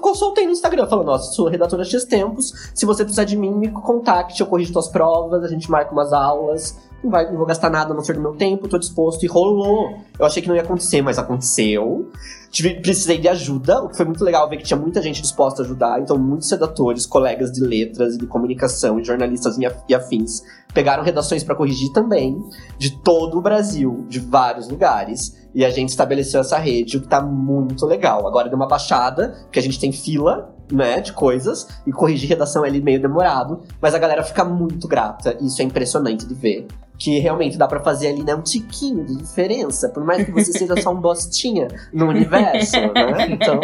consultei 0.00 0.44
no 0.44 0.52
Instagram, 0.52 0.86
falando, 0.86 1.06
nossa, 1.06 1.32
sou 1.32 1.48
redatora 1.48 1.84
X 1.84 2.04
tempos, 2.04 2.70
se 2.74 2.84
você 2.84 3.04
precisar 3.04 3.24
de 3.24 3.36
mim, 3.36 3.52
me 3.52 3.68
contacte, 3.70 4.40
eu 4.40 4.46
corrijo 4.46 4.72
suas 4.72 4.88
provas, 4.88 5.44
a 5.44 5.48
gente 5.48 5.70
marca 5.70 5.92
umas 5.92 6.12
aulas, 6.12 6.76
não, 7.02 7.10
vai, 7.10 7.30
não 7.30 7.38
vou 7.38 7.46
gastar 7.46 7.70
nada 7.70 7.94
não 7.94 8.02
ser 8.02 8.14
do 8.14 8.20
meu 8.20 8.34
tempo, 8.34 8.68
tô 8.68 8.78
disposto, 8.78 9.24
e 9.24 9.26
rolou. 9.26 9.94
Eu 10.18 10.26
achei 10.26 10.42
que 10.42 10.48
não 10.48 10.56
ia 10.56 10.62
acontecer, 10.62 11.00
mas 11.02 11.18
aconteceu. 11.18 12.10
Tive, 12.50 12.80
precisei 12.80 13.16
de 13.18 13.28
ajuda, 13.28 13.80
o 13.84 13.88
que 13.88 13.96
foi 13.96 14.04
muito 14.04 14.24
legal 14.24 14.48
ver 14.48 14.56
que 14.56 14.64
tinha 14.64 14.78
muita 14.78 15.00
gente 15.00 15.22
disposta 15.22 15.62
a 15.62 15.64
ajudar, 15.64 16.00
então 16.00 16.18
muitos 16.18 16.50
redatores, 16.50 17.06
colegas 17.06 17.52
de 17.52 17.60
letras 17.60 18.14
e 18.16 18.18
de 18.18 18.26
comunicação, 18.26 18.98
e 18.98 19.04
jornalistas 19.04 19.56
e 19.56 19.64
af- 19.64 19.84
afins, 19.94 20.42
pegaram 20.74 21.04
redações 21.04 21.44
pra 21.44 21.54
corrigir 21.54 21.92
também, 21.92 22.36
de 22.76 22.98
todo 23.02 23.38
o 23.38 23.40
Brasil, 23.40 24.04
de 24.08 24.18
vários 24.18 24.68
lugares. 24.68 25.38
E 25.54 25.64
a 25.64 25.70
gente 25.70 25.90
estabeleceu 25.90 26.40
essa 26.40 26.58
rede, 26.58 26.96
o 26.96 27.00
que 27.00 27.08
tá 27.08 27.20
muito 27.22 27.86
legal. 27.86 28.26
Agora 28.26 28.48
deu 28.48 28.56
uma 28.56 28.68
baixada, 28.68 29.28
porque 29.42 29.58
a 29.58 29.62
gente 29.62 29.78
tem 29.78 29.92
fila, 29.92 30.52
né, 30.72 31.00
de 31.00 31.12
coisas, 31.12 31.68
e 31.86 31.92
corrigir 31.92 32.28
redação 32.28 32.64
é 32.64 32.70
meio 32.70 33.00
demorado, 33.00 33.60
mas 33.80 33.94
a 33.94 33.98
galera 33.98 34.22
fica 34.24 34.44
muito 34.44 34.88
grata, 34.88 35.36
e 35.40 35.46
isso 35.46 35.62
é 35.62 35.64
impressionante 35.64 36.26
de 36.26 36.34
ver. 36.34 36.66
Que 37.02 37.18
realmente 37.18 37.56
dá 37.56 37.66
pra 37.66 37.80
fazer 37.80 38.08
ali, 38.08 38.22
né, 38.22 38.34
um 38.34 38.42
tiquinho 38.42 39.02
de 39.06 39.16
diferença, 39.16 39.88
por 39.88 40.04
mais 40.04 40.22
que 40.22 40.30
você 40.30 40.52
seja 40.52 40.76
só 40.82 40.90
um 40.90 41.00
bostinha 41.00 41.66
no 41.94 42.06
universo, 42.08 42.76
né? 42.76 43.26
Então, 43.30 43.58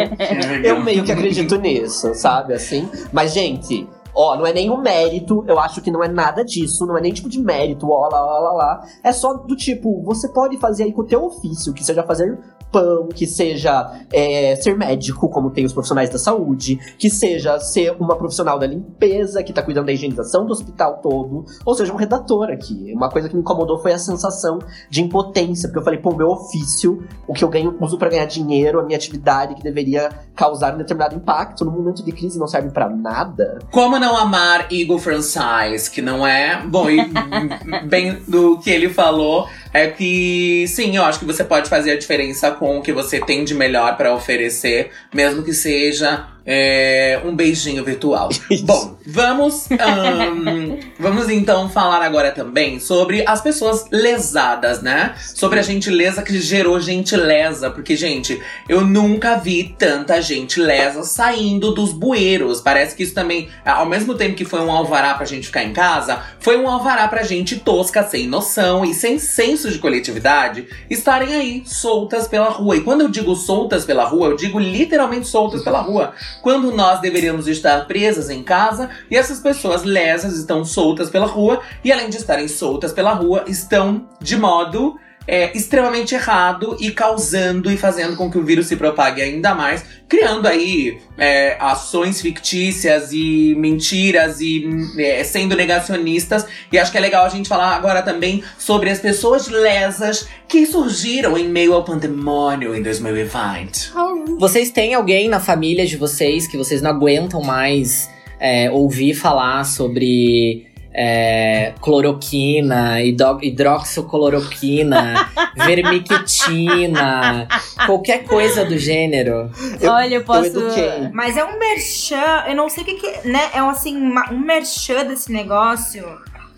eu 0.65 0.83
meio 0.83 1.05
que 1.05 1.13
acredito 1.13 1.55
nisso, 1.57 2.15
sabe, 2.15 2.55
assim. 2.55 2.89
Mas, 3.13 3.35
gente, 3.35 3.87
ó, 4.15 4.37
não 4.39 4.47
é 4.47 4.55
nenhum 4.55 4.79
mérito, 4.79 5.45
eu 5.47 5.61
acho 5.61 5.83
que 5.83 5.91
não 5.91 6.03
é 6.03 6.09
nada 6.09 6.43
disso, 6.43 6.87
não 6.87 6.97
é 6.97 7.01
nem 7.03 7.13
tipo 7.13 7.29
de 7.29 7.39
mérito, 7.39 7.91
ó, 7.91 8.09
lá, 8.09 8.21
lá, 8.21 8.39
lá, 8.39 8.53
lá. 8.55 8.87
É 9.05 9.13
só 9.13 9.35
do 9.35 9.55
tipo, 9.55 10.03
você 10.03 10.31
pode 10.31 10.57
fazer 10.57 10.85
aí 10.85 10.93
com 10.93 11.03
o 11.03 11.07
teu 11.07 11.23
ofício, 11.23 11.75
que 11.75 11.85
seja 11.85 12.03
fazer 12.03 12.39
pão, 12.71 13.09
que 13.09 13.27
seja 13.27 13.91
é, 14.13 14.57
ser 14.57 14.77
médico, 14.77 15.29
como 15.29 15.51
tem 15.51 15.65
os 15.65 15.73
profissionais 15.73 16.11
da 16.11 16.19
saúde, 16.19 16.79
que 16.99 17.09
seja 17.09 17.59
ser 17.59 17.97
uma 17.99 18.17
profissional 18.17 18.59
da 18.59 18.67
limpeza, 18.67 19.43
que 19.43 19.53
tá 19.53 19.63
cuidando 19.63 19.87
da 19.87 19.93
higienização 19.93 20.45
do 20.45 20.53
hospital 20.53 21.01
todo, 21.03 21.45
ou 21.65 21.75
seja, 21.75 21.93
um 21.93 21.97
redator 21.97 22.51
aqui. 22.51 22.93
Uma 22.95 23.09
coisa 23.09 23.29
que 23.29 23.35
me 23.35 23.41
incomodou 23.41 23.79
foi 23.79 23.93
a 23.93 23.99
sensação 23.99 24.59
de 24.91 25.03
impotência, 25.03 25.69
porque 25.69 25.79
eu 25.79 25.85
falei, 25.85 25.99
pô, 25.99 26.15
meu 26.15 26.29
ofício, 26.29 27.05
o 27.27 27.33
que 27.33 27.45
eu 27.45 27.49
ganho, 27.49 27.77
uso 27.81 27.99
pra 27.99 28.09
ganhar 28.09 28.27
dinheiro, 28.27 28.81
a 28.81 28.83
minha 28.83 28.97
atividade 28.97 29.55
que 29.55 29.63
deveria 29.63 30.11
causar 30.35 30.75
um 30.75 30.79
determinado 30.79 31.15
impacto, 31.15 31.65
no 31.65 31.71
momento 31.71 32.05
de 32.05 32.13
crise 32.13 32.39
não 32.39 32.47
serve 32.47 32.71
pra 32.71 32.89
nada. 32.89 33.59
Como 33.71 33.99
não 33.99 34.17
amar 34.17 34.73
Eagle 34.73 34.99
Franchise, 34.99 35.91
que 35.91 36.03
não 36.03 36.27
é. 36.27 36.63
Bom, 36.67 36.91
e 36.91 37.01
bem 37.87 38.19
do 38.27 38.59
que 38.59 38.71
ele 38.71 38.89
falou, 38.89 39.47
é 39.73 39.89
que 39.89 40.67
sim, 40.69 40.97
eu 40.97 41.05
acho 41.05 41.19
que 41.19 41.25
você 41.25 41.45
pode 41.45 41.69
fazer 41.69 41.93
a 41.93 41.99
diferença 41.99 42.51
com 42.51 42.79
o 42.79 42.83
que 42.83 42.93
você 42.93 43.21
tem 43.21 43.45
de 43.45 43.55
melhor 43.55 43.97
pra 43.97 44.15
oferecer, 44.15 44.91
mesmo 45.13 45.43
que 45.43 45.53
seja 45.53 46.27
é, 46.47 47.21
um 47.25 47.35
beijinho 47.35 47.85
virtual. 47.85 48.29
Bom, 48.63 48.97
vamos, 49.05 49.69
ahn, 49.73 50.79
vamos 50.99 51.29
então 51.29 51.69
falar 51.69 52.03
agora 52.03 52.31
também 52.31 52.79
sobre 52.79 53.25
as 53.27 53.41
pessoas 53.41 53.87
lesadas, 53.91 54.81
né? 54.81 55.17
Sobre 55.19 55.59
a 55.59 55.63
gentileza 55.63 56.23
que 56.23 56.39
gerou 56.41 56.79
gentileza. 56.79 57.69
Porque, 57.69 57.97
gente, 57.97 58.41
eu 58.69 58.83
nunca 58.83 59.37
vi 59.37 59.75
tanta 59.77 60.23
gente 60.23 60.61
lesa 60.61 61.03
saindo 61.03 61.75
dos 61.75 61.93
bueiros. 61.93 62.61
Parece 62.61 62.95
que 62.95 63.03
isso 63.03 63.15
também, 63.15 63.49
ao 63.65 63.87
mesmo 63.87 64.15
tempo 64.15 64.37
que 64.37 64.45
foi 64.45 64.61
um 64.61 64.71
alvará 64.71 65.15
pra 65.15 65.27
gente 65.27 65.49
ficar 65.49 65.65
em 65.65 65.73
casa, 65.73 66.21
foi 66.39 66.57
um 66.57 66.69
alvará 66.69 67.09
pra 67.09 67.25
gente 67.25 67.57
tosca, 67.57 68.05
sem 68.05 68.29
noção 68.29 68.85
e 68.85 68.95
sem 68.95 69.19
senso 69.19 69.71
de 69.71 69.79
coletividade 69.79 70.69
estarem 70.89 71.35
aí 71.35 71.63
soltas 71.67 72.29
pela 72.29 72.49
rua. 72.49 72.77
E 72.77 72.81
quando 72.83 73.01
eu 73.01 73.09
digo 73.09 73.35
soltas 73.35 73.85
pela 73.85 74.05
rua, 74.05 74.29
eu 74.29 74.37
digo 74.37 74.61
literalmente 74.61 75.27
soltas 75.27 75.63
pela 75.65 75.81
rua 75.81 76.15
quando 76.47 76.71
nós 76.71 77.01
deveríamos 77.01 77.49
estar 77.49 77.89
presas 77.89 78.31
em 78.31 78.41
casa 78.41 78.89
e 79.11 79.17
essas 79.17 79.41
pessoas 79.41 79.83
lesas 79.83 80.39
estão 80.39 80.65
soltas 80.65 81.11
pela 81.11 81.27
rua 81.27 81.61
e 81.83 81.91
além 81.91 82.09
de 82.09 82.19
estarem 82.19 82.47
soltas 82.47 82.93
pela 82.93 83.13
rua, 83.15 83.43
estão 83.49 84.09
de 84.21 84.37
modo 84.37 84.97
é, 85.27 85.57
extremamente 85.57 86.15
errado 86.15 86.77
e 86.81 86.91
causando 86.91 87.71
e 87.71 87.77
fazendo 87.77 88.17
com 88.17 88.31
que 88.31 88.39
o 88.39 88.45
vírus 88.45 88.67
se 88.67 88.77
propague 88.77 89.21
ainda 89.21 89.55
mais, 89.55 89.85
criando 90.09 90.47
aí 90.47 90.99
é, 91.19 91.57
ações 91.59 92.21
fictícias 92.21 93.13
e 93.13 93.55
mentiras 93.57 94.41
e 94.41 94.69
é, 94.99 95.25
sendo 95.25 95.57
negacionistas. 95.57 96.47
E 96.71 96.79
acho 96.79 96.93
que 96.93 96.99
é 96.99 97.01
legal 97.01 97.25
a 97.25 97.29
gente 97.29 97.49
falar 97.49 97.75
agora 97.75 98.03
também 98.03 98.43
sobre 98.59 98.91
as 98.91 99.01
pessoas 99.01 99.49
lesas 99.49 100.29
que 100.47 100.65
surgiram 100.67 101.37
em 101.37 101.49
meio 101.49 101.75
ao 101.75 101.85
pandemônio 101.85 102.75
em 102.75 102.83
2020. 102.83 103.93
Vocês 104.39 104.71
têm 104.71 104.95
alguém 104.95 105.29
na 105.29 105.41
família 105.41 105.87
de 105.87 105.97
vocês 105.97 106.47
que 106.47 106.57
vocês 106.57 106.81
não 106.81 106.91
aguentam 106.91 107.43
mais 107.43 108.09
é, 108.39 108.71
ouvir 108.71 109.15
falar 109.15 109.65
sobre 109.65 110.66
é, 110.99 111.75
cloroquina, 111.83 113.03
hidro- 113.03 113.39
hidroxicloroquina, 113.43 115.29
vermictina, 115.55 117.47
qualquer 117.85 118.25
coisa 118.25 118.65
do 118.65 118.79
gênero. 118.79 119.51
Eu- 119.81 119.93
Olha, 119.93 120.15
eu 120.15 120.25
posso. 120.25 120.47
eduquei. 120.47 121.11
Mas 121.13 121.37
é 121.37 121.45
um 121.45 121.59
merchan, 121.59 122.45
eu 122.49 122.57
não 122.57 122.69
sei 122.71 122.83
o 122.83 122.87
que 122.87 122.95
que, 122.95 123.29
né? 123.29 123.51
É 123.53 123.63
um, 123.63 123.69
assim, 123.69 123.97
uma- 123.97 124.33
um 124.33 124.39
merchan 124.39 125.05
desse 125.05 125.31
negócio. 125.31 126.05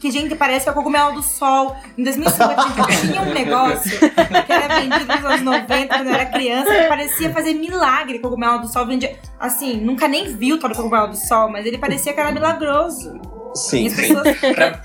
Que, 0.01 0.13
gente, 0.13 0.37
parece 0.37 0.63
que 0.65 0.69
é 0.69 0.73
o 0.73 0.75
cogumelo 0.77 1.13
do 1.15 1.23
sol. 1.25 1.75
Em 1.99 2.05
2050, 2.05 2.63
gente, 2.93 3.01
tinha 3.11 3.21
um 3.21 3.35
negócio 3.35 3.99
que 3.99 4.53
era 4.53 4.79
vendido 4.81 5.05
nos 5.13 5.25
anos 5.25 5.43
90, 5.43 5.89
quando 5.97 6.07
eu 6.07 6.15
era 6.15 6.27
criança, 6.27 6.73
que 6.73 6.87
parecia 6.87 7.31
fazer 7.33 7.55
milagre. 7.55 8.21
Cogumelo 8.21 8.61
do 8.61 8.69
sol 8.69 8.87
vendia. 8.87 9.17
Assim, 9.41 9.77
nunca 9.81 10.07
nem 10.07 10.37
viu 10.37 10.55
o 10.55 10.59
tal 10.61 10.71
do 10.71 10.77
cogumelo 10.77 11.09
do 11.09 11.17
sol, 11.17 11.51
mas 11.51 11.67
ele 11.67 11.79
parecia 11.79 12.13
que 12.13 12.21
era 12.21 12.31
milagroso. 12.31 13.21
Sim. 13.55 13.87
as 13.89 13.95
pessoas. 13.95 14.39
Pra, 14.55 14.83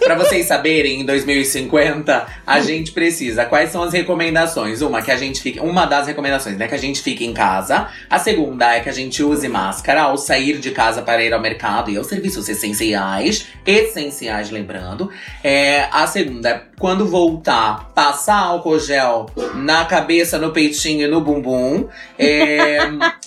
pra 0.00 0.14
vocês 0.14 0.46
saberem, 0.46 1.00
em 1.00 1.04
2050, 1.04 2.26
a 2.46 2.60
gente 2.60 2.92
precisa. 2.92 3.44
Quais 3.44 3.70
são 3.70 3.82
as 3.82 3.92
recomendações? 3.92 4.80
Uma, 4.82 5.02
que 5.02 5.10
a 5.10 5.16
gente 5.16 5.40
fique. 5.40 5.60
Uma 5.60 5.86
das 5.86 6.06
recomendações, 6.06 6.56
né? 6.56 6.68
Que 6.68 6.74
a 6.74 6.78
gente 6.78 7.02
fique 7.02 7.24
em 7.24 7.32
casa. 7.32 7.88
A 8.08 8.18
segunda 8.18 8.74
é 8.74 8.80
que 8.80 8.88
a 8.88 8.92
gente 8.92 9.22
use 9.22 9.48
máscara 9.48 10.02
ao 10.02 10.16
sair 10.16 10.58
de 10.58 10.70
casa 10.70 11.02
para 11.02 11.22
ir 11.22 11.32
ao 11.32 11.40
mercado 11.40 11.90
e 11.90 11.96
aos 11.96 12.06
serviços 12.06 12.48
essenciais. 12.48 13.48
Essenciais, 13.66 14.50
lembrando. 14.50 15.10
É, 15.42 15.88
a 15.90 16.06
segunda 16.06 16.48
é 16.48 16.62
quando 16.78 17.06
voltar, 17.06 17.92
passar 17.94 18.38
álcool 18.38 18.78
gel 18.78 19.26
na 19.54 19.84
cabeça, 19.84 20.36
no 20.36 20.50
peitinho 20.50 21.06
e 21.06 21.08
no 21.08 21.20
bumbum. 21.20 21.88
É, 22.18 22.78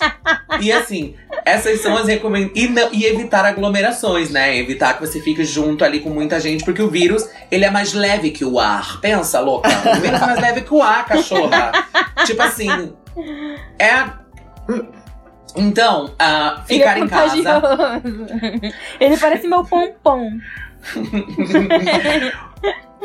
e 0.60 0.70
assim, 0.70 1.14
essas 1.44 1.80
são 1.80 1.96
as 1.96 2.06
recomendações. 2.06 2.92
E, 2.92 2.98
e 2.98 3.06
evitar 3.06 3.44
aglomerações, 3.44 4.30
né? 4.30 4.58
Evitar 4.58 4.94
que 4.94 5.06
você 5.06 5.20
fique 5.20 5.44
junto 5.44 5.84
ali 5.84 6.00
com 6.00 6.10
muita 6.10 6.38
gente, 6.38 6.45
porque 6.64 6.82
o 6.82 6.90
vírus, 6.90 7.28
ele 7.50 7.64
é 7.64 7.70
mais 7.70 7.92
leve 7.92 8.30
que 8.30 8.44
o 8.44 8.58
ar. 8.58 9.00
Pensa, 9.00 9.40
louca. 9.40 9.68
O 9.68 10.00
vírus 10.00 10.20
é 10.20 10.26
mais 10.26 10.40
leve 10.40 10.60
que 10.62 10.74
o 10.74 10.82
ar, 10.82 11.04
cachorra. 11.06 11.72
tipo 12.24 12.42
assim, 12.42 12.92
é... 13.78 14.04
Então, 15.58 16.14
Ele 16.68 16.78
ficar 16.78 16.98
é 16.98 17.00
em 17.00 17.08
casa... 17.08 17.36
Ele 19.00 19.16
parece 19.16 19.48
meu 19.48 19.64
pompom. 19.64 20.28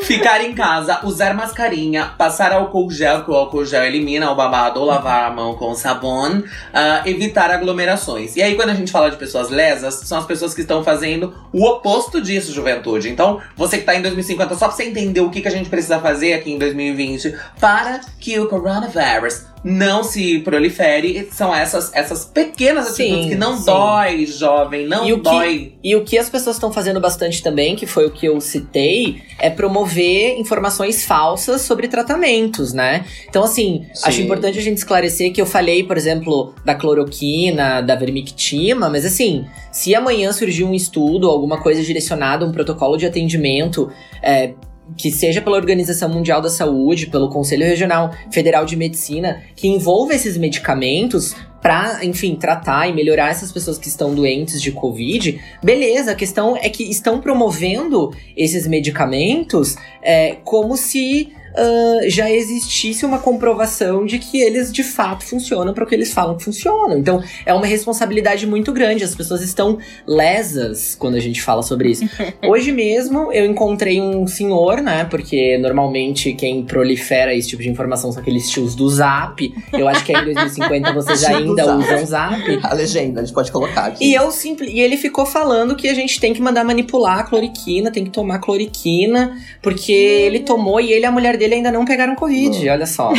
Ficar 0.04 0.44
em 0.44 0.54
casa, 0.54 1.00
usar 1.06 1.34
mascarinha, 1.36 2.06
passar 2.18 2.52
álcool 2.54 2.90
gel, 2.90 3.24
que 3.24 3.30
o 3.30 3.36
álcool 3.36 3.64
gel 3.66 3.84
elimina 3.84 4.32
o 4.32 4.36
babado, 4.36 4.80
ou 4.80 4.86
lavar 4.88 5.26
a 5.26 5.32
mão 5.36 5.54
com 5.54 5.76
sabão, 5.76 6.44
ah, 6.74 7.04
evitar 7.06 7.52
aglomerações. 7.52 8.36
E 8.36 8.42
aí, 8.42 8.56
quando 8.56 8.70
a 8.70 8.74
gente 8.74 8.92
fala 8.92 9.12
de 9.12 9.18
pessoas 9.18 9.50
lesas, 9.50 9.94
são 10.06 10.18
as 10.18 10.26
pessoas 10.26 10.56
que 10.56 10.62
estão 10.62 10.84
fazendo 10.84 11.36
o 11.54 11.64
oposto 11.66 12.20
disso, 12.20 12.52
juventude. 12.52 13.10
Então, 13.10 13.40
você 13.56 13.78
que 13.78 13.84
tá 13.84 13.94
em 13.94 14.02
2050, 14.02 14.56
só 14.56 14.68
pra 14.68 14.76
você 14.76 14.86
entender 14.86 15.22
o 15.22 15.30
que, 15.30 15.40
que 15.42 15.48
a 15.48 15.52
gente 15.52 15.70
precisa 15.70 16.00
fazer 16.00 16.34
aqui 16.34 16.52
em 16.52 16.58
2020 16.58 17.36
para 17.60 18.02
que 18.20 18.40
o 18.40 18.48
coronavirus 18.48 19.52
não 19.64 20.04
se 20.04 20.40
prolifere, 20.40 21.30
são 21.32 21.54
essas, 21.54 21.94
essas 21.94 22.26
pequenas 22.26 22.88
atitudes 22.88 23.26
Sim, 23.26 23.30
que 23.30 23.36
não 23.36 23.56
sim. 23.58 23.66
dói, 23.66 24.26
jovem, 24.26 24.88
não 24.88 25.06
E 25.08 25.14
o 25.14 25.18
que- 25.18 25.22
dói. 25.24 25.76
E 25.84 25.96
o 25.96 26.04
que 26.04 26.18
as 26.18 26.32
pessoas 26.32 26.56
estão 26.56 26.74
fazendo 26.74 27.00
bastante 27.00 27.44
também, 27.44 27.76
que 27.76 27.86
foi 27.86 28.08
o 28.08 28.10
que 28.12 28.26
eu 28.26 28.42
citei, 28.42 29.22
é 29.42 29.50
promover 29.50 30.40
informações 30.40 31.04
falsas 31.04 31.62
sobre 31.62 31.88
tratamentos, 31.88 32.74
né? 32.74 33.04
Então, 33.28 33.44
assim, 33.44 33.88
Sim. 33.94 34.04
acho 34.08 34.22
importante 34.22 34.60
a 34.60 34.62
gente 34.62 34.78
esclarecer 34.78 35.34
que 35.34 35.42
eu 35.42 35.46
falei, 35.46 35.84
por 35.84 35.98
exemplo, 35.98 36.54
da 36.64 36.76
cloroquina, 36.76 37.82
da 37.82 37.96
vermictina, 37.96 38.88
mas 38.88 39.04
assim, 39.04 39.46
se 39.72 39.96
amanhã 39.96 40.32
surgir 40.32 40.64
um 40.64 40.74
estudo, 40.74 41.28
alguma 41.28 41.60
coisa 41.60 41.82
direcionada, 41.82 42.46
um 42.46 42.52
protocolo 42.52 42.96
de 42.98 43.06
atendimento, 43.08 43.92
é, 44.22 44.54
que 44.96 45.12
seja 45.12 45.42
pela 45.42 45.56
Organização 45.56 46.10
Mundial 46.10 46.42
da 46.42 46.50
Saúde, 46.50 47.08
pelo 47.08 47.30
Conselho 47.30 47.66
Regional 47.66 48.12
Federal 48.32 48.66
de 48.66 48.76
Medicina, 48.76 49.42
que 49.56 49.68
envolva 49.68 50.14
esses 50.14 50.38
medicamentos 50.38 51.36
para, 51.62 52.04
enfim, 52.04 52.36
tratar 52.36 52.88
e 52.88 52.94
melhorar 52.94 53.30
essas 53.30 53.52
pessoas 53.52 53.78
que 53.78 53.88
estão 53.88 54.16
doentes 54.16 54.62
de 54.62 54.72
Covid, 54.72 55.40
beleza. 55.64 56.12
A 56.12 56.16
questão 56.16 56.58
é 56.58 56.70
que 56.70 56.84
estão 56.84 57.22
promovendo 57.22 58.12
esses 58.36 58.66
medicamentos 58.66 59.76
é, 60.02 60.38
como 60.44 60.76
se 60.76 61.32
ah, 61.56 62.00
já 62.08 62.30
existisse 62.30 63.06
uma 63.06 63.20
comprovação 63.20 64.06
de 64.06 64.20
que 64.20 64.42
eles 64.42 64.72
de 64.72 64.84
fato 64.84 65.24
funcionam 65.26 65.74
para 65.74 65.84
o 65.84 65.88
que 65.88 65.96
eles 65.96 66.14
falam 66.14 66.38
que 66.38 66.44
funcionam. 66.44 66.98
Então 66.98 67.22
é 67.46 67.54
uma 67.54 67.66
responsabilidade 67.66 68.46
muito 68.48 68.72
grande. 68.72 69.04
As 69.04 69.16
pessoas 69.16 69.42
estão 69.42 69.78
lesas 70.06 70.96
quando 70.96 71.16
a 71.16 71.20
gente 71.20 71.42
fala 71.42 71.62
sobre 71.62 71.92
isso. 71.92 72.06
Hoje 72.48 72.72
mesmo 72.72 73.32
eu 73.32 73.46
encontrei 73.46 74.00
um 74.02 74.26
senhor, 74.28 74.82
né? 74.82 75.06
Porque 75.06 75.58
normalmente 75.58 76.34
quem 76.34 76.64
prolifera 76.64 77.34
esse 77.34 77.50
tipo 77.50 77.62
de 77.62 77.70
informação 77.70 78.12
são 78.12 78.22
aqueles 78.22 78.50
tios 78.50 78.76
do 78.76 78.90
Zap. 78.90 79.54
Eu 79.74 79.88
acho 79.88 80.06
que 80.06 80.16
aí 80.16 80.22
em 80.22 80.34
2050 80.34 80.94
vocês 80.94 81.24
ainda 81.26 81.64
Zap. 81.64 81.80
usam 81.80 82.06
Zap. 82.06 82.60
A 82.64 82.74
legenda, 82.74 83.22
a 83.22 83.24
gente 83.24 83.34
pode 83.34 83.52
colocar 83.52 83.86
aqui. 83.88 84.06
E 84.06 84.14
eu 84.14 84.32
simples, 84.32 84.72
e 84.72 84.80
ele 84.80 84.98
ficou 84.98 85.26
falando 85.26 85.76
que 85.76 85.88
a 85.88 85.94
gente 85.94 86.20
tem 86.20 86.34
que 86.34 86.42
mandar 86.42 86.64
manipular 86.64 87.20
a 87.20 87.24
cloriquina, 87.24 87.92
tem 87.92 88.04
que 88.04 88.10
tomar 88.10 88.40
cloriquina, 88.40 89.38
porque 89.62 89.92
ele 89.92 90.40
tomou 90.40 90.80
e 90.80 90.92
ele 90.92 91.02
e 91.02 91.06
a 91.06 91.12
mulher 91.12 91.38
dele 91.42 91.56
ainda 91.56 91.72
não 91.72 91.84
pegaram 91.86 92.14
covid, 92.16 92.70
olha 92.70 92.86
só. 92.86 93.12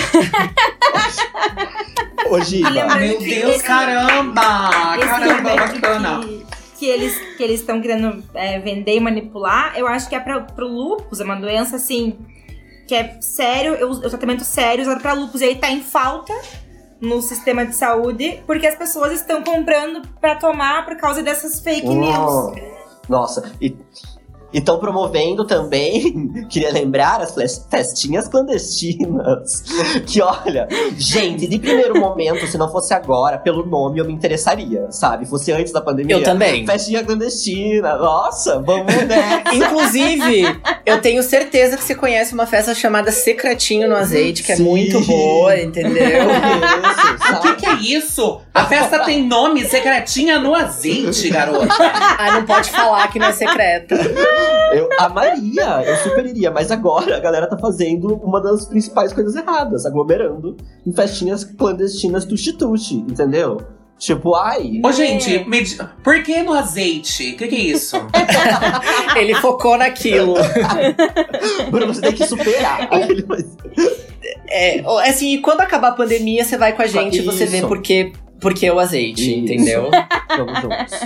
Ô, 2.30 2.40
Giba, 2.40 2.70
Lembrando 2.70 3.00
Meu 3.00 3.18
Deus, 3.18 3.54
esse- 3.56 3.64
caramba! 3.64 4.70
Esse 4.98 5.06
Caramba, 5.06 5.56
bacana. 5.56 6.20
que, 6.20 6.46
que 6.78 6.86
eles 6.86 7.18
que 7.36 7.42
eles 7.42 7.60
estão 7.60 7.80
querendo 7.80 8.22
é, 8.34 8.58
vender 8.58 8.96
e 8.96 9.00
manipular, 9.00 9.74
eu 9.76 9.86
acho 9.86 10.08
que 10.08 10.14
é 10.14 10.20
pra, 10.20 10.40
pro 10.40 10.66
lúpus, 10.66 11.20
é 11.20 11.24
uma 11.24 11.34
doença 11.36 11.76
assim 11.76 12.16
que 12.86 12.94
é 12.94 13.16
sério, 13.20 13.74
é 13.74 13.84
o, 13.84 14.04
é 14.04 14.08
tratamento 14.08 14.44
sério 14.44 14.82
usado 14.82 15.00
pra 15.00 15.12
lúpus 15.12 15.40
e 15.40 15.44
aí 15.44 15.56
tá 15.56 15.70
em 15.70 15.80
falta 15.82 16.32
no 17.00 17.20
sistema 17.20 17.66
de 17.66 17.74
saúde 17.76 18.40
porque 18.46 18.66
as 18.66 18.76
pessoas 18.76 19.12
estão 19.12 19.42
comprando 19.42 20.02
pra 20.20 20.34
tomar 20.36 20.84
por 20.84 20.96
causa 20.96 21.22
dessas 21.22 21.60
fake 21.60 21.86
news. 21.88 22.16
Oh, 22.16 22.54
Nossa, 23.08 23.52
e 23.60 23.76
estão 24.52 24.78
promovendo 24.78 25.44
também, 25.46 26.28
queria 26.48 26.72
lembrar, 26.72 27.20
as 27.20 27.34
festinhas 27.70 28.28
clandestinas. 28.28 29.64
Que 30.06 30.20
olha, 30.20 30.68
gente, 30.96 31.46
de 31.46 31.58
primeiro 31.58 31.98
momento, 31.98 32.46
se 32.46 32.58
não 32.58 32.70
fosse 32.70 32.92
agora, 32.92 33.38
pelo 33.38 33.64
nome 33.64 33.98
eu 33.98 34.04
me 34.04 34.12
interessaria, 34.12 34.90
sabe? 34.90 35.26
Fosse 35.26 35.52
antes 35.52 35.72
da 35.72 35.80
pandemia. 35.80 36.16
Eu 36.16 36.22
também. 36.22 36.66
Festinha 36.66 37.02
clandestina, 37.04 37.96
nossa, 37.96 38.60
vamos 38.60 38.92
né? 39.06 39.42
Inclusive, 39.52 40.44
eu 40.84 41.00
tenho 41.00 41.22
certeza 41.22 41.76
que 41.76 41.84
você 41.84 41.94
conhece 41.94 42.34
uma 42.34 42.46
festa 42.46 42.74
chamada 42.74 43.10
Secretinho 43.10 43.88
no 43.88 43.96
Azeite, 43.96 44.42
que 44.42 44.52
é 44.52 44.56
Sim. 44.56 44.64
muito 44.64 45.00
boa, 45.04 45.58
entendeu? 45.58 46.02
Isso, 46.02 47.34
O 47.36 47.40
que, 47.40 47.54
que 47.56 47.66
é 47.66 47.74
isso? 47.98 48.40
A 48.52 48.64
festa 48.66 49.00
tem 49.00 49.26
nome 49.26 49.64
secretinha 49.64 50.38
no 50.38 50.54
azeite, 50.54 51.30
garota. 51.30 51.68
ah, 52.18 52.32
não 52.32 52.44
pode 52.44 52.70
falar 52.70 53.08
que 53.08 53.18
não 53.18 53.28
é 53.28 53.32
secreta. 53.32 53.96
Eu 54.72 54.88
amaria, 54.98 55.82
eu 55.86 55.96
super 55.96 56.24
iria, 56.24 56.50
mas 56.50 56.70
agora 56.70 57.16
a 57.16 57.20
galera 57.20 57.46
tá 57.46 57.58
fazendo 57.58 58.14
uma 58.22 58.40
das 58.40 58.64
principais 58.64 59.12
coisas 59.12 59.36
erradas, 59.36 59.84
aglomerando 59.84 60.56
em 60.86 60.92
festinhas 60.92 61.44
clandestinas 61.44 62.24
tuxi-tuxi, 62.24 62.94
entendeu? 62.94 63.60
Tipo, 63.98 64.34
ai, 64.34 64.80
Ô, 64.84 64.90
gente, 64.90 65.48
me 65.48 65.62
por 66.02 66.22
que 66.24 66.42
no 66.42 66.52
azeite? 66.54 67.34
O 67.34 67.36
que, 67.36 67.46
que 67.46 67.54
é 67.54 67.58
isso? 67.58 67.96
Ele 69.16 69.32
focou 69.34 69.78
naquilo. 69.78 70.34
Bruno, 71.70 71.94
você 71.94 72.00
tem 72.00 72.12
que 72.12 72.26
superar. 72.26 72.88
Aquele- 72.90 73.24
É, 74.54 74.82
ó, 74.84 74.98
assim, 74.98 75.34
e 75.34 75.38
quando 75.38 75.62
acabar 75.62 75.88
a 75.88 75.92
pandemia, 75.92 76.44
você 76.44 76.58
vai 76.58 76.74
com 76.74 76.82
a 76.82 76.86
gente 76.86 77.18
e 77.18 77.22
você 77.22 77.46
vê 77.46 77.58
Isso. 77.58 77.66
Por 78.42 78.52
que, 78.52 78.52
por 78.52 78.54
que 78.54 78.70
o 78.70 78.78
azeite, 78.80 79.30
Isso. 79.30 79.38
entendeu? 79.38 79.90
Vamos 80.36 80.60
juntos. 80.60 80.98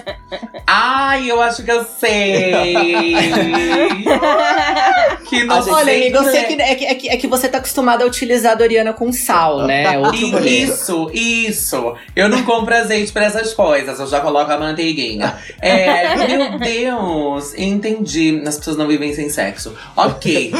Ai, 0.67 1.31
eu 1.31 1.41
acho 1.43 1.63
que 1.65 1.71
eu 1.71 1.85
sei. 1.85 2.53
que 5.29 5.45
não 5.45 5.63
gente- 5.63 5.75
Olha, 5.75 5.93
amigo, 5.93 6.17
eu 6.17 6.25
sei 6.25 6.45
que 6.45 6.63
é, 6.63 6.75
que 6.75 6.85
é 6.87 6.95
que 6.95 7.09
é 7.11 7.17
que 7.17 7.27
você 7.27 7.49
tá 7.49 7.59
acostumado 7.59 8.03
a 8.03 8.07
utilizar 8.07 8.53
a 8.53 8.55
Doriana 8.55 8.93
com 8.93 9.13
sal, 9.13 9.67
né? 9.67 9.95
É 9.95 9.99
Outro. 9.99 10.47
Isso, 10.47 11.11
isso. 11.13 11.95
Eu 12.15 12.29
não 12.29 12.43
compro 12.45 12.75
azeite 12.75 13.13
pra 13.13 13.25
essas 13.25 13.53
coisas, 13.53 13.99
eu 13.99 14.07
já 14.07 14.21
coloco 14.21 14.51
a 14.51 14.59
manteiguinha. 14.59 15.37
É, 15.61 16.15
meu 16.27 16.59
Deus, 16.59 17.55
entendi. 17.57 18.43
As 18.47 18.57
pessoas 18.59 18.77
não 18.77 18.87
vivem 18.87 19.13
sem 19.15 19.29
sexo. 19.29 19.75
Ok. 19.97 20.53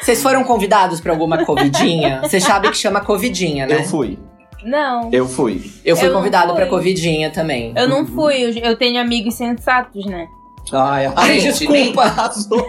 Vocês 0.00 0.22
foram 0.22 0.44
convidados 0.44 1.00
pra 1.00 1.12
alguma 1.12 1.44
covidinha? 1.44 2.20
Você 2.22 2.40
sabe 2.40 2.70
que 2.70 2.76
chama 2.76 3.00
covidinha, 3.00 3.66
né? 3.66 3.76
Eu 3.76 3.84
fui, 3.84 4.18
Não. 4.64 5.08
eu 5.12 5.26
fui. 5.28 5.70
Eu 5.84 5.96
fui 5.96 6.08
Eu 6.08 6.12
convidado 6.12 6.48
fui. 6.48 6.56
pra 6.56 6.66
covidinha 6.66 7.30
também. 7.30 7.72
Eu 7.76 7.88
não 7.88 8.06
fui, 8.06 8.36
eu, 8.42 8.50
eu 8.62 8.76
tenho 8.76 9.00
amigos 9.00 9.34
sensatos, 9.34 10.04
né? 10.06 10.28
Ai, 10.72 11.12
Ai, 11.16 11.40
Gente, 11.40 11.66
desculpa. 11.66 12.02
arrasou. 12.02 12.68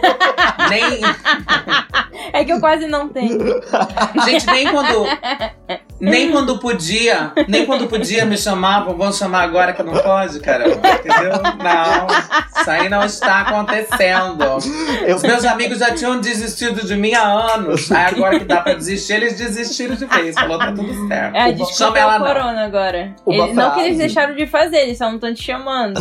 nem, 0.68 0.82
É 2.32 2.44
que 2.44 2.52
eu 2.52 2.60
quase 2.60 2.86
não 2.86 3.08
tenho. 3.08 3.38
gente, 4.24 4.46
nem 4.46 4.68
quando. 4.70 5.06
Nem 6.02 6.32
quando 6.32 6.58
podia, 6.58 7.30
nem 7.46 7.64
quando 7.64 7.86
podia 7.86 8.24
me 8.24 8.36
chamavam, 8.36 8.96
vão 8.96 9.12
chamar 9.12 9.42
agora 9.44 9.72
que 9.72 9.84
não 9.84 9.92
pode, 9.92 10.40
caramba. 10.40 10.74
Entendeu? 10.74 11.40
Não, 11.62 12.06
isso 12.60 12.68
aí 12.72 12.88
não 12.88 13.04
está 13.04 13.42
acontecendo. 13.42 14.42
Eu, 15.06 15.14
Os 15.14 15.22
meus 15.22 15.44
amigos 15.44 15.78
já 15.78 15.94
tinham 15.94 16.20
desistido 16.20 16.84
de 16.84 16.96
mim 16.96 17.14
há 17.14 17.22
anos. 17.22 17.92
Aí 17.92 18.06
agora 18.16 18.36
que 18.36 18.44
dá 18.44 18.62
pra 18.62 18.74
desistir, 18.74 19.12
eles 19.12 19.36
desistiram 19.38 19.94
de 19.94 20.04
vez. 20.06 20.34
Falou, 20.34 20.58
tá 20.58 20.72
tudo 20.72 21.06
certo. 21.06 21.36
É, 21.36 21.40
a 21.40 21.44
Chama 21.44 21.52
desculpa 21.66 21.98
ela 22.00 22.18
não. 22.18 22.26
corona 22.26 22.64
agora. 22.64 23.14
Eles, 23.24 23.54
não 23.54 23.70
que 23.70 23.80
eles 23.82 23.98
deixaram 23.98 24.34
de 24.34 24.46
fazer, 24.48 24.78
eles 24.78 24.98
só 24.98 25.04
não 25.06 25.14
estão 25.14 25.32
te 25.32 25.44
chamando. 25.44 26.00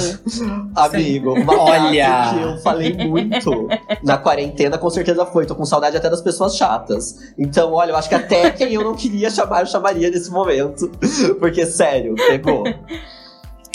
amigo, 0.78 1.34
uma 1.34 1.54
Olha. 1.92 2.34
que 2.34 2.42
eu 2.42 2.58
falei 2.60 2.94
muito 3.08 3.68
na 4.04 4.18
quarentena, 4.18 4.78
com 4.78 4.90
certeza 4.90 5.26
foi. 5.26 5.46
Tô 5.46 5.56
com 5.56 5.66
saudade 5.66 5.98
até 5.98 6.10
das 6.10 6.22
pessoas 6.22 6.56
chatas. 6.56 7.34
Então, 7.38 7.74
olha, 7.74 7.92
eu 7.92 7.96
acho 7.96 8.10
que 8.10 8.16
até 8.16 8.52
quem 8.52 8.74
eu 8.74 8.84
não 8.84 8.96
queria 8.96 9.30
chamar, 9.30 9.62
eu 9.62 9.68
chamaria 9.68 10.10
nesse 10.10 10.32
momento. 10.32 10.92
Porque, 11.40 11.66
sério, 11.66 12.16
pegou. 12.16 12.64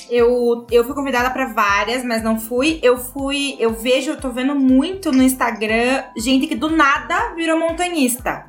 Eu, 0.09 0.67
eu 0.71 0.85
fui 0.85 0.95
convidada 0.95 1.31
pra 1.31 1.53
várias, 1.53 2.05
mas 2.05 2.23
não 2.23 2.39
fui. 2.39 2.79
Eu 2.83 2.97
fui. 2.97 3.57
Eu 3.59 3.75
vejo, 3.75 4.12
eu 4.12 4.21
tô 4.21 4.31
vendo 4.31 4.55
muito 4.55 5.11
no 5.11 5.23
Instagram 5.23 6.05
gente 6.17 6.47
que 6.47 6.55
do 6.55 6.71
nada 6.71 7.35
virou 7.35 7.59
montanhista. 7.59 8.47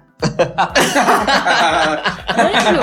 Anjo, 2.37 2.77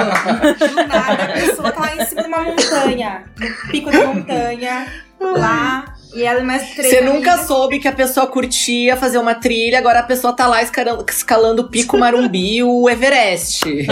Do 0.74 0.86
nada, 0.86 1.24
a 1.24 1.32
pessoa 1.32 1.72
tá 1.72 1.80
lá 1.80 1.96
em 1.96 2.04
cima 2.04 2.22
de 2.22 2.28
uma 2.28 2.42
montanha, 2.42 3.24
no 3.38 3.70
pico 3.70 3.90
da 3.90 4.06
montanha, 4.06 4.86
lá. 5.20 5.93
E 6.14 6.22
ela 6.22 6.40
e 6.40 6.44
mais 6.44 6.70
três. 6.74 6.90
Você 6.90 7.00
nunca 7.00 7.38
soube 7.38 7.78
que 7.78 7.88
a 7.88 7.92
pessoa 7.92 8.26
curtia 8.26 8.96
fazer 8.96 9.18
uma 9.18 9.34
trilha, 9.34 9.78
agora 9.78 9.98
a 10.00 10.02
pessoa 10.02 10.32
tá 10.32 10.46
lá 10.46 10.62
escalando, 10.62 11.04
escalando 11.08 11.62
o 11.62 11.68
Pico 11.68 11.98
Marumbi, 11.98 12.62
o 12.62 12.88
Everest. 12.88 13.64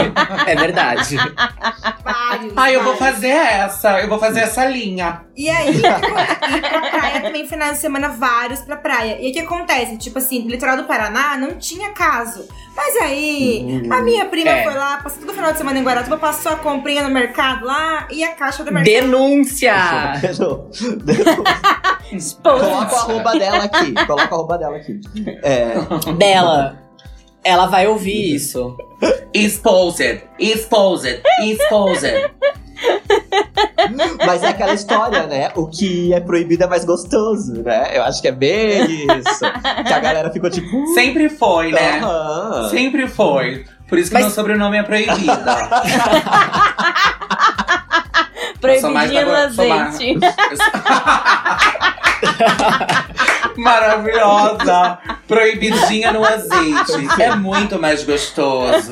É 0.46 0.54
verdade. 0.56 1.16
Vários, 2.04 2.52
Ah, 2.56 2.70
eu 2.70 2.82
vou 2.82 2.96
fazer 2.96 3.28
essa, 3.28 4.00
eu 4.00 4.08
vou 4.08 4.18
fazer 4.18 4.40
essa 4.40 4.64
linha. 4.64 5.22
E 5.36 5.48
aí? 5.48 5.76
E 5.76 6.60
pra 6.60 6.90
praia 6.90 7.20
também, 7.22 7.46
final 7.46 7.72
de 7.72 7.78
semana, 7.78 8.08
vários 8.08 8.60
pra 8.60 8.76
praia. 8.76 9.18
E 9.20 9.30
o 9.30 9.32
que 9.32 9.40
acontece? 9.40 9.96
Tipo 9.96 10.18
assim, 10.18 10.42
no 10.42 10.50
litoral 10.50 10.76
do 10.76 10.84
Paraná 10.84 11.36
não 11.36 11.58
tinha 11.58 11.90
caso. 11.90 12.46
Mas 12.74 12.96
aí, 13.02 13.82
a 13.90 14.00
minha 14.02 14.24
prima 14.26 14.50
É. 14.50 14.64
foi 14.64 14.74
lá, 14.74 14.96
passou 15.02 15.20
todo 15.20 15.30
o 15.30 15.34
final 15.34 15.52
de 15.52 15.58
semana 15.58 15.78
em 15.78 15.82
Guaratuba, 15.84 16.16
passou 16.16 16.52
a 16.52 16.56
comprinha 16.56 17.02
no 17.02 17.10
mercado 17.10 17.66
lá 17.66 18.06
e 18.10 18.24
a 18.24 18.32
caixa 18.34 18.64
do 18.64 18.72
mercado. 18.72 18.92
Denúncia! 18.92 19.74
Não. 20.38 20.70
Coloca 22.42 22.94
o 22.94 22.98
arroba 22.98 23.32
dela 23.38 23.64
aqui. 23.64 23.92
Coloca 24.06 24.30
o 24.30 24.34
arroba 24.34 24.58
dela 24.58 24.76
aqui. 24.76 25.00
É, 25.42 25.74
Dela. 26.18 26.78
Ela 27.44 27.66
vai 27.66 27.86
ouvir 27.88 28.34
isso. 28.34 28.76
Exposed, 29.34 30.22
exposed, 30.38 31.20
exposed. 31.42 32.30
mas 34.26 34.42
é 34.42 34.48
aquela 34.48 34.74
história, 34.74 35.26
né? 35.26 35.50
O 35.54 35.66
que 35.66 36.12
é 36.12 36.20
proibido 36.20 36.64
é 36.64 36.66
mais 36.66 36.84
gostoso, 36.84 37.62
né? 37.62 37.96
Eu 37.96 38.02
acho 38.02 38.20
que 38.20 38.28
é 38.28 38.32
bem 38.32 39.06
isso. 39.06 39.40
Que 39.86 39.92
a 39.92 40.00
galera 40.00 40.30
ficou 40.30 40.50
tipo. 40.50 40.86
Sempre 40.94 41.28
foi, 41.28 41.72
né? 41.72 42.00
Aham. 42.02 42.68
Sempre 42.70 43.06
foi. 43.06 43.64
Por 43.88 43.98
isso 43.98 44.08
que 44.10 44.14
Mas- 44.14 44.24
meu 44.26 44.34
sobrenome 44.34 44.78
é 44.78 44.82
proibido. 44.82 45.16
proibidinho 48.60 49.26
no 49.26 49.32
azeite. 49.32 50.18
Maravilhosa! 53.56 54.98
Proibidinha 55.26 56.12
no 56.12 56.24
azeite. 56.24 57.20
É 57.20 57.34
muito 57.36 57.78
mais 57.80 58.02
gostoso. 58.04 58.90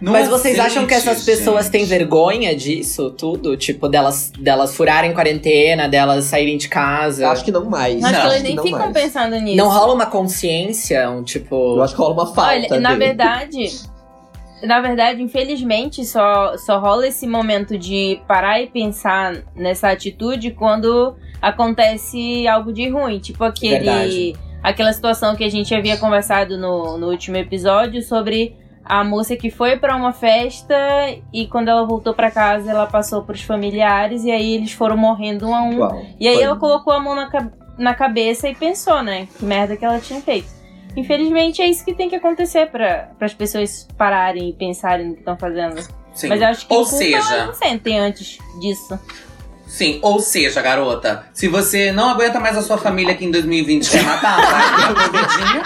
No 0.00 0.12
Mas 0.12 0.28
vocês 0.28 0.58
azeite, 0.58 0.60
acham 0.78 0.86
que 0.86 0.94
essas 0.94 1.24
pessoas 1.24 1.64
gente. 1.64 1.72
têm 1.72 1.84
vergonha 1.84 2.54
disso 2.54 3.10
tudo? 3.10 3.56
Tipo, 3.56 3.88
delas, 3.88 4.30
delas 4.38 4.74
furarem 4.76 5.12
quarentena, 5.12 5.88
delas 5.88 6.24
saírem 6.26 6.56
de 6.56 6.68
casa? 6.68 7.28
Acho 7.30 7.44
que 7.44 7.50
não 7.52 7.64
mais. 7.64 8.02
Acho 8.02 8.12
que 8.14 8.18
Não, 8.20 8.26
elas 8.30 8.42
nem 8.42 8.54
não 8.54 8.62
ficam 8.62 8.78
mais. 8.80 8.92
pensando 8.92 9.36
nisso. 9.40 9.56
Não 9.56 9.68
rola 9.68 9.94
uma 9.94 10.06
consciência, 10.06 11.08
um 11.10 11.22
tipo. 11.22 11.76
Eu 11.76 11.82
acho 11.82 11.94
que 11.94 12.00
rola 12.00 12.14
uma 12.14 12.26
falta. 12.26 12.52
Olha, 12.52 12.80
na 12.80 12.90
dele. 12.90 13.06
verdade, 13.06 13.68
na 14.62 14.80
verdade, 14.80 15.22
infelizmente, 15.22 16.04
só, 16.04 16.56
só 16.56 16.78
rola 16.78 17.06
esse 17.06 17.26
momento 17.26 17.76
de 17.78 18.20
parar 18.26 18.60
e 18.60 18.66
pensar 18.66 19.42
nessa 19.54 19.90
atitude 19.90 20.52
quando 20.52 21.16
acontece 21.40 22.46
algo 22.48 22.72
de 22.72 22.88
ruim. 22.88 23.18
Tipo 23.18 23.44
aquele. 23.44 23.84
Verdade. 23.84 24.36
Aquela 24.62 24.92
situação 24.92 25.36
que 25.36 25.44
a 25.44 25.50
gente 25.50 25.72
havia 25.74 25.96
conversado 25.96 26.58
no, 26.58 26.98
no 26.98 27.08
último 27.08 27.36
episódio 27.36 28.02
sobre 28.02 28.56
a 28.84 29.04
moça 29.04 29.36
que 29.36 29.50
foi 29.50 29.76
pra 29.76 29.94
uma 29.94 30.12
festa 30.12 30.74
e 31.32 31.46
quando 31.46 31.68
ela 31.68 31.84
voltou 31.84 32.14
pra 32.14 32.30
casa 32.30 32.70
ela 32.70 32.86
passou 32.86 33.22
pros 33.22 33.42
familiares 33.42 34.24
e 34.24 34.30
aí 34.30 34.54
eles 34.54 34.72
foram 34.72 34.96
morrendo 34.96 35.46
um 35.46 35.54
a 35.54 35.62
um. 35.62 35.78
Uau. 35.78 36.02
E 36.18 36.26
aí 36.26 36.34
Foi. 36.34 36.42
ela 36.42 36.56
colocou 36.56 36.92
a 36.92 37.00
mão 37.00 37.14
na, 37.14 37.28
na 37.78 37.94
cabeça 37.94 38.48
e 38.48 38.54
pensou, 38.54 39.02
né? 39.02 39.28
Que 39.38 39.44
merda 39.44 39.76
que 39.76 39.84
ela 39.84 40.00
tinha 40.00 40.20
feito. 40.20 40.55
Infelizmente 40.96 41.60
é 41.60 41.68
isso 41.68 41.84
que 41.84 41.94
tem 41.94 42.08
que 42.08 42.16
acontecer 42.16 42.70
para 42.70 43.10
as 43.20 43.34
pessoas 43.34 43.86
pararem 43.98 44.48
e 44.48 44.52
pensarem 44.52 45.08
no 45.08 45.12
que 45.14 45.20
estão 45.20 45.36
fazendo. 45.36 45.80
Sim. 46.14 46.28
Mas 46.28 46.40
eu 46.40 46.46
acho 46.48 46.66
que 46.66 46.72
Ou 46.72 46.84
seja, 46.86 47.46
não 47.46 47.54
sentem 47.54 47.98
antes 47.98 48.38
disso. 48.58 48.98
Sim, 49.66 49.98
ou 50.00 50.20
seja, 50.20 50.62
garota, 50.62 51.26
se 51.34 51.48
você 51.48 51.92
não 51.92 52.08
aguenta 52.08 52.40
mais 52.40 52.56
a 52.56 52.62
sua 52.62 52.78
família 52.78 53.12
aqui 53.12 53.26
em 53.26 53.30
2020 53.30 53.90
quer 53.90 54.02
matar, 54.04 54.40
vai. 54.40 55.62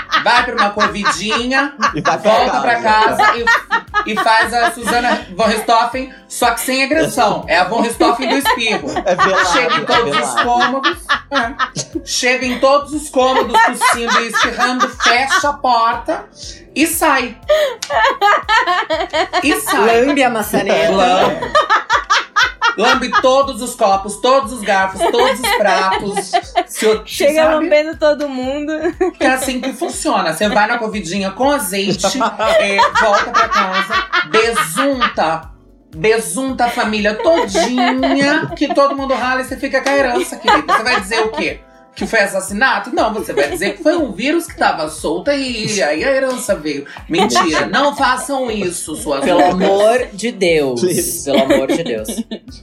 Vai 0.24 0.44
pra 0.44 0.54
uma 0.56 0.70
covidinha, 0.70 1.74
E 1.94 2.00
vai 2.00 2.18
pra 2.18 2.30
volta 2.32 2.60
pra 2.60 2.80
casa 2.80 3.22
e, 3.36 4.12
e 4.12 4.16
faz 4.16 4.52
a 4.54 4.70
Susana 4.72 5.26
von 5.36 5.44
Richthofen, 5.44 6.12
só 6.28 6.50
que 6.52 6.60
sem 6.60 6.82
agressão. 6.82 7.44
É 7.46 7.58
a 7.58 7.64
von 7.64 7.82
Richthofen 7.82 8.28
do 8.28 8.36
espirro. 8.36 8.88
É 9.04 9.14
velado, 9.14 9.48
Chega 9.52 9.74
em 9.76 9.82
é 9.82 9.84
todos 9.84 10.04
os 10.18 10.34
velado. 10.34 10.44
cômodos. 10.44 10.98
é. 11.30 11.54
Chega 12.04 12.46
em 12.46 12.58
todos 12.58 12.92
os 12.92 13.08
cômodos, 13.10 13.60
tossindo 13.62 14.20
e 14.20 14.28
espirrando, 14.28 14.88
fecha 14.88 15.48
a 15.50 15.52
porta 15.52 16.24
e 16.74 16.86
sai. 16.86 17.36
E 19.42 19.60
sai. 19.60 20.04
Lambe 20.06 20.22
a 20.22 20.30
maçaneta. 20.30 20.90
Lambe. 20.90 21.52
Lambe 22.76 23.10
todos 23.22 23.62
os 23.62 23.74
copos, 23.76 24.16
todos 24.16 24.52
os 24.52 24.60
garfos, 24.60 25.00
todos 25.12 25.38
os 25.38 25.56
pratos. 25.56 26.32
Se 26.66 26.84
eu, 26.84 27.02
Chega 27.06 27.44
sabe? 27.44 27.54
lambendo 27.54 27.96
todo 27.96 28.28
mundo. 28.28 28.72
Que 29.16 29.24
é 29.24 29.30
assim 29.30 29.60
que 29.60 29.72
funciona. 29.72 30.32
Você 30.32 30.48
vai 30.48 30.66
na 30.66 30.78
covidinha 30.78 31.30
com 31.30 31.50
azeite, 31.50 32.04
é, 32.58 32.76
volta 33.00 33.30
pra 33.30 33.48
casa, 33.48 33.94
besunta. 34.28 35.50
Besunta 35.96 36.64
a 36.64 36.68
família 36.68 37.14
todinha, 37.14 38.50
que 38.56 38.74
todo 38.74 38.96
mundo 38.96 39.14
rala 39.14 39.42
e 39.42 39.44
você 39.44 39.56
fica 39.56 39.80
com 39.80 39.88
a 39.88 39.92
herança, 39.96 40.36
querida. 40.36 40.72
Você 40.76 40.82
vai 40.82 41.00
dizer 41.00 41.20
o 41.20 41.30
quê? 41.30 41.60
Que 41.94 42.06
foi 42.06 42.20
assassinato? 42.20 42.92
Não, 42.94 43.14
você 43.14 43.32
vai 43.32 43.48
dizer 43.50 43.76
que 43.76 43.82
foi 43.82 43.96
um 43.96 44.10
vírus 44.12 44.46
que 44.46 44.56
tava 44.56 44.88
solto 44.90 45.30
e 45.30 45.80
aí 45.82 46.02
a 46.04 46.10
herança 46.10 46.56
veio. 46.56 46.86
Mentira, 47.08 47.66
não 47.70 47.94
façam 47.94 48.50
isso, 48.50 48.96
suas 48.96 49.24
Pelo 49.24 49.38
loucas. 49.38 49.54
amor 49.68 50.06
de 50.12 50.32
Deus. 50.32 50.80
Please. 50.80 51.24
Pelo 51.24 51.44
amor 51.54 51.68
de 51.68 51.84
Deus. 51.84 52.08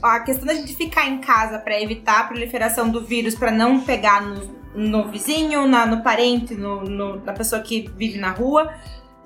Ó, 0.02 0.06
a 0.06 0.20
questão 0.20 0.44
da 0.46 0.54
gente 0.54 0.76
ficar 0.76 1.06
em 1.08 1.18
casa 1.18 1.58
pra 1.58 1.80
evitar 1.80 2.20
a 2.20 2.24
proliferação 2.24 2.90
do 2.90 3.00
vírus, 3.02 3.34
pra 3.34 3.50
não 3.50 3.80
pegar 3.80 4.20
no, 4.20 4.50
no 4.74 5.08
vizinho, 5.08 5.66
na, 5.66 5.86
no 5.86 6.02
parente, 6.02 6.54
no, 6.54 6.82
no- 6.82 7.16
na 7.24 7.32
pessoa 7.32 7.62
que 7.62 7.90
vive 7.96 8.18
na 8.18 8.32
rua, 8.32 8.70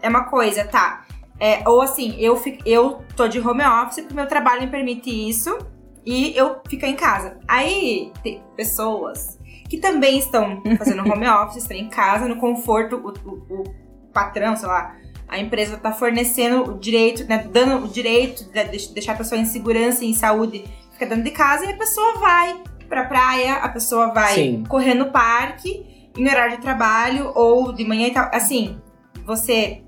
é 0.00 0.08
uma 0.08 0.24
coisa, 0.24 0.64
tá? 0.64 1.04
É, 1.40 1.68
ou 1.68 1.82
assim, 1.82 2.14
eu, 2.18 2.36
fico, 2.36 2.62
eu 2.64 3.02
tô 3.16 3.26
de 3.26 3.40
home 3.40 3.62
office 3.64 4.00
porque 4.02 4.14
meu 4.14 4.26
trabalho 4.26 4.62
me 4.62 4.68
permite 4.68 5.10
isso 5.10 5.58
e 6.04 6.32
eu 6.36 6.58
fico 6.68 6.86
em 6.86 6.94
casa. 6.94 7.38
Aí 7.48 8.12
tem 8.22 8.40
pessoas 8.56 9.35
que 9.68 9.78
também 9.78 10.18
estão 10.18 10.62
fazendo 10.78 11.00
home 11.10 11.26
office, 11.26 11.56
estão 11.62 11.76
em 11.76 11.88
casa, 11.88 12.26
no 12.28 12.36
conforto, 12.36 12.96
o, 12.96 13.28
o- 13.30 13.60
o 13.62 13.64
patrão, 14.12 14.56
sei 14.56 14.68
lá, 14.68 14.94
a 15.28 15.38
empresa 15.38 15.76
tá 15.76 15.92
fornecendo 15.92 16.70
o 16.70 16.78
direito, 16.78 17.24
né, 17.24 17.46
dando 17.50 17.84
o 17.84 17.88
direito 17.88 18.44
de 18.52 18.64
de- 18.64 18.92
deixar 18.94 19.12
a 19.12 19.16
pessoa 19.16 19.40
em 19.40 19.44
segurança 19.44 20.04
e 20.04 20.10
em 20.10 20.14
saúde, 20.14 20.64
fica 20.92 21.06
dentro 21.06 21.24
de 21.24 21.30
casa 21.32 21.64
e 21.66 21.72
a 21.72 21.76
pessoa 21.76 22.18
vai 22.18 22.62
pra 22.88 23.04
praia, 23.06 23.54
a 23.56 23.68
pessoa 23.68 24.12
vai 24.14 24.34
Sim. 24.34 24.64
correr 24.68 24.94
no 24.94 25.10
parque, 25.10 26.10
em 26.16 26.28
horário 26.28 26.56
de 26.56 26.62
trabalho 26.62 27.32
ou 27.34 27.72
de 27.72 27.84
manhã 27.84 28.06
e 28.06 28.12
tal. 28.12 28.30
Assim, 28.32 28.80
você 29.26 29.82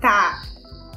tá 0.00 0.40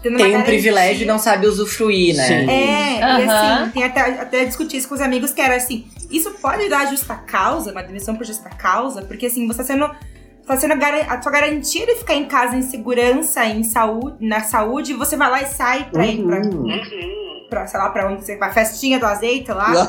Tem 0.01 0.35
um 0.35 0.43
privilégio 0.43 1.03
e 1.03 1.05
não 1.05 1.19
sabe 1.19 1.47
usufruir, 1.47 2.15
né? 2.15 2.23
Sim. 2.23 2.49
é, 2.49 2.99
e 2.99 3.01
Aham. 3.03 3.63
assim, 3.63 3.71
tem 3.71 3.83
até, 3.83 4.01
até 4.01 4.45
discutir 4.45 4.77
isso 4.77 4.87
com 4.87 4.95
os 4.95 5.01
amigos 5.01 5.31
que 5.31 5.41
era 5.41 5.55
assim, 5.55 5.85
isso 6.09 6.31
pode 6.41 6.69
dar 6.69 6.85
justa 6.87 7.15
causa, 7.15 7.71
uma 7.71 7.83
demissão 7.83 8.15
por 8.15 8.25
justa 8.25 8.49
causa, 8.49 9.01
porque 9.01 9.25
assim, 9.25 9.47
você 9.47 9.57
tá 9.57 9.63
sendo. 9.63 9.89
Tá 10.45 10.55
sendo 10.55 10.75
a, 10.75 11.21
sua 11.21 11.29
garantia 11.29 11.85
de 11.85 11.95
ficar 11.95 12.13
em 12.13 12.23
casa 12.23 12.55
em 12.55 12.61
segurança, 12.61 13.43
em 13.45 13.63
saúde, 13.63 14.15
na 14.21 14.39
saúde, 14.39 14.93
e 14.93 14.95
você 14.95 15.17
vai 15.17 15.29
lá 15.29 15.41
e 15.41 15.45
sai 15.45 15.89
pra 15.91 16.07
ir 16.07 16.23
pra, 16.23 16.37
Uhum. 16.37 17.36
Pra, 17.49 17.65
sei 17.67 17.79
lá, 17.79 17.89
pra 17.89 18.09
onde 18.11 18.23
você 18.23 18.37
vai, 18.37 18.51
festinha 18.53 18.99
do 18.99 19.05
azeite 19.05 19.51
lá. 19.51 19.71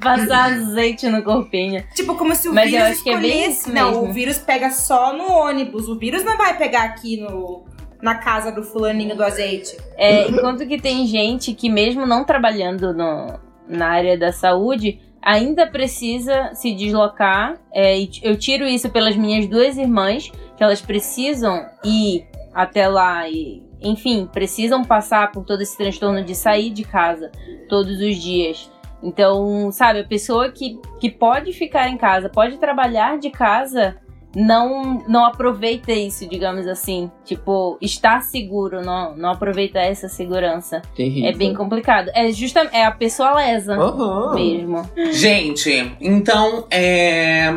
Passar 0.00 0.52
azeite 0.52 1.08
no 1.08 1.22
corpinho. 1.22 1.84
Tipo, 1.94 2.14
como 2.16 2.34
se 2.34 2.48
o 2.48 2.54
Mas 2.54 2.66
eu 2.72 2.78
vírus 2.78 2.88
acho 2.92 3.02
que 3.02 3.10
é 3.10 3.12
escolhesse. 3.14 3.72
não, 3.72 3.90
mesmo. 3.90 4.04
o 4.08 4.12
vírus 4.12 4.38
pega 4.38 4.70
só 4.70 5.12
no 5.16 5.30
ônibus. 5.32 5.88
O 5.88 5.98
vírus 5.98 6.24
não 6.24 6.36
vai 6.36 6.56
pegar 6.56 6.84
aqui 6.84 7.16
no, 7.18 7.64
na 8.02 8.16
casa 8.16 8.50
do 8.52 8.62
fulaninho 8.62 9.16
do 9.16 9.22
azeite. 9.24 9.76
É, 9.96 10.28
enquanto 10.28 10.66
que 10.66 10.80
tem 10.80 11.06
gente 11.06 11.52
que, 11.54 11.68
mesmo 11.70 12.06
não 12.06 12.24
trabalhando 12.24 12.92
no- 12.92 13.38
na 13.68 13.88
área 13.88 14.18
da 14.18 14.32
saúde, 14.32 15.00
ainda 15.22 15.66
precisa 15.66 16.50
se 16.54 16.74
deslocar. 16.74 17.56
É, 17.72 17.96
eu 18.22 18.36
tiro 18.36 18.66
isso 18.66 18.90
pelas 18.90 19.16
minhas 19.16 19.46
duas 19.46 19.76
irmãs, 19.78 20.30
que 20.56 20.62
elas 20.62 20.80
precisam 20.80 21.64
ir 21.84 22.26
até 22.54 22.86
lá 22.86 23.28
e, 23.28 23.62
enfim, 23.80 24.28
precisam 24.32 24.84
passar 24.84 25.32
por 25.32 25.44
todo 25.44 25.60
esse 25.60 25.76
transtorno 25.76 26.22
de 26.22 26.34
sair 26.34 26.70
de 26.70 26.84
casa 26.84 27.30
todos 27.68 28.00
os 28.00 28.16
dias. 28.16 28.70
Então, 29.02 29.70
sabe, 29.70 30.00
a 30.00 30.04
pessoa 30.04 30.50
que, 30.50 30.80
que 30.98 31.10
pode 31.10 31.52
ficar 31.52 31.88
em 31.88 31.96
casa, 31.96 32.30
pode 32.30 32.56
trabalhar 32.56 33.18
de 33.18 33.28
casa, 33.28 33.96
não 34.34 35.04
não 35.06 35.24
aproveita 35.24 35.92
isso, 35.92 36.26
digamos 36.26 36.66
assim. 36.66 37.10
Tipo, 37.24 37.78
estar 37.80 38.22
seguro, 38.22 38.82
não, 38.82 39.16
não 39.16 39.30
aproveita 39.30 39.78
essa 39.78 40.08
segurança. 40.08 40.80
Terrível. 40.96 41.30
É 41.30 41.32
bem 41.32 41.54
complicado. 41.54 42.10
É 42.14 42.30
justamente 42.32 42.74
é 42.74 42.84
a 42.84 42.90
pessoa 42.90 43.34
lesa 43.34 43.74
Aham. 43.74 44.34
mesmo. 44.34 44.90
Gente, 45.12 45.96
então, 46.00 46.66
é. 46.70 47.52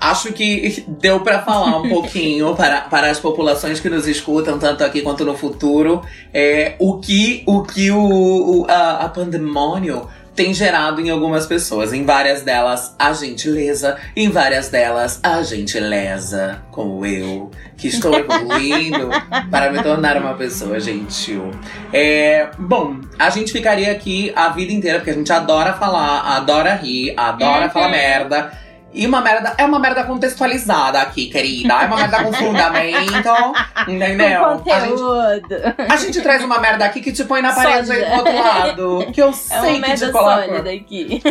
Acho 0.00 0.32
que 0.32 0.84
deu 0.86 1.20
pra 1.20 1.40
falar 1.42 1.78
um 1.80 1.88
pouquinho 1.90 2.54
para, 2.54 2.82
para 2.82 3.10
as 3.10 3.18
populações 3.18 3.80
que 3.80 3.88
nos 3.90 4.06
escutam, 4.06 4.58
tanto 4.58 4.84
aqui 4.84 5.02
quanto 5.02 5.24
no 5.24 5.36
futuro, 5.36 6.02
é, 6.32 6.74
o 6.78 6.98
que, 6.98 7.42
o, 7.46 7.62
que 7.62 7.90
o, 7.90 7.98
o- 8.00 8.66
a, 8.68 9.04
a 9.04 9.08
pandemônio 9.08 10.06
tem 10.36 10.54
gerado 10.54 11.00
em 11.00 11.10
algumas 11.10 11.46
pessoas. 11.46 11.92
Em 11.92 12.04
várias 12.04 12.42
delas, 12.42 12.94
a 12.96 13.12
gentileza. 13.12 13.96
Em 14.14 14.30
várias 14.30 14.68
delas, 14.68 15.18
a 15.20 15.42
gentileza. 15.42 16.62
Como 16.70 17.04
eu, 17.04 17.50
que 17.76 17.88
estou 17.88 18.14
evoluindo 18.16 19.08
para 19.50 19.72
me 19.72 19.82
tornar 19.82 20.16
uma 20.16 20.34
pessoa 20.34 20.78
gentil. 20.78 21.50
É, 21.92 22.50
bom, 22.56 22.98
a 23.18 23.30
gente 23.30 23.50
ficaria 23.50 23.90
aqui 23.90 24.32
a 24.36 24.50
vida 24.50 24.72
inteira, 24.72 24.98
porque 24.98 25.10
a 25.10 25.14
gente 25.14 25.32
adora 25.32 25.72
falar, 25.72 26.20
adora 26.36 26.72
rir, 26.74 27.14
adora 27.16 27.64
Uhum. 27.64 27.70
falar 27.70 27.88
merda. 27.88 28.52
E 28.92 29.06
uma 29.06 29.20
merda 29.20 29.54
é 29.58 29.64
uma 29.64 29.78
merda 29.78 30.02
contextualizada 30.04 31.00
aqui, 31.00 31.26
querida. 31.26 31.74
É 31.74 31.86
uma 31.86 31.96
merda 31.96 32.24
com 32.24 32.32
fundamento. 32.32 33.32
Entendeu? 33.86 34.40
Com 34.40 34.72
A 34.72 34.80
gente, 34.80 35.82
a 35.92 35.96
gente 35.96 36.20
traz 36.22 36.42
uma 36.42 36.58
merda 36.58 36.84
aqui 36.84 37.00
que 37.00 37.12
te 37.12 37.24
põe 37.24 37.42
na 37.42 37.52
parede 37.52 37.92
aí 37.92 37.98
Sólida. 37.98 38.10
do 38.10 38.16
outro 38.16 38.34
lado. 38.34 39.06
Que 39.12 39.22
eu 39.22 39.28
É 39.28 39.32
sei 39.32 39.58
uma 39.58 39.72
que 39.74 39.80
merda 39.80 40.06
te 40.06 40.12
coloca. 40.12 40.70
aqui. 40.70 41.22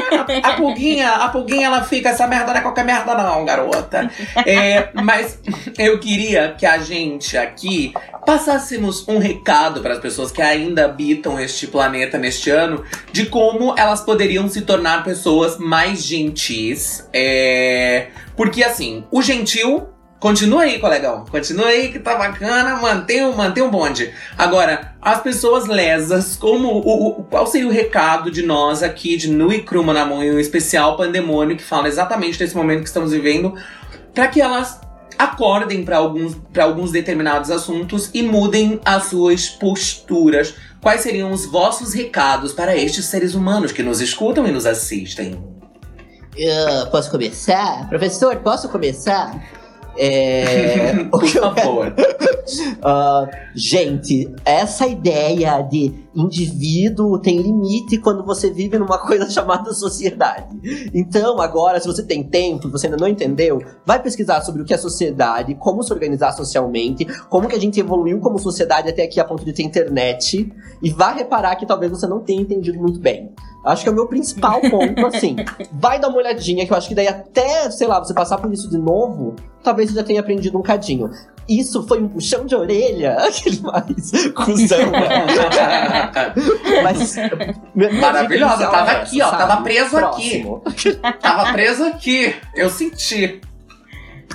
A 0.44 0.54
pulguinha, 0.54 1.10
a 1.10 1.30
pulguinha, 1.30 1.68
ela 1.68 1.84
fica, 1.84 2.10
essa 2.10 2.28
merda 2.28 2.52
não 2.52 2.60
é 2.60 2.62
qualquer 2.62 2.86
merda 2.86 3.16
não, 3.16 3.44
garota. 3.44 4.10
É, 4.46 4.90
mas 4.94 5.40
eu 5.78 6.00
queria 6.00 6.56
que 6.58 6.66
a 6.66 6.78
gente 6.78 7.38
aqui 7.38 7.94
passássemos 8.26 9.08
um 9.08 9.18
recado 9.20 9.82
para 9.82 9.94
as 9.94 10.00
pessoas 10.00 10.32
que 10.32 10.42
ainda 10.42 10.86
habitam 10.86 11.40
este 11.40 11.66
planeta 11.68 12.18
neste 12.18 12.50
ano, 12.50 12.84
de 13.12 13.26
como 13.26 13.74
elas 13.78 14.02
poderiam 14.02 14.48
se 14.50 14.62
tornar 14.62 15.04
pessoas 15.04 15.58
mais 15.58 16.04
gentis. 16.04 17.08
É, 17.14 17.47
porque 18.36 18.64
assim, 18.64 19.04
o 19.12 19.22
gentil 19.22 19.90
Continua 20.20 20.64
aí, 20.64 20.80
colegão. 20.80 21.26
Continua 21.30 21.68
aí 21.68 21.92
que 21.92 22.00
tá 22.00 22.16
bacana. 22.16 22.78
Mantém, 22.78 23.24
o- 23.24 23.38
mantém 23.38 23.62
o 23.62 23.70
bonde. 23.70 24.12
Agora, 24.36 24.96
as 25.00 25.22
pessoas 25.22 25.68
lesas, 25.68 26.36
como 26.36 26.70
o, 26.70 27.20
o- 27.20 27.24
qual 27.26 27.46
seria 27.46 27.68
o 27.68 27.72
recado 27.72 28.32
de 28.32 28.42
nós 28.42 28.82
aqui 28.82 29.16
de 29.16 29.30
Nu 29.30 29.54
e 29.54 29.62
Cru 29.62 29.84
Manamun, 29.84 30.24
em 30.24 30.34
um 30.34 30.40
especial 30.40 30.98
pandemônio 30.98 31.56
que 31.56 31.62
fala 31.64 31.88
exatamente 31.88 32.40
desse 32.40 32.56
momento 32.56 32.80
que 32.82 32.88
estamos 32.88 33.12
vivendo, 33.12 33.54
para 34.12 34.28
que 34.28 34.42
elas 34.42 34.82
acordem 35.20 35.86
para 35.86 35.98
alguns, 35.98 36.36
alguns 36.60 36.92
determinados 36.92 37.52
assuntos 37.52 38.10
e 38.12 38.24
mudem 38.24 38.80
as 38.84 39.04
suas 39.06 39.48
posturas. 39.48 40.56
Quais 40.82 41.02
seriam 41.02 41.30
os 41.32 41.46
vossos 41.46 41.94
recados 41.94 42.54
para 42.54 42.76
estes 42.76 43.06
seres 43.06 43.36
humanos 43.36 43.72
que 43.72 43.84
nos 43.84 44.02
escutam 44.02 44.48
e 44.48 44.52
nos 44.52 44.66
assistem? 44.66 45.57
Ah, 46.46 46.88
posso 46.92 47.10
começar? 47.10 47.88
Professor, 47.90 48.36
posso 48.38 48.70
começar? 48.70 49.36
É. 49.98 50.94
o 51.12 51.20
Por 51.20 51.24
que 51.24 51.38
eu 51.38 51.54
quero- 51.54 51.68
favor. 51.68 51.94
Ah, 52.84 53.26
gente, 53.56 54.30
essa 54.46 54.86
ideia 54.88 55.62
de 55.62 55.94
indivíduo 56.18 57.20
tem 57.20 57.38
limite 57.38 57.98
quando 57.98 58.26
você 58.26 58.50
vive 58.50 58.78
numa 58.78 58.98
coisa 59.06 59.30
chamada 59.30 59.74
sociedade. 59.74 60.58
Então, 60.94 61.40
agora, 61.40 61.80
se 61.80 61.88
você 61.88 62.04
tem 62.04 62.24
tempo, 62.24 62.70
você 62.70 62.88
ainda 62.88 62.98
não 62.98 63.08
entendeu, 63.08 63.62
vai 63.86 64.02
pesquisar 64.02 64.42
sobre 64.42 64.62
o 64.62 64.66
que 64.66 64.74
é 64.74 64.78
sociedade, 64.78 65.56
como 65.56 65.84
se 65.84 65.94
organizar 65.94 66.32
socialmente, 66.32 67.06
como 67.30 67.48
que 67.48 67.56
a 67.56 67.60
gente 67.60 67.80
evoluiu 67.80 68.20
como 68.20 68.40
sociedade 68.40 68.90
até 68.90 69.04
aqui 69.04 69.20
a 69.20 69.26
ponto 69.26 69.46
de 69.46 69.54
ter 69.54 69.64
internet, 69.64 70.52
e 70.82 70.90
vá 70.90 71.12
reparar 71.12 71.56
que 71.56 71.66
talvez 71.66 71.92
você 71.92 72.08
não 72.08 72.20
tenha 72.20 72.42
entendido 72.42 72.80
muito 72.80 73.00
bem. 73.00 73.32
Acho 73.68 73.84
que 73.84 73.90
é 73.90 73.92
o 73.92 73.96
meu 73.96 74.08
principal 74.08 74.62
ponto, 74.72 75.06
assim. 75.06 75.36
Vai 75.74 76.00
dar 76.00 76.08
uma 76.08 76.18
olhadinha, 76.18 76.66
que 76.66 76.72
eu 76.72 76.78
acho 76.78 76.88
que 76.88 76.96
daí 76.96 77.08
até, 77.08 77.70
sei 77.70 77.88
lá, 77.88 78.00
você 78.00 78.14
passar 78.14 78.38
por 78.38 78.52
isso 78.52 78.70
de 78.70 78.78
novo, 78.78 79.36
talvez 79.62 79.90
você 79.90 79.96
já 79.96 80.04
tenha 80.04 80.22
aprendido 80.22 80.58
um 80.58 80.62
cadinho. 80.62 81.12
Isso 81.48 81.84
foi 81.88 82.02
um 82.02 82.08
puxão 82.08 82.46
de 82.46 82.56
orelha, 82.56 83.18
aquele 83.28 83.62
mais 83.62 84.12
cuzão, 84.34 84.92
né? 84.92 86.07
Mas. 86.84 87.16
Maravilhosa, 88.00 88.68
tava 88.68 88.92
aqui, 88.92 89.22
ó, 89.22 89.30
sabe? 89.30 89.48
tava 89.48 89.62
preso 89.64 89.90
Próximo. 89.90 90.64
Tava 91.22 91.54
preso 91.54 91.84
aqui. 91.86 92.36
Eu 92.56 92.70
senti. 92.70 93.42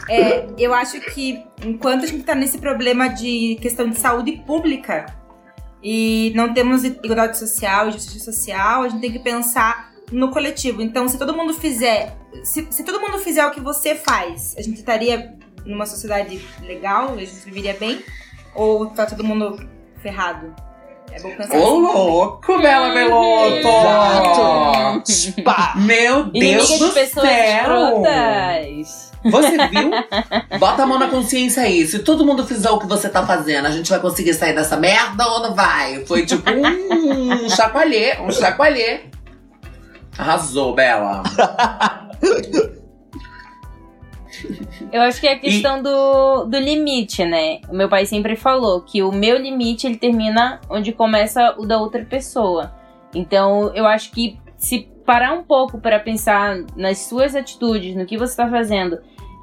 É, 0.08 0.46
eu 0.58 0.74
acho 0.74 1.00
que 1.00 1.42
enquanto 1.64 2.04
a 2.04 2.06
gente 2.06 2.24
tá 2.24 2.34
nesse 2.34 2.58
problema 2.58 3.08
de 3.08 3.56
questão 3.60 3.88
de 3.88 3.98
saúde 3.98 4.32
pública 4.46 5.06
e 5.82 6.32
não 6.34 6.52
temos 6.52 6.84
igualdade 6.84 7.38
social 7.38 7.88
e 7.88 7.92
justiça 7.92 8.32
social, 8.32 8.82
a 8.82 8.88
gente 8.88 9.00
tem 9.00 9.12
que 9.12 9.18
pensar 9.18 9.92
no 10.10 10.30
coletivo. 10.30 10.82
Então, 10.82 11.08
se 11.08 11.18
todo 11.18 11.34
mundo 11.34 11.54
fizer, 11.54 12.16
se, 12.44 12.66
se 12.70 12.84
todo 12.84 13.00
mundo 13.00 13.18
fizer 13.18 13.44
o 13.46 13.50
que 13.50 13.60
você 13.60 13.94
faz, 13.94 14.54
a 14.56 14.62
gente 14.62 14.78
estaria 14.78 15.34
numa 15.64 15.86
sociedade 15.86 16.40
legal, 16.62 17.14
a 17.14 17.16
gente 17.18 17.44
viveria 17.44 17.74
bem? 17.74 18.02
Ou 18.54 18.86
tá 18.86 19.06
todo 19.06 19.24
mundo 19.24 19.68
ferrado? 20.00 20.54
É 21.14 21.20
Ô, 21.26 21.42
assim. 21.42 21.58
louco, 21.58 22.58
Bela 22.60 22.92
Veloto! 22.92 23.68
Exato. 23.68 25.42
Pá. 25.42 25.74
Meu 25.76 26.24
Deus 26.24 26.34
Inimiga 26.34 26.64
de 26.66 26.78
do 26.78 26.92
pessoas 26.92 27.28
céu! 27.28 28.02
Você 29.24 29.56
viu? 29.68 29.90
Bota 30.58 30.82
a 30.82 30.86
mão 30.86 30.98
na 30.98 31.08
consciência 31.08 31.62
aí. 31.62 31.86
Se 31.86 32.00
todo 32.00 32.24
mundo 32.24 32.46
fizer 32.46 32.70
o 32.70 32.78
que 32.78 32.86
você 32.86 33.08
tá 33.08 33.24
fazendo, 33.24 33.66
a 33.66 33.70
gente 33.70 33.88
vai 33.90 34.00
conseguir 34.00 34.34
sair 34.34 34.54
dessa 34.54 34.76
merda 34.76 35.26
ou 35.28 35.40
não 35.40 35.54
vai? 35.54 36.04
Foi 36.06 36.24
tipo 36.26 36.50
um 36.50 37.48
chacoalhê, 37.50 38.18
um 38.20 38.30
chacoalhê. 38.30 39.02
Arrasou, 40.18 40.74
Bela. 40.74 41.22
Eu 44.92 45.02
acho 45.02 45.20
que 45.20 45.26
é 45.26 45.32
a 45.34 45.38
questão 45.38 45.82
do, 45.82 46.44
do 46.44 46.58
limite, 46.58 47.24
né? 47.24 47.60
O 47.68 47.74
meu 47.74 47.88
pai 47.88 48.04
sempre 48.06 48.36
falou 48.36 48.80
que 48.82 49.02
o 49.02 49.12
meu 49.12 49.38
limite 49.38 49.86
ele 49.86 49.96
termina 49.96 50.60
onde 50.68 50.92
começa 50.92 51.54
o 51.58 51.66
da 51.66 51.78
outra 51.78 52.04
pessoa. 52.04 52.72
Então 53.14 53.72
eu 53.74 53.86
acho 53.86 54.10
que 54.12 54.38
se 54.56 54.88
parar 55.04 55.32
um 55.32 55.42
pouco 55.42 55.78
para 55.80 55.98
pensar 55.98 56.56
nas 56.76 56.98
suas 56.98 57.34
atitudes, 57.34 57.94
no 57.96 58.06
que 58.06 58.16
você 58.16 58.36
tá 58.36 58.48
fazendo, 58.48 58.98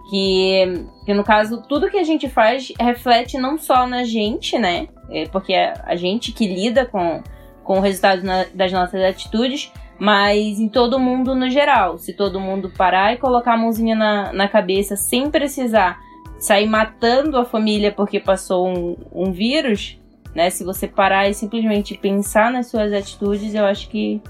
que, 0.10 0.86
que 1.06 1.14
no 1.14 1.24
caso 1.24 1.62
tudo 1.68 1.89
que 1.89 1.97
a 1.97 2.04
gente 2.04 2.30
faz 2.30 2.72
reflete 2.80 3.38
não 3.38 3.58
só 3.58 3.86
na 3.86 4.04
gente, 4.04 4.58
né? 4.58 4.88
É 5.10 5.26
porque 5.28 5.54
é 5.54 5.74
a 5.86 5.95
gente 5.95 6.32
que 6.32 6.47
lida 6.47 6.86
com, 6.86 7.22
com 7.64 7.78
o 7.78 7.82
resultado 7.82 8.24
na- 8.24 8.45
das 8.54 8.72
nossas 8.72 9.02
atitudes, 9.04 9.72
mas 10.00 10.60
em 10.60 10.70
todo 10.70 10.97
mundo 10.97 11.36
no 11.36 11.50
geral. 11.50 11.97
Se 11.97 12.14
todo 12.14 12.39
mundo 12.39 12.72
parar 12.76 13.14
e 13.14 13.18
colocar 13.18 13.54
a 13.54 13.58
mãozinha 13.58 13.95
na, 13.95 14.32
na 14.32 14.47
cabeça 14.47 14.95
sem 14.95 15.30
precisar 15.30 16.00
sair 16.39 16.68
matando 16.68 17.38
a 17.38 17.43
família 17.43 17.91
porque 17.91 18.20
passou 18.20 18.68
um, 18.68 18.95
um 19.14 19.32
vírus, 19.32 20.00
né? 20.34 20.50
Se 20.50 20.64
você 20.64 20.88
parar 20.88 21.30
e 21.30 21.34
simplesmente 21.34 21.97
pensar 21.97 22.52
nas 22.52 22.68
suas 22.68 22.93
atitudes, 22.93 23.54
eu 23.54 23.66
acho 23.66 23.89
que, 23.89 24.22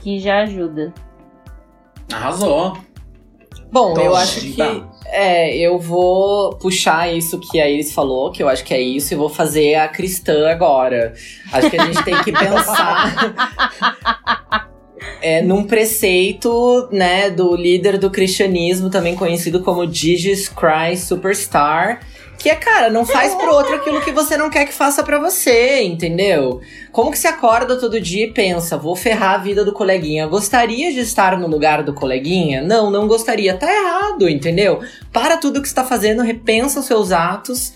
que 0.00 0.18
já 0.18 0.42
ajuda. 0.42 0.94
Arrasou. 2.10 2.78
Bom, 3.70 3.90
eu 3.90 4.00
Então, 4.00 4.16
acho 4.16 4.40
que 4.40 4.84
é, 5.06 5.56
eu 5.56 5.78
vou 5.78 6.56
puxar 6.56 7.12
isso 7.12 7.38
que 7.38 7.60
a 7.60 7.68
Iris 7.68 7.92
falou, 7.92 8.32
que 8.32 8.42
eu 8.42 8.48
acho 8.48 8.64
que 8.64 8.74
é 8.74 8.80
isso, 8.80 9.14
e 9.14 9.16
vou 9.16 9.28
fazer 9.28 9.76
a 9.76 9.86
cristã 9.86 10.50
agora. 10.50 11.14
Acho 11.52 11.70
que 11.70 11.76
a 11.76 11.84
gente 11.84 12.02
tem 12.02 12.20
que 12.24 12.32
pensar 12.36 13.30
é, 15.22 15.42
num 15.42 15.64
preceito, 15.64 16.88
né, 16.90 17.30
do 17.30 17.54
líder 17.54 17.98
do 17.98 18.10
cristianismo, 18.10 18.90
também 18.90 19.14
conhecido 19.14 19.60
como 19.60 19.90
Jesus 19.90 20.48
Christ 20.48 21.06
Superstar, 21.06 22.00
Que 22.40 22.48
é, 22.48 22.54
cara, 22.54 22.88
não 22.88 23.04
faz 23.04 23.34
pro 23.34 23.52
outro 23.54 23.74
aquilo 23.74 24.00
que 24.00 24.12
você 24.12 24.34
não 24.34 24.48
quer 24.48 24.64
que 24.64 24.72
faça 24.72 25.02
pra 25.02 25.18
você, 25.18 25.82
entendeu? 25.82 26.62
Como 26.90 27.10
que 27.10 27.18
você 27.18 27.28
acorda 27.28 27.78
todo 27.78 28.00
dia 28.00 28.24
e 28.24 28.32
pensa, 28.32 28.78
vou 28.78 28.96
ferrar 28.96 29.34
a 29.34 29.38
vida 29.38 29.62
do 29.62 29.74
coleguinha? 29.74 30.26
Gostaria 30.26 30.90
de 30.90 31.00
estar 31.00 31.38
no 31.38 31.46
lugar 31.46 31.82
do 31.82 31.92
coleguinha? 31.92 32.62
Não, 32.62 32.90
não 32.90 33.06
gostaria. 33.06 33.54
Tá 33.58 33.70
errado, 33.70 34.26
entendeu? 34.26 34.80
Para 35.12 35.36
tudo 35.36 35.60
que 35.60 35.68
você 35.68 35.74
tá 35.74 35.84
fazendo, 35.84 36.22
repensa 36.22 36.80
os 36.80 36.86
seus 36.86 37.12
atos 37.12 37.74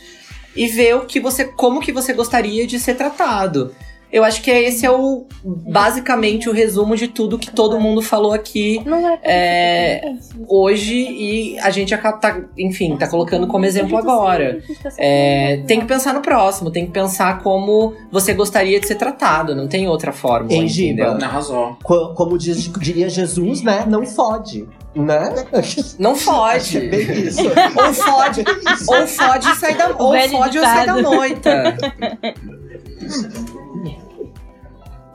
e 0.56 0.66
vê 0.66 0.94
o 0.94 1.04
que 1.04 1.20
você, 1.20 1.44
como 1.44 1.80
que 1.80 1.92
você 1.92 2.14
gostaria 2.14 2.66
de 2.66 2.80
ser 2.80 2.94
tratado. 2.94 3.74
Eu 4.14 4.22
acho 4.22 4.42
que 4.42 4.50
esse 4.50 4.86
é 4.86 4.90
o 4.92 5.26
basicamente 5.44 6.48
o 6.48 6.52
resumo 6.52 6.96
de 6.96 7.08
tudo 7.08 7.36
que 7.36 7.50
todo 7.50 7.80
mundo 7.80 8.00
falou 8.00 8.32
aqui 8.32 8.80
Não 8.86 9.08
é. 9.08 9.18
É, 9.24 10.12
hoje 10.46 10.94
e 10.94 11.58
a 11.58 11.68
gente 11.70 11.92
acaba, 11.92 12.18
tá, 12.18 12.40
enfim, 12.56 12.96
tá 12.96 13.08
colocando 13.08 13.48
como 13.48 13.64
exemplo 13.66 13.98
agora. 13.98 14.62
É, 14.96 15.62
tem 15.66 15.80
que 15.80 15.86
pensar 15.86 16.14
no 16.14 16.20
próximo, 16.20 16.70
tem 16.70 16.86
que 16.86 16.92
pensar 16.92 17.42
como 17.42 17.94
você 18.12 18.32
gostaria 18.32 18.78
de 18.78 18.86
ser 18.86 18.94
tratado, 18.94 19.52
não 19.52 19.66
tem 19.66 19.88
outra 19.88 20.12
forma. 20.12 20.46
Ei, 20.52 20.68
Giba. 20.68 21.02
entendeu? 21.10 21.26
Arrasou. 21.28 21.76
Co- 21.82 22.14
Como 22.14 22.38
diz- 22.38 22.70
diria 22.78 23.08
Jesus, 23.08 23.62
né? 23.62 23.84
Não 23.86 24.06
fode. 24.06 24.64
Né? 24.94 25.34
Não 25.98 26.14
fode. 26.14 26.78
É. 26.78 26.86
Ou 27.84 27.92
fode, 27.92 28.44
ou 28.86 29.06
fode 29.08 29.48
e 29.48 29.54
sai 29.56 29.74
da, 29.74 29.88
ou 29.88 30.16
fode 30.28 30.56
ou 30.58 30.64
sai 30.64 30.86
da 30.86 31.02
moita. 31.02 31.76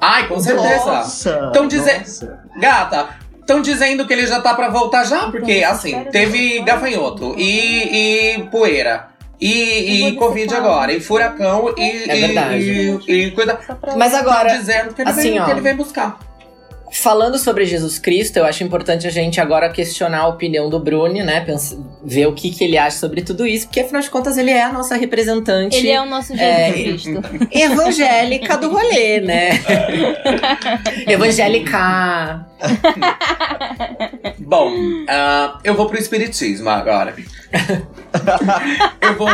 Ai, 0.02 0.28
com 0.28 0.39
certeza. 0.39 0.86
Nossa, 0.86 1.52
Tão 1.54 1.68
dize- 1.68 1.97
nossa. 2.00 2.39
Gata, 2.58 3.10
estão 3.39 3.62
dizendo 3.62 4.06
que 4.08 4.14
ele 4.14 4.26
já 4.28 4.39
tá 4.41 4.54
pra 4.54 4.70
voltar 4.70 5.04
já, 5.06 5.30
porque 5.30 5.64
assim, 5.64 6.06
teve 6.12 6.60
gafanhoto 6.62 7.36
e, 7.38 8.36
e 8.38 8.43
poeira. 8.43 9.08
E, 9.41 10.10
e 10.10 10.16
Covid 10.18 10.54
agora, 10.54 10.91
e 10.91 11.00
furacão, 11.00 11.74
e, 11.78 11.82
É 12.10 12.18
e- 12.18 12.22
verdade. 12.28 13.00
e, 13.08 13.14
e 13.28 13.32
coisa. 13.32 13.58
Mas 13.97 14.14
agora, 14.14 14.50
Tão 14.50 14.58
dizendo 14.60 14.93
que 14.93 15.02
ele, 15.02 15.10
assim, 15.10 15.22
vem, 15.32 15.39
ó. 15.39 15.45
que 15.45 15.52
ele 15.52 15.62
vem 15.62 15.76
buscar. 15.76 16.20
Falando 16.91 17.37
sobre 17.37 17.65
Jesus 17.65 17.99
Cristo, 17.99 18.37
eu 18.37 18.45
acho 18.45 18.63
importante 18.63 19.05
a 19.07 19.11
gente 19.11 19.39
agora 19.39 19.69
questionar 19.69 20.21
a 20.21 20.27
opinião 20.27 20.69
do 20.69 20.79
Bruni, 20.79 21.21
né? 21.23 21.39
Pens- 21.41 21.77
ver 22.03 22.25
o 22.27 22.33
que, 22.33 22.49
que 22.49 22.63
ele 22.63 22.77
acha 22.77 22.97
sobre 22.97 23.21
tudo 23.21 23.45
isso, 23.45 23.67
porque 23.67 23.81
afinal 23.81 24.01
de 24.01 24.09
contas 24.09 24.37
ele 24.37 24.49
é 24.49 24.63
a 24.63 24.73
nossa 24.73 24.95
representante 24.95 25.77
Ele 25.77 25.89
é 25.89 26.01
o 26.01 26.05
nosso 26.05 26.35
Jesus 26.35 26.41
É, 26.49 26.71
Cristo. 26.71 27.21
evangélica 27.51 28.57
do 28.57 28.69
rolê, 28.71 29.21
né? 29.21 29.49
Evangélica. 31.07 32.45
Bom, 34.39 34.71
ah, 35.07 35.59
eu 35.63 35.75
vou 35.75 35.85
pro 35.87 35.97
espiritismo 35.99 36.69
agora. 36.69 37.13
eu 39.01 39.15
vou. 39.15 39.29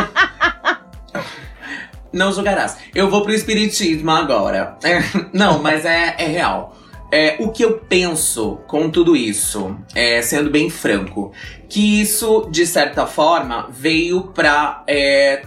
Não 2.12 2.32
julgarás. 2.32 2.76
Eu 2.94 3.10
vou 3.10 3.22
pro 3.22 3.32
espiritismo 3.32 4.10
agora. 4.10 4.76
É, 4.84 5.00
não, 5.32 5.58
mas 5.62 5.84
é, 5.84 6.14
é 6.18 6.26
real. 6.26 6.75
É, 7.12 7.36
o 7.38 7.50
que 7.50 7.64
eu 7.64 7.74
penso 7.88 8.58
com 8.66 8.90
tudo 8.90 9.14
isso, 9.16 9.76
é, 9.94 10.20
sendo 10.22 10.50
bem 10.50 10.68
franco, 10.68 11.32
que 11.68 12.00
isso, 12.00 12.46
de 12.50 12.66
certa 12.66 13.06
forma, 13.06 13.68
veio 13.70 14.22
pra. 14.34 14.82
é, 14.88 15.42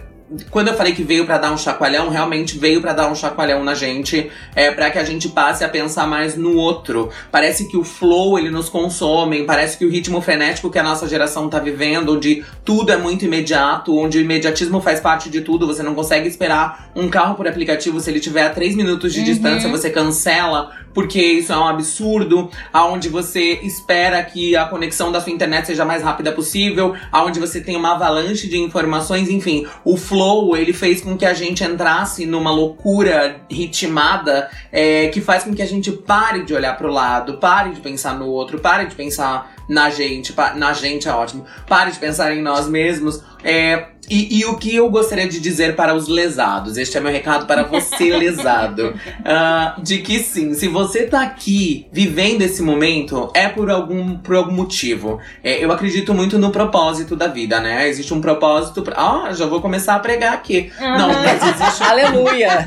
quando 0.48 0.68
eu 0.68 0.74
falei 0.74 0.92
que 0.94 1.02
veio 1.02 1.26
pra 1.26 1.38
dar 1.38 1.50
um 1.50 1.58
chacoalhão, 1.58 2.08
realmente 2.08 2.56
veio 2.56 2.80
pra 2.80 2.92
dar 2.92 3.10
um 3.10 3.16
chacoalhão 3.16 3.64
na 3.64 3.74
gente, 3.74 4.30
é 4.54 4.70
para 4.70 4.88
que 4.88 4.96
a 4.96 5.02
gente 5.02 5.28
passe 5.28 5.64
a 5.64 5.68
pensar 5.68 6.06
mais 6.06 6.36
no 6.36 6.54
outro. 6.56 7.10
Parece 7.32 7.68
que 7.68 7.76
o 7.76 7.82
flow 7.82 8.38
ele 8.38 8.48
nos 8.48 8.68
consome, 8.68 9.42
parece 9.42 9.76
que 9.76 9.84
o 9.84 9.90
ritmo 9.90 10.20
frenético 10.20 10.70
que 10.70 10.78
a 10.78 10.84
nossa 10.84 11.08
geração 11.08 11.48
tá 11.48 11.58
vivendo, 11.58 12.14
onde 12.14 12.44
tudo 12.64 12.92
é 12.92 12.96
muito 12.96 13.24
imediato, 13.24 13.98
onde 13.98 14.18
o 14.18 14.20
imediatismo 14.20 14.80
faz 14.80 15.00
parte 15.00 15.28
de 15.28 15.40
tudo, 15.40 15.66
você 15.66 15.82
não 15.82 15.96
consegue 15.96 16.28
esperar 16.28 16.92
um 16.94 17.08
carro 17.08 17.34
por 17.34 17.48
aplicativo 17.48 17.98
se 17.98 18.08
ele 18.08 18.20
tiver 18.20 18.44
a 18.46 18.50
3 18.50 18.76
minutos 18.76 19.12
de 19.12 19.18
Uhum. 19.18 19.24
distância, 19.24 19.68
você 19.68 19.90
cancela, 19.90 20.70
porque 20.92 21.20
isso 21.20 21.52
é 21.52 21.56
um 21.56 21.66
absurdo, 21.66 22.50
aonde 22.72 23.08
você 23.08 23.60
espera 23.62 24.22
que 24.22 24.56
a 24.56 24.64
conexão 24.64 25.12
da 25.12 25.20
sua 25.20 25.32
internet 25.32 25.66
seja 25.66 25.82
a 25.82 25.86
mais 25.86 26.02
rápida 26.02 26.32
possível, 26.32 26.94
aonde 27.12 27.38
você 27.38 27.60
tem 27.60 27.76
uma 27.76 27.92
avalanche 27.92 28.48
de 28.48 28.58
informações, 28.58 29.28
enfim, 29.28 29.66
o 29.84 29.96
flow 29.96 30.56
ele 30.56 30.72
fez 30.72 31.00
com 31.00 31.16
que 31.16 31.24
a 31.24 31.34
gente 31.34 31.62
entrasse 31.64 32.26
numa 32.26 32.50
loucura 32.50 33.40
ritmada 33.50 34.50
é, 34.72 35.08
que 35.08 35.20
faz 35.20 35.44
com 35.44 35.54
que 35.54 35.62
a 35.62 35.66
gente 35.66 35.92
pare 35.92 36.44
de 36.44 36.54
olhar 36.54 36.76
pro 36.76 36.90
lado, 36.90 37.38
pare 37.38 37.70
de 37.70 37.80
pensar 37.80 38.18
no 38.18 38.26
outro, 38.26 38.58
pare 38.58 38.86
de 38.86 38.94
pensar 38.94 39.54
na 39.68 39.88
gente, 39.88 40.34
na 40.56 40.72
gente 40.72 41.08
é 41.08 41.12
ótimo, 41.12 41.46
pare 41.68 41.92
de 41.92 41.98
pensar 41.98 42.34
em 42.34 42.42
nós 42.42 42.68
mesmos. 42.68 43.22
É, 43.44 43.86
e, 44.10 44.40
e 44.40 44.44
o 44.44 44.56
que 44.56 44.74
eu 44.74 44.90
gostaria 44.90 45.28
de 45.28 45.38
dizer 45.38 45.76
para 45.76 45.94
os 45.94 46.08
lesados, 46.08 46.76
este 46.76 46.98
é 46.98 47.00
meu 47.00 47.12
recado 47.12 47.46
para 47.46 47.62
você, 47.62 48.10
lesado, 48.16 48.92
ah, 49.24 49.76
de 49.80 49.98
que 49.98 50.18
sim, 50.18 50.52
se 50.52 50.66
você 50.66 51.04
tá 51.04 51.22
aqui 51.22 51.86
vivendo 51.92 52.42
esse 52.42 52.60
momento, 52.60 53.30
é 53.34 53.48
por 53.48 53.70
algum, 53.70 54.16
por 54.18 54.34
algum 54.34 54.52
motivo. 54.52 55.20
É, 55.44 55.64
eu 55.64 55.70
acredito 55.70 56.12
muito 56.12 56.38
no 56.38 56.50
propósito 56.50 57.14
da 57.14 57.28
vida, 57.28 57.60
né? 57.60 57.88
Existe 57.88 58.12
um 58.12 58.20
propósito. 58.20 58.82
Pra... 58.82 58.96
Ah, 58.96 59.32
já 59.32 59.46
vou 59.46 59.60
começar 59.60 59.94
a 59.94 60.00
pregar 60.00 60.34
aqui. 60.34 60.72
Não, 60.80 61.08
mas 61.12 61.40
existe 61.42 61.82
Aleluia! 61.86 62.66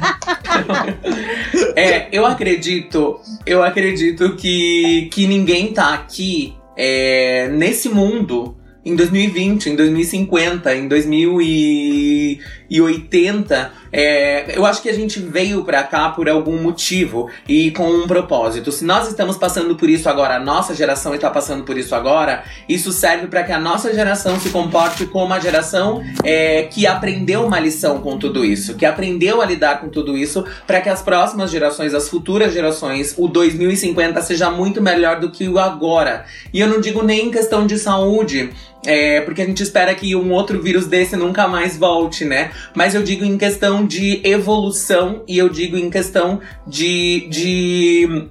é, 1.75 2.07
eu 2.11 2.25
acredito, 2.25 3.19
eu 3.45 3.61
acredito 3.61 4.35
que, 4.37 5.09
que 5.11 5.27
ninguém 5.27 5.73
tá 5.73 5.93
aqui 5.93 6.55
é, 6.77 7.49
nesse 7.49 7.89
mundo 7.89 8.55
em 8.85 8.95
2020, 8.95 9.69
em 9.69 9.75
2050, 9.75 10.75
em 10.75 10.87
2080. 10.87 13.83
É, 13.95 14.57
eu 14.57 14.65
acho 14.65 14.81
que 14.81 14.89
a 14.89 14.93
gente 14.93 15.19
veio 15.19 15.63
pra 15.63 15.83
cá 15.83 16.09
por 16.09 16.27
algum 16.27 16.59
motivo 16.59 17.29
e 17.47 17.69
com 17.71 17.87
um 17.87 18.07
propósito. 18.07 18.71
Se 18.71 18.83
nós 18.83 19.07
estamos 19.07 19.37
passando 19.37 19.75
por 19.75 19.87
isso 19.87 20.09
agora, 20.09 20.37
a 20.37 20.39
nossa 20.39 20.73
geração 20.73 21.13
está 21.13 21.29
passando 21.29 21.63
por 21.63 21.77
isso 21.77 21.93
agora, 21.93 22.43
isso 22.67 22.91
serve 22.91 23.27
para 23.27 23.43
que 23.43 23.51
a 23.51 23.59
nossa 23.59 23.93
geração 23.93 24.39
se 24.39 24.49
comporte 24.49 25.05
como 25.05 25.25
uma 25.25 25.39
geração 25.39 26.03
é, 26.23 26.63
que 26.63 26.87
aprendeu 26.87 27.45
uma 27.45 27.59
lição 27.59 28.01
com 28.01 28.17
tudo 28.17 28.43
isso, 28.43 28.75
que 28.75 28.85
aprendeu 28.85 29.41
a 29.41 29.45
lidar 29.45 29.79
com 29.79 29.89
tudo 29.89 30.17
isso, 30.17 30.43
para 30.65 30.81
que 30.81 30.89
as 30.89 31.03
próximas 31.03 31.51
gerações, 31.51 31.93
as 31.93 32.09
futuras 32.09 32.51
gerações, 32.51 33.13
o 33.17 33.27
2050 33.27 34.19
seja 34.23 34.49
muito 34.49 34.81
melhor 34.81 35.19
do 35.19 35.29
que 35.29 35.47
o 35.47 35.59
agora. 35.59 36.25
E 36.51 36.59
eu 36.59 36.67
não 36.67 36.81
digo 36.81 37.03
nem 37.03 37.27
em 37.27 37.31
questão 37.31 37.67
de 37.67 37.77
saúde, 37.77 38.49
é, 38.85 39.21
porque 39.21 39.41
a 39.41 39.45
gente 39.45 39.63
espera 39.63 39.93
que 39.95 40.15
um 40.15 40.31
outro 40.31 40.61
vírus 40.61 40.85
desse 40.87 41.15
nunca 41.15 41.47
mais 41.47 41.77
volte, 41.77 42.25
né? 42.25 42.51
Mas 42.75 42.93
eu 42.95 43.03
digo 43.03 43.23
em 43.23 43.37
questão 43.37 43.85
de 43.85 44.21
evolução 44.23 45.23
e 45.27 45.37
eu 45.37 45.49
digo 45.49 45.77
em 45.77 45.89
questão 45.89 46.39
de. 46.67 47.27
de 47.29 48.29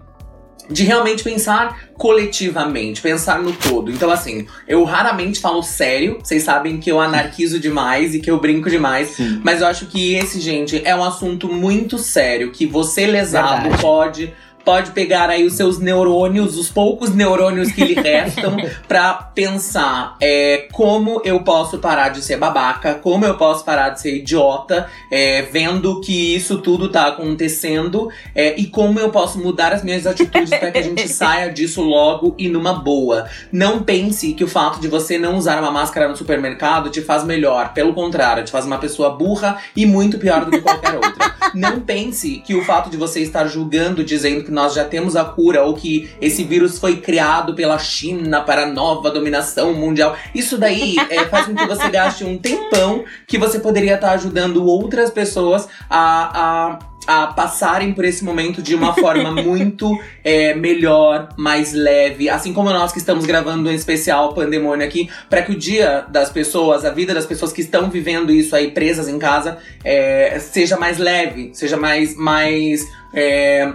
de 0.70 0.84
realmente 0.84 1.22
pensar 1.22 1.90
coletivamente, 1.98 3.03
pensar 3.03 3.42
no 3.42 3.53
todo. 3.53 3.90
Então, 3.90 4.11
assim, 4.11 4.46
eu 4.66 4.82
raramente 4.84 5.40
falo 5.40 5.62
sério, 5.62 6.18
vocês 6.22 6.42
sabem 6.42 6.78
que 6.78 6.90
eu 6.90 7.00
anarquizo 7.00 7.61
demais 7.61 8.14
e 8.14 8.20
que 8.20 8.30
eu 8.30 8.40
brinco 8.40 8.70
demais, 8.70 9.16
mas 9.42 9.61
eu 9.61 9.66
acho 9.66 9.86
que 9.86 10.14
esse, 10.14 10.40
gente, 10.40 10.80
é 10.84 10.94
um 10.96 11.05
assunto 11.05 11.48
muito 11.48 11.98
sério 11.98 12.50
que 12.53 12.64
você, 12.64 13.07
lesado, 13.07 13.62
Verdade. 13.62 13.82
pode. 13.82 14.34
Pode 14.64 14.92
pegar 14.92 15.28
aí 15.28 15.44
os 15.44 15.54
seus 15.54 15.78
neurônios, 15.78 16.56
os 16.56 16.68
poucos 16.68 17.14
neurônios 17.14 17.72
que 17.72 17.84
lhe 17.84 17.94
restam, 17.94 18.56
pra 18.86 19.14
pensar 19.14 20.16
é, 20.20 20.68
como 20.72 21.20
eu 21.24 21.40
posso 21.40 21.78
parar 21.78 22.10
de 22.10 22.22
ser 22.22 22.36
babaca, 22.36 22.94
como 22.94 23.24
eu 23.24 23.36
posso 23.36 23.64
parar 23.64 23.90
de 23.90 24.00
ser 24.00 24.16
idiota, 24.16 24.88
é, 25.10 25.42
vendo 25.42 26.00
que 26.00 26.34
isso 26.34 26.58
tudo 26.58 26.88
tá 26.88 27.08
acontecendo 27.08 28.08
é, 28.34 28.58
e 28.58 28.66
como 28.66 28.98
eu 28.98 29.10
posso 29.10 29.38
mudar 29.38 29.72
as 29.72 29.82
minhas 29.82 30.06
atitudes 30.06 30.50
para 30.50 30.70
que 30.70 30.78
a 30.78 30.82
gente 30.82 31.06
saia 31.10 31.50
disso 31.50 31.82
logo 31.82 32.34
e 32.38 32.48
numa 32.48 32.74
boa. 32.74 33.28
Não 33.50 33.82
pense 33.82 34.32
que 34.32 34.44
o 34.44 34.48
fato 34.48 34.80
de 34.80 34.88
você 34.88 35.18
não 35.18 35.36
usar 35.36 35.58
uma 35.60 35.70
máscara 35.70 36.08
no 36.08 36.16
supermercado 36.16 36.90
te 36.90 37.00
faz 37.00 37.24
melhor. 37.24 37.72
Pelo 37.72 37.94
contrário, 37.94 38.44
te 38.44 38.50
faz 38.50 38.64
uma 38.64 38.78
pessoa 38.78 39.10
burra 39.10 39.58
e 39.74 39.84
muito 39.86 40.18
pior 40.18 40.44
do 40.44 40.50
que 40.50 40.60
qualquer 40.60 40.94
outra. 40.94 41.32
Não 41.54 41.80
pense 41.80 42.38
que 42.38 42.54
o 42.54 42.64
fato 42.64 42.88
de 42.88 42.96
você 42.96 43.20
estar 43.20 43.46
julgando, 43.46 44.02
dizendo 44.02 44.44
que 44.44 44.50
nós 44.53 44.74
já 44.74 44.84
temos 44.84 45.16
a 45.16 45.24
cura 45.24 45.62
ou 45.62 45.74
que 45.74 46.11
esse 46.20 46.44
vírus 46.44 46.78
foi 46.78 46.96
criado 46.96 47.55
pela 47.55 47.78
China 47.78 48.40
para 48.42 48.62
a 48.64 48.66
nova 48.66 49.11
dominação 49.11 49.72
mundial. 49.74 50.16
Isso 50.34 50.59
daí 50.59 50.96
é, 51.11 51.24
faz 51.26 51.46
com 51.46 51.55
que 51.55 51.66
você 51.66 51.88
gaste 51.90 52.24
um 52.24 52.38
tempão 52.38 53.05
que 53.26 53.38
você 53.38 53.59
poderia 53.59 53.94
estar 53.94 54.12
ajudando 54.12 54.64
outras 54.64 55.11
pessoas 55.11 55.68
a- 55.88 56.78
a 56.78 56.92
a 57.05 57.26
passarem 57.26 57.92
por 57.92 58.05
esse 58.05 58.24
momento 58.24 58.62
de 58.62 58.76
uma 58.76 58.94
forma 58.94 59.32
muito 59.42 59.90
é, 60.22 60.55
melhor, 60.55 61.30
mais 61.36 61.72
leve, 61.72 62.28
assim 62.28 62.53
como 62.53 62.70
nós 62.70 62.92
que 62.92 62.98
estamos 62.98 63.26
gravando 63.26 63.68
um 63.68 63.72
especial 63.72 64.32
Pandemônio 64.34 64.86
aqui, 64.86 65.11
para 65.28 65.42
que 65.42 65.50
o 65.50 65.59
dia 65.59 66.07
das 66.09 66.30
pessoas, 66.30 66.84
a 66.84 66.90
vida 66.90 67.12
das 67.12 67.26
pessoas 67.26 67.53
que 67.53 67.61
estão 67.61 67.90
vivendo 67.90 68.30
isso 68.30 68.55
aí 68.55 68.70
presas 68.70 69.09
em 69.09 69.18
casa, 69.18 69.59
é, 69.84 70.38
seja 70.38 70.76
mais 70.76 70.98
leve, 70.98 71.50
seja 71.55 71.76
mais 71.76 72.16
mais 72.16 72.86
é, 73.12 73.72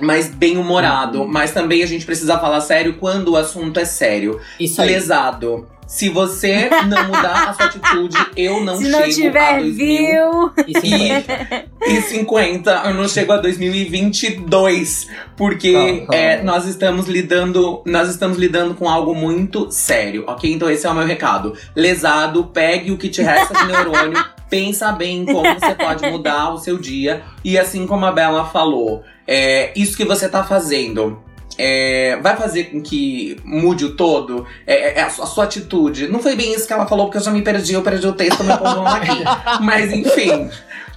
mais 0.00 0.28
bem 0.28 0.56
humorado, 0.56 1.26
mas 1.26 1.52
também 1.52 1.82
a 1.82 1.86
gente 1.86 2.04
precisa 2.04 2.38
falar 2.38 2.60
sério 2.60 2.94
quando 2.94 3.32
o 3.32 3.36
assunto 3.36 3.78
é 3.78 3.84
sério. 3.84 4.40
Isso 4.58 4.80
aí. 4.80 4.88
Lesado. 4.88 5.68
Se 5.86 6.08
você 6.08 6.70
não 6.88 7.04
mudar 7.04 7.48
a 7.48 7.52
sua 7.52 7.66
atitude, 7.66 8.16
eu 8.36 8.64
não 8.64 8.76
Se 8.76 8.84
chego 8.84 8.96
não 8.96 9.04
a 9.04 9.08
tiver 9.08 9.60
2000 9.60 9.74
view. 9.74 10.52
Isso 10.66 10.86
e, 10.86 11.98
e 11.98 12.02
50, 12.02 12.82
eu 12.86 12.94
não 12.94 13.06
chego 13.06 13.32
a 13.32 13.36
2022, 13.36 15.08
porque 15.36 15.74
Aham. 15.74 16.06
é, 16.10 16.42
nós 16.42 16.66
estamos 16.66 17.06
lidando, 17.06 17.82
nós 17.84 18.08
estamos 18.08 18.38
lidando 18.38 18.74
com 18.74 18.88
algo 18.88 19.14
muito 19.14 19.70
sério, 19.70 20.24
ok? 20.26 20.52
Então 20.52 20.70
esse 20.70 20.86
é 20.86 20.90
o 20.90 20.94
meu 20.94 21.06
recado. 21.06 21.54
Lesado, 21.76 22.44
pegue 22.44 22.90
o 22.90 22.96
que 22.96 23.08
te 23.08 23.22
resta 23.22 23.54
de 23.54 23.66
neurônio, 23.70 24.24
pensa 24.48 24.92
bem 24.92 25.22
em 25.22 25.24
como 25.26 25.42
você 25.58 25.74
pode 25.74 26.08
mudar 26.10 26.50
o 26.50 26.58
seu 26.58 26.78
dia 26.78 27.22
e 27.44 27.58
assim 27.58 27.86
como 27.86 28.04
a 28.06 28.12
Bela 28.12 28.46
falou, 28.46 29.02
é, 29.26 29.72
isso 29.74 29.96
que 29.96 30.04
você 30.04 30.28
tá 30.28 30.44
fazendo. 30.44 31.22
é, 31.58 32.18
vai 32.22 32.36
fazer 32.36 32.64
com 32.64 32.80
que 32.82 33.36
mude 33.44 33.84
o 33.84 33.94
todo? 33.96 34.46
É, 34.66 34.98
é 35.00 35.02
a, 35.02 35.10
sua, 35.10 35.24
a 35.24 35.26
sua 35.28 35.44
atitude. 35.44 36.08
Não 36.08 36.18
foi 36.20 36.34
bem 36.34 36.52
isso 36.54 36.66
que 36.66 36.72
ela 36.72 36.86
falou, 36.86 37.06
porque 37.06 37.18
eu 37.18 37.22
já 37.22 37.30
me 37.30 37.42
perdi, 37.42 37.74
eu 37.74 37.82
perdi 37.82 38.06
o 38.06 38.12
texto, 38.12 38.42
me 38.42 38.56
pondo 38.58 38.86
aqui. 38.86 39.22
Mas 39.62 39.92
enfim. 39.92 40.50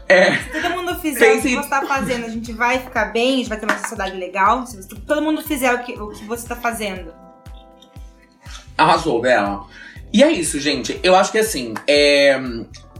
É, 0.09 0.35
Se 0.37 0.61
todo 0.61 0.71
mundo 0.75 0.95
fizer 0.99 1.19
Pense- 1.33 1.47
o 1.47 1.49
que 1.61 1.63
você 1.63 1.69
tá 1.69 1.85
fazendo, 1.85 2.25
a 2.25 2.29
gente 2.29 2.53
vai 2.53 2.79
ficar 2.79 3.05
bem, 3.11 3.33
a 3.33 3.37
gente 3.37 3.49
vai 3.49 3.59
ter 3.59 3.65
uma 3.65 3.77
sociedade 3.77 4.17
legal. 4.17 4.65
Se 4.65 4.87
todo 4.87 5.21
mundo 5.21 5.41
fizer 5.43 5.73
o 5.73 5.79
que, 5.83 5.93
o 5.93 6.07
que 6.09 6.23
você 6.25 6.47
tá 6.47 6.55
fazendo. 6.55 7.13
Arrasou, 8.77 9.21
Bela. 9.21 9.65
E 10.13 10.23
é 10.23 10.31
isso, 10.31 10.59
gente. 10.59 10.99
Eu 11.03 11.15
acho 11.15 11.31
que 11.31 11.37
assim, 11.37 11.73
é, 11.87 12.39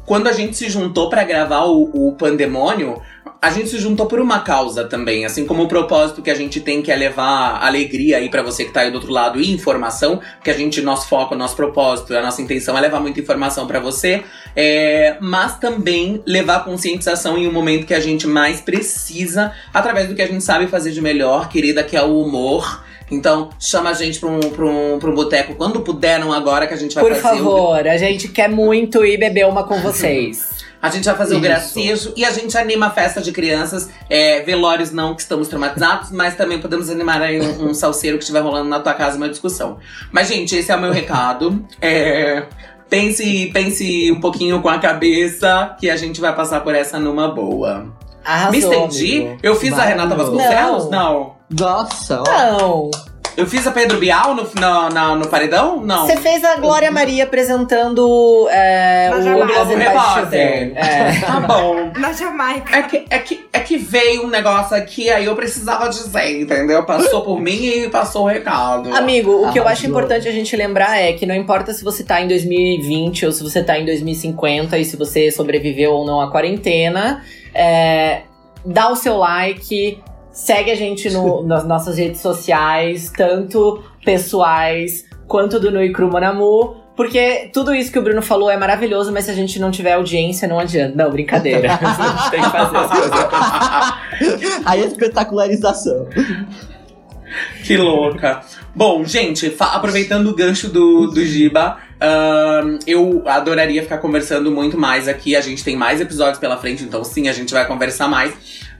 quando 0.07 0.27
a 0.27 0.31
gente 0.31 0.55
se 0.55 0.69
juntou 0.69 1.09
pra 1.09 1.25
gravar 1.25 1.65
o, 1.65 2.07
o 2.07 2.13
Pandemônio, 2.13 3.01
a 3.41 3.49
gente 3.49 3.67
se 3.67 3.77
juntou 3.77 4.05
por 4.05 4.21
uma 4.21 4.39
causa 4.39 4.85
também. 4.85 5.25
Assim 5.25 5.45
como 5.45 5.63
o 5.63 5.67
propósito 5.67 6.21
que 6.21 6.31
a 6.31 6.33
gente 6.33 6.61
tem 6.61 6.81
que 6.81 6.89
é 6.89 6.95
levar 6.95 7.61
alegria 7.61 8.15
aí 8.15 8.29
pra 8.29 8.41
você 8.41 8.63
que 8.63 8.71
tá 8.71 8.79
aí 8.79 8.89
do 8.89 8.95
outro 8.95 9.11
lado 9.11 9.37
e 9.37 9.51
informação, 9.51 10.21
porque 10.35 10.49
a 10.49 10.53
gente, 10.53 10.81
nosso 10.81 11.09
foco, 11.09 11.35
nosso 11.35 11.57
propósito, 11.57 12.15
a 12.15 12.21
nossa 12.21 12.41
intenção 12.41 12.77
é 12.77 12.79
levar 12.79 13.01
muita 13.01 13.19
informação 13.19 13.67
pra 13.67 13.81
você, 13.81 14.23
é, 14.55 15.17
mas 15.19 15.59
também 15.59 16.23
levar 16.25 16.63
conscientização 16.63 17.37
em 17.37 17.45
um 17.45 17.51
momento 17.51 17.85
que 17.85 17.93
a 17.93 17.99
gente 17.99 18.25
mais 18.25 18.61
precisa, 18.61 19.51
através 19.73 20.07
do 20.07 20.15
que 20.15 20.21
a 20.21 20.27
gente 20.27 20.41
sabe 20.41 20.67
fazer 20.67 20.91
de 20.91 21.01
melhor, 21.01 21.49
querida, 21.49 21.83
que 21.83 21.97
é 21.97 22.01
o 22.01 22.21
humor. 22.21 22.86
Então, 23.09 23.49
chama 23.59 23.89
a 23.89 23.93
gente 23.93 24.19
pra 24.19 24.29
um, 24.29 24.39
pra 24.39 24.65
um, 24.65 24.99
pra 24.99 25.09
um 25.09 25.15
boteco 25.15 25.55
quando 25.55 25.79
puder, 25.81 26.19
não 26.19 26.33
agora, 26.33 26.67
que 26.67 26.73
a 26.73 26.77
gente 26.77 26.93
vai 26.93 27.03
Por 27.03 27.15
fazer 27.15 27.41
o 27.41 27.43
favor, 27.43 27.87
a 27.87 27.97
gente 27.97 28.27
quer 28.27 28.49
muito 28.49 29.05
ir 29.05 29.17
beber 29.17 29.47
uma 29.47 29.63
com 29.63 29.79
vocês. 29.81 30.57
A 30.81 30.89
gente 30.89 31.05
vai 31.05 31.15
fazer 31.15 31.33
o 31.33 31.37
Isso. 31.37 31.43
gracejo 31.43 32.13
e 32.15 32.23
a 32.23 32.29
gente 32.29 32.55
anima 32.57 32.87
a 32.87 32.89
festa 32.91 33.19
de 33.19 33.31
crianças. 33.31 33.89
É, 34.09 34.41
velórios 34.41 34.91
não, 34.91 35.15
que 35.15 35.21
estamos 35.21 35.47
traumatizados, 35.47 36.11
mas 36.11 36.35
também 36.35 36.59
podemos 36.59 36.89
animar 36.89 37.21
aí 37.21 37.41
um, 37.41 37.69
um 37.69 37.73
salseiro 37.73 38.17
que 38.17 38.23
estiver 38.23 38.41
rolando 38.41 38.69
na 38.69 38.79
tua 38.79 38.93
casa, 38.93 39.17
uma 39.17 39.27
discussão. 39.27 39.77
Mas, 40.11 40.27
gente, 40.27 40.55
esse 40.55 40.71
é 40.71 40.75
o 40.75 40.79
meu 40.79 40.91
recado. 40.91 41.65
É, 41.81 42.43
pense, 42.89 43.49
pense 43.51 44.11
um 44.11 44.19
pouquinho 44.19 44.61
com 44.61 44.69
a 44.69 44.77
cabeça 44.77 45.75
que 45.79 45.89
a 45.89 45.95
gente 45.95 46.21
vai 46.21 46.35
passar 46.35 46.61
por 46.61 46.75
essa 46.75 46.99
numa 46.99 47.27
boa. 47.27 47.87
Arrasou, 48.27 48.51
Me 48.51 48.57
estendi? 48.59 49.17
amigo. 49.21 49.37
Eu 49.41 49.55
fiz 49.55 49.73
a 49.73 49.83
Renata. 49.83 50.13
Vasconcelos? 50.15 50.89
Não. 50.89 51.35
Nossa, 51.49 52.21
ó. 52.21 52.23
Não. 52.25 52.91
Eu 53.37 53.45
fiz 53.45 53.67
a 53.67 53.71
Pedro 53.71 53.99
Bial 53.99 54.33
no, 54.33 54.41
no, 54.43 54.89
na- 54.89 55.15
no 55.15 55.27
paredão? 55.27 55.79
Não. 55.79 56.07
Você 56.07 56.17
fez 56.17 56.43
a 56.43 56.55
Glória 56.55 56.89
Maria 56.89 57.23
apresentando 57.23 58.47
é, 58.49 59.11
o. 59.13 59.45
Brasil 59.45 59.77
Repórter. 59.77 60.73
É. 60.75 61.19
Tá 61.23 61.39
bom. 61.41 61.91
Na 61.99 62.11
Jamaica. 62.13 62.75
É 62.75 62.81
que, 62.81 63.05
é, 63.09 63.19
que, 63.19 63.45
é 63.53 63.59
que 63.59 63.77
veio 63.77 64.25
um 64.25 64.27
negócio 64.29 64.75
aqui, 64.75 65.07
aí 65.11 65.25
eu 65.25 65.35
precisava 65.35 65.87
dizer, 65.87 66.41
entendeu? 66.41 66.83
Passou 66.83 67.21
por 67.21 67.39
mim 67.39 67.63
e 67.63 67.89
passou 67.89 68.23
o 68.23 68.27
recado. 68.27 68.91
Amigo, 68.95 69.47
o 69.47 69.51
que 69.53 69.59
eu 69.59 69.67
acho 69.67 69.85
importante 69.85 70.27
a 70.27 70.31
gente 70.31 70.55
lembrar 70.55 70.97
é 70.99 71.13
que 71.13 71.27
não 71.27 71.35
importa 71.35 71.71
se 71.73 71.83
você 71.83 72.03
tá 72.03 72.19
em 72.19 72.27
2020 72.27 73.27
ou 73.27 73.31
se 73.31 73.43
você 73.43 73.63
tá 73.63 73.77
em 73.77 73.85
2050 73.85 74.79
e 74.79 74.83
se 74.83 74.97
você 74.97 75.29
sobreviveu 75.29 75.91
ou 75.93 76.05
não 76.07 76.19
à 76.21 76.31
quarentena, 76.31 77.23
é, 77.53 78.21
dá 78.65 78.89
o 78.89 78.95
seu 78.95 79.17
like, 79.17 80.01
segue 80.31 80.71
a 80.71 80.75
gente 80.75 81.09
no- 81.09 81.43
nas 81.47 81.65
nossas 81.65 81.97
redes 81.97 82.21
sociais, 82.21 83.11
tanto 83.15 83.83
pessoais 84.03 85.05
quanto 85.27 85.59
do 85.59 85.71
Nui 85.71 85.91
Cru 85.91 86.09
Monamu. 86.09 86.87
Porque 86.95 87.51
tudo 87.53 87.75
isso 87.75 87.91
que 87.91 87.99
o 87.99 88.01
Bruno 88.01 88.23
falou 88.23 88.49
é 88.49 88.57
maravilhoso, 88.57 89.11
mas 89.11 89.25
se 89.25 89.31
a 89.31 89.33
gente 89.35 89.59
não 89.59 89.69
tiver 89.69 89.93
audiência, 89.93 90.47
não 90.47 90.57
adianta. 90.57 90.95
Não, 90.95 91.11
brincadeira. 91.11 91.71
a 91.79 92.21
gente 92.21 92.31
tem 92.31 92.41
que 92.41 92.49
fazer 92.49 92.77
as 92.77 92.89
coisas. 92.89 93.11
Aí 94.65 94.81
a 94.81 94.85
espetacularização. 94.85 96.07
Que 97.63 97.77
louca. 97.77 98.41
Bom, 98.75 99.03
gente, 99.05 99.55
aproveitando 99.59 100.27
o 100.27 100.35
gancho 100.35 100.69
do, 100.69 101.07
do 101.07 101.23
Giba, 101.23 101.77
eu 102.85 103.23
adoraria 103.25 103.81
ficar 103.83 103.97
conversando 103.97 104.51
muito 104.51 104.77
mais 104.77 105.07
aqui. 105.07 105.35
A 105.35 105.41
gente 105.41 105.63
tem 105.63 105.75
mais 105.75 105.99
episódios 106.01 106.39
pela 106.39 106.57
frente, 106.57 106.83
então 106.83 107.03
sim, 107.03 107.27
a 107.27 107.33
gente 107.33 107.53
vai 107.53 107.65
conversar 107.67 108.07
mais. 108.07 108.33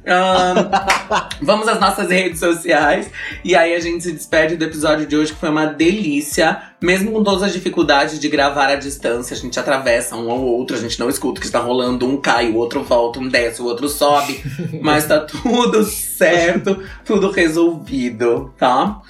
Vamos 1.41 1.67
às 1.67 1.79
nossas 1.81 2.09
redes 2.09 2.39
sociais. 2.39 3.09
E 3.43 3.55
aí 3.55 3.75
a 3.75 3.79
gente 3.79 4.03
se 4.03 4.11
despede 4.13 4.55
do 4.55 4.63
episódio 4.63 5.05
de 5.05 5.17
hoje, 5.17 5.33
que 5.33 5.39
foi 5.39 5.49
uma 5.49 5.65
delícia. 5.65 6.61
Mesmo 6.81 7.11
com 7.11 7.23
todas 7.23 7.43
as 7.43 7.51
dificuldades 7.51 8.19
de 8.19 8.29
gravar 8.29 8.67
à 8.69 8.75
distância, 8.75 9.35
a 9.35 9.39
gente 9.39 9.59
atravessa 9.59 10.15
um 10.15 10.31
ao 10.31 10.39
outro, 10.39 10.77
a 10.77 10.79
gente 10.79 10.97
não 10.99 11.09
escuta 11.09 11.39
o 11.39 11.41
que 11.41 11.47
está 11.47 11.59
rolando. 11.59 12.07
Um 12.07 12.17
cai, 12.21 12.49
o 12.49 12.55
outro 12.55 12.83
volta, 12.83 13.19
um 13.19 13.27
desce, 13.27 13.61
o 13.61 13.65
outro 13.65 13.89
sobe. 13.89 14.41
Mas 14.81 15.05
tá 15.05 15.19
tudo 15.19 15.83
certo, 15.83 16.81
tudo 17.03 17.29
resolvido, 17.29 18.53
tá? 18.57 19.01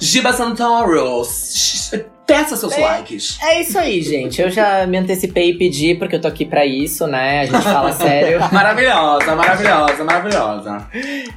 Giba 0.00 0.32
Santoro, 0.32 1.22
sh- 1.24 1.92
peça 2.32 2.56
seus 2.56 2.72
É. 2.72 2.80
likes. 2.80 3.38
É 3.42 3.60
isso 3.60 3.78
aí, 3.78 4.00
gente. 4.02 4.40
Eu 4.40 4.50
já 4.50 4.86
me 4.86 4.96
antecipei 4.98 5.50
e 5.50 5.58
pedi, 5.58 5.94
porque 5.94 6.16
eu 6.16 6.20
tô 6.20 6.28
aqui 6.28 6.44
pra 6.44 6.64
isso, 6.64 7.06
né? 7.06 7.40
A 7.40 7.44
gente 7.46 7.62
fala 7.62 7.92
sério. 7.92 8.38
Maravilhosa, 8.52 9.34
maravilhosa, 9.36 10.04
maravilhosa. 10.04 10.86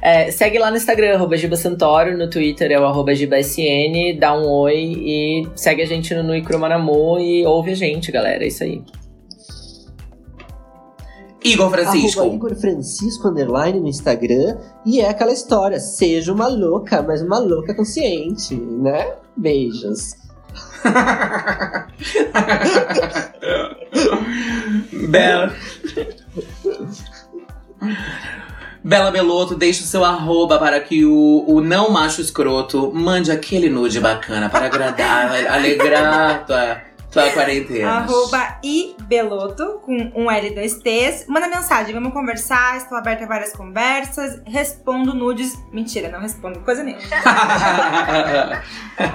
É, 0.00 0.30
segue 0.30 0.58
lá 0.58 0.70
no 0.70 0.76
Instagram, 0.76 1.14
arroba 1.14 1.36
Giba 1.36 1.56
Santoro, 1.56 2.16
no 2.16 2.28
Twitter 2.30 2.70
é 2.70 2.78
o 2.78 2.84
arroba 2.84 3.14
GibaSN, 3.14 4.18
dá 4.18 4.34
um 4.36 4.48
oi 4.48 4.74
e 4.96 5.48
segue 5.54 5.82
a 5.82 5.86
gente 5.86 6.14
no 6.14 6.22
Nui 6.22 6.42
Cromanamu 6.42 7.18
e 7.18 7.44
ouve 7.46 7.72
a 7.72 7.74
gente, 7.74 8.12
galera. 8.12 8.44
É 8.44 8.48
isso 8.48 8.62
aí. 8.64 8.82
Igor 11.44 11.68
Francisco. 11.70 12.20
Arroba 12.20 12.34
Igor 12.36 12.54
Francisco 12.56 13.28
Underline 13.28 13.78
no 13.80 13.88
Instagram. 13.88 14.56
E 14.86 15.00
é 15.00 15.08
aquela 15.10 15.32
história, 15.32 15.78
seja 15.78 16.32
uma 16.32 16.48
louca, 16.48 17.02
mas 17.02 17.20
uma 17.20 17.38
louca 17.38 17.74
consciente, 17.74 18.54
né? 18.54 19.12
Beijos. 19.36 20.14
Bela. 25.08 25.54
Bela 28.82 29.10
Beloto, 29.10 29.54
deixe 29.54 29.82
o 29.82 29.86
seu 29.86 30.04
arroba 30.04 30.58
para 30.58 30.78
que 30.80 31.06
o, 31.06 31.44
o 31.46 31.62
não 31.62 31.90
macho 31.90 32.20
escroto 32.20 32.92
mande 32.94 33.32
aquele 33.32 33.70
nude 33.70 33.98
bacana 33.98 34.50
para 34.50 34.66
agradar, 34.66 35.32
alegrar 35.50 36.44
tua, 36.46 36.76
tua 37.14 37.30
quarentena. 37.30 37.90
Arroba 37.98 38.58
ibeloto, 38.62 39.80
com 39.84 40.12
um 40.14 40.30
L 40.30 40.46
e 40.48 40.54
dois 40.54 40.74
T's. 40.78 41.26
Manda 41.28 41.48
mensagem, 41.48 41.94
vamos 41.94 42.12
conversar, 42.12 42.76
estou 42.76 42.98
aberta 42.98 43.24
a 43.24 43.26
várias 43.26 43.52
conversas. 43.52 44.40
Respondo 44.46 45.14
nudes. 45.14 45.52
Mentira, 45.72 46.08
não 46.10 46.20
respondo 46.20 46.60
coisa 46.60 46.82
nenhuma. 46.82 47.02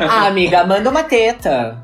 Ah, 0.10 0.28
amiga, 0.28 0.66
manda 0.66 0.90
uma 0.90 1.04
teta. 1.04 1.82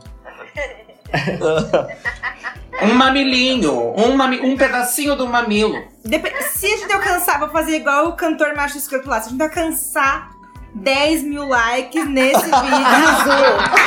um 2.81 2.93
mamilinho, 2.93 3.93
um, 3.97 4.15
mami, 4.15 4.41
um 4.41 4.57
pedacinho 4.57 5.15
do 5.15 5.27
mamilo. 5.27 5.81
Dep- 6.03 6.27
se 6.51 6.65
a 6.65 6.77
gente 6.77 6.91
alcançar, 6.91 7.39
vou 7.39 7.49
fazer 7.49 7.77
igual 7.77 8.07
o 8.09 8.13
cantor 8.13 8.53
macho 8.55 8.77
escroto 8.77 9.07
lá. 9.09 9.21
Se 9.21 9.27
a 9.29 9.31
gente 9.31 9.41
alcançar 9.43 10.31
10 10.73 11.23
mil 11.23 11.47
likes 11.47 12.05
nesse 12.09 12.43
vídeo, 12.51 12.85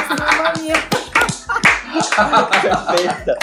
astronomia. 0.09 0.75
Perfeita. 2.63 3.39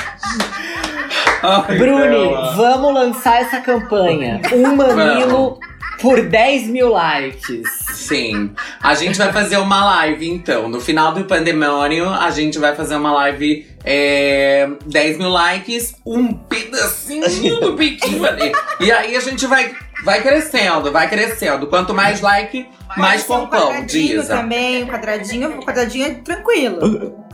Ai, 1.44 1.78
Bruni, 1.78 2.30
Bela. 2.30 2.54
vamos 2.56 2.94
lançar 2.94 3.42
essa 3.42 3.60
campanha. 3.62 4.42
Um 4.54 4.76
mamilo 4.76 5.60
por 6.02 6.22
10 6.22 6.68
mil 6.68 6.90
likes. 6.90 7.68
Sim. 7.94 8.52
A 8.82 8.94
gente 8.96 9.18
vai 9.18 9.32
fazer 9.32 9.58
uma 9.58 9.84
live, 9.86 10.30
então. 10.30 10.68
No 10.68 10.80
final 10.80 11.14
do 11.14 11.24
pandemônio, 11.26 12.10
a 12.10 12.30
gente 12.32 12.60
vai 12.60 12.76
fazer 12.76 12.96
uma 12.96 13.12
live. 13.12 13.68
É, 13.84 14.68
10 14.86 15.18
mil 15.18 15.30
likes, 15.30 15.96
um 16.06 16.34
pedacinho 16.34 17.60
do 17.60 17.74
biquinho 17.74 18.26
ali. 18.26 18.52
E 18.80 18.92
aí 18.92 19.16
a 19.16 19.20
gente 19.20 19.46
vai, 19.46 19.74
vai 20.04 20.22
crescendo, 20.22 20.92
vai 20.92 21.08
crescendo. 21.08 21.68
Quanto 21.68 21.94
mais 21.94 22.22
like, 22.22 22.68
mais 22.98 23.22
ser 23.22 23.34
um 23.34 23.86
diz. 23.86 24.28
também, 24.28 24.84
um 24.84 24.88
quadradinho. 24.88 25.60
O 25.60 25.66
quadradinho 25.66 26.08
é 26.08 26.10
tranquilo. 26.16 27.25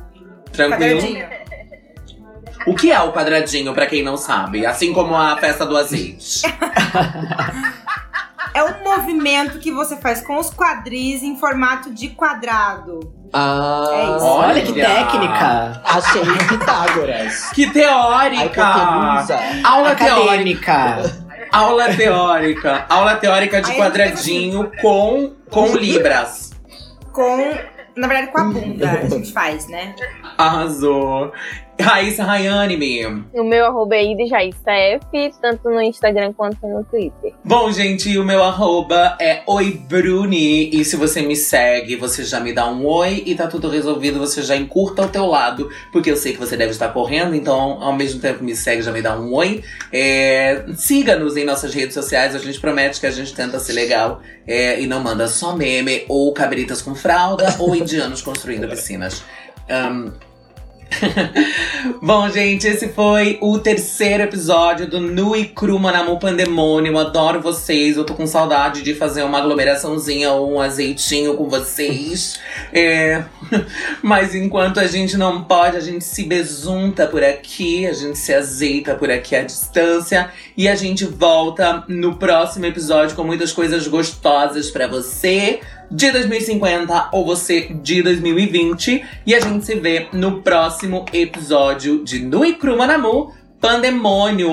Tranquilo? 0.52 1.02
Quadradinho. 1.02 1.42
O 2.68 2.76
que 2.76 2.92
é 2.92 3.00
o 3.00 3.12
quadradinho, 3.12 3.74
pra 3.74 3.88
quem 3.88 4.04
não 4.04 4.18
sabe? 4.18 4.66
Assim 4.66 4.94
como 4.94 5.16
a 5.16 5.36
festa 5.38 5.66
do 5.66 5.76
azeite. 5.78 6.42
É 8.54 8.62
um 8.64 8.84
movimento 8.84 9.60
que 9.60 9.72
você 9.72 9.96
faz 9.96 10.22
com 10.22 10.38
os 10.38 10.50
quadris 10.50 11.24
em 11.24 11.38
formato 11.38 11.90
de 11.94 12.10
quadrado. 12.10 13.00
Ah, 13.32 13.88
É 13.94 14.04
isso. 14.04 14.26
Olha 14.26 14.62
que 14.62 14.72
Olha. 14.74 14.86
técnica! 14.86 15.82
achei 15.86 16.22
Pitágoras. 16.50 17.50
Que 17.52 17.70
teórica! 17.72 18.66
Aula 19.64 19.96
teórica. 19.96 20.74
Acadêmica! 20.74 21.22
Aula 21.50 21.96
teórica. 21.96 22.86
Aula 22.90 23.16
teórica 23.16 23.62
de 23.62 23.72
Aí 23.72 23.78
quadradinho 23.78 24.70
com, 24.82 25.34
com 25.50 25.68
libras. 25.76 26.52
Com. 27.14 27.54
Na 27.96 28.08
verdade, 28.08 28.32
com 28.32 28.38
a 28.40 28.44
bunda 28.46 28.92
a 28.92 29.10
gente 29.10 29.32
faz, 29.34 29.68
né? 29.68 29.96
Arrasou. 30.38 31.32
Raíssa 31.82 32.24
Rayane, 32.24 33.06
O 33.34 33.44
meu 33.44 33.66
arroba 33.66 33.96
é 33.96 34.06
IdJaissef, 34.06 35.02
tanto 35.42 35.70
no 35.70 35.82
Instagram 35.82 36.34
quanto 36.34 36.68
no 36.68 36.84
Twitter. 36.84 37.34
Bom, 37.44 37.72
gente, 37.72 38.18
o 38.18 38.24
meu 38.24 38.44
arroba 38.44 39.18
é 39.20 39.42
oibruni. 39.48 40.70
E 40.70 40.86
se 40.86 40.96
você 40.96 41.22
me 41.22 41.36
segue, 41.36 41.96
você 41.96 42.24
já 42.24 42.40
me 42.40 42.54
dá 42.54 42.68
um 42.70 42.86
oi 42.86 43.24
e 43.26 43.36
tá 43.36 43.48
tudo 43.48 43.70
resolvido. 43.70 44.20
Você 44.20 44.42
já 44.42 44.56
encurta 44.56 45.02
ao 45.02 45.10
teu 45.10 45.26
lado, 45.26 45.70
porque 45.92 46.12
eu 46.12 46.16
sei 46.16 46.34
que 46.34 46.40
você 46.40 46.56
deve 46.56 46.72
estar 46.72 46.90
correndo. 46.90 47.36
Então, 47.36 47.82
ao 47.82 47.94
mesmo 47.94 48.22
tempo 48.22 48.40
que 48.40 48.46
me 48.46 48.56
segue, 48.56 48.82
já 48.82 48.92
me 48.92 49.02
dá 49.02 49.20
um 49.20 49.34
oi. 49.34 49.64
É, 49.92 50.66
Siga-nos 50.76 51.36
em 51.36 51.44
nossas 51.44 51.74
redes 51.74 51.94
sociais. 51.94 52.36
A 52.36 52.40
gente 52.40 52.60
promete 52.60 53.00
que 53.00 53.08
a 53.08 53.12
gente 53.12 53.34
tenta 53.34 53.60
ser 53.60 53.74
legal 53.74 54.22
é, 54.48 54.80
e 54.80 54.88
não 54.88 55.02
manda 55.02 55.28
só 55.28 55.56
meme 55.56 56.06
ou 56.08 56.32
cabritas 56.34 56.82
com 56.82 56.96
fralda 56.96 57.56
ou 57.60 57.76
indianos 57.76 58.22
construindo 58.22 58.68
piscinas. 58.68 59.24
Ahn, 59.70 60.12
Bom, 62.02 62.30
gente, 62.30 62.68
esse 62.68 62.90
foi 62.90 63.38
o 63.42 63.58
terceiro 63.60 64.24
episódio 64.24 64.88
do 64.88 65.00
Nu 65.00 65.36
e 65.36 65.46
Cru 65.46 65.80
Manamu 65.80 66.20
Pandemônio. 66.20 66.98
Adoro 66.98 67.42
vocês. 67.42 67.98
Eu 67.98 68.04
tô 68.04 68.14
com 68.14 68.28
saudade 68.28 68.82
de 68.82 68.94
fazer 68.94 69.24
uma 69.24 69.40
aglomeraçãozinha 69.40 70.32
ou 70.32 70.54
um 70.54 70.62
azeitinho 70.62 71.36
com 71.36 71.50
vocês. 71.50 72.40
É, 72.74 73.26
Mas 74.02 74.34
enquanto 74.36 74.80
a 74.80 74.88
gente 74.88 75.18
não 75.18 75.44
pode, 75.44 75.78
a 75.78 75.80
gente 75.80 76.04
se 76.04 76.24
besunta 76.24 77.08
por 77.08 77.24
aqui, 77.24 77.86
a 77.86 77.94
gente 77.94 78.18
se 78.18 78.34
azeita 78.34 78.96
por 78.96 79.10
aqui 79.10 79.36
à 79.36 79.44
distância. 79.44 80.30
E 80.56 80.68
a 80.68 80.76
gente 80.76 81.06
volta 81.06 81.84
no 81.88 82.16
próximo 82.16 82.66
episódio 82.66 83.16
com 83.16 83.24
muitas 83.24 83.52
coisas 83.52 83.88
gostosas 83.88 84.70
pra 84.70 84.88
você 84.88 85.60
de 85.92 86.12
2050 86.12 87.10
ou 87.12 87.26
você 87.26 87.70
de 87.82 88.02
2020. 88.02 89.04
E 89.26 89.36
a 89.36 89.40
gente 89.40 89.66
se 89.66 89.76
vê 89.76 90.08
no 90.14 90.42
próximo 90.42 91.06
episódio 91.14 92.04
de 92.04 92.20
Nu 92.20 92.46
e 92.46 92.54
Cru 92.54 92.78
Manamu 92.78 93.32
Pandemônio. 93.60 94.50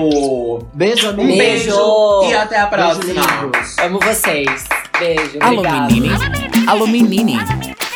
Beijo, 0.73 1.07
Um 1.07 1.09
amigo. 1.11 1.27
beijo, 1.37 1.65
Beijo. 1.75 2.29
e 2.29 2.33
até 2.35 2.59
a 2.59 2.67
próxima. 2.67 3.05
lindos. 3.13 3.77
Amo 3.79 3.99
vocês. 3.99 4.65
Beijo, 4.99 5.37
Alô 5.39 5.61
menine, 5.61 6.09
alô 6.67 6.85
menine, 6.85 7.37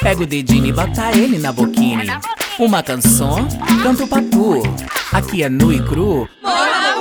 pega 0.02 0.24
o 0.24 0.26
dedinho 0.26 0.68
e 0.68 0.72
bota 0.72 1.12
ele 1.18 1.38
na 1.38 1.52
boquinha. 1.52 2.20
Uma 2.58 2.82
canção, 2.82 3.46
canto 3.84 4.08
pra 4.08 4.22
tu. 4.22 4.64
Aqui 5.12 5.44
é 5.44 5.50
nu 5.50 5.72
e 5.74 5.82
cru. 5.84 6.28
Mora 6.42 6.93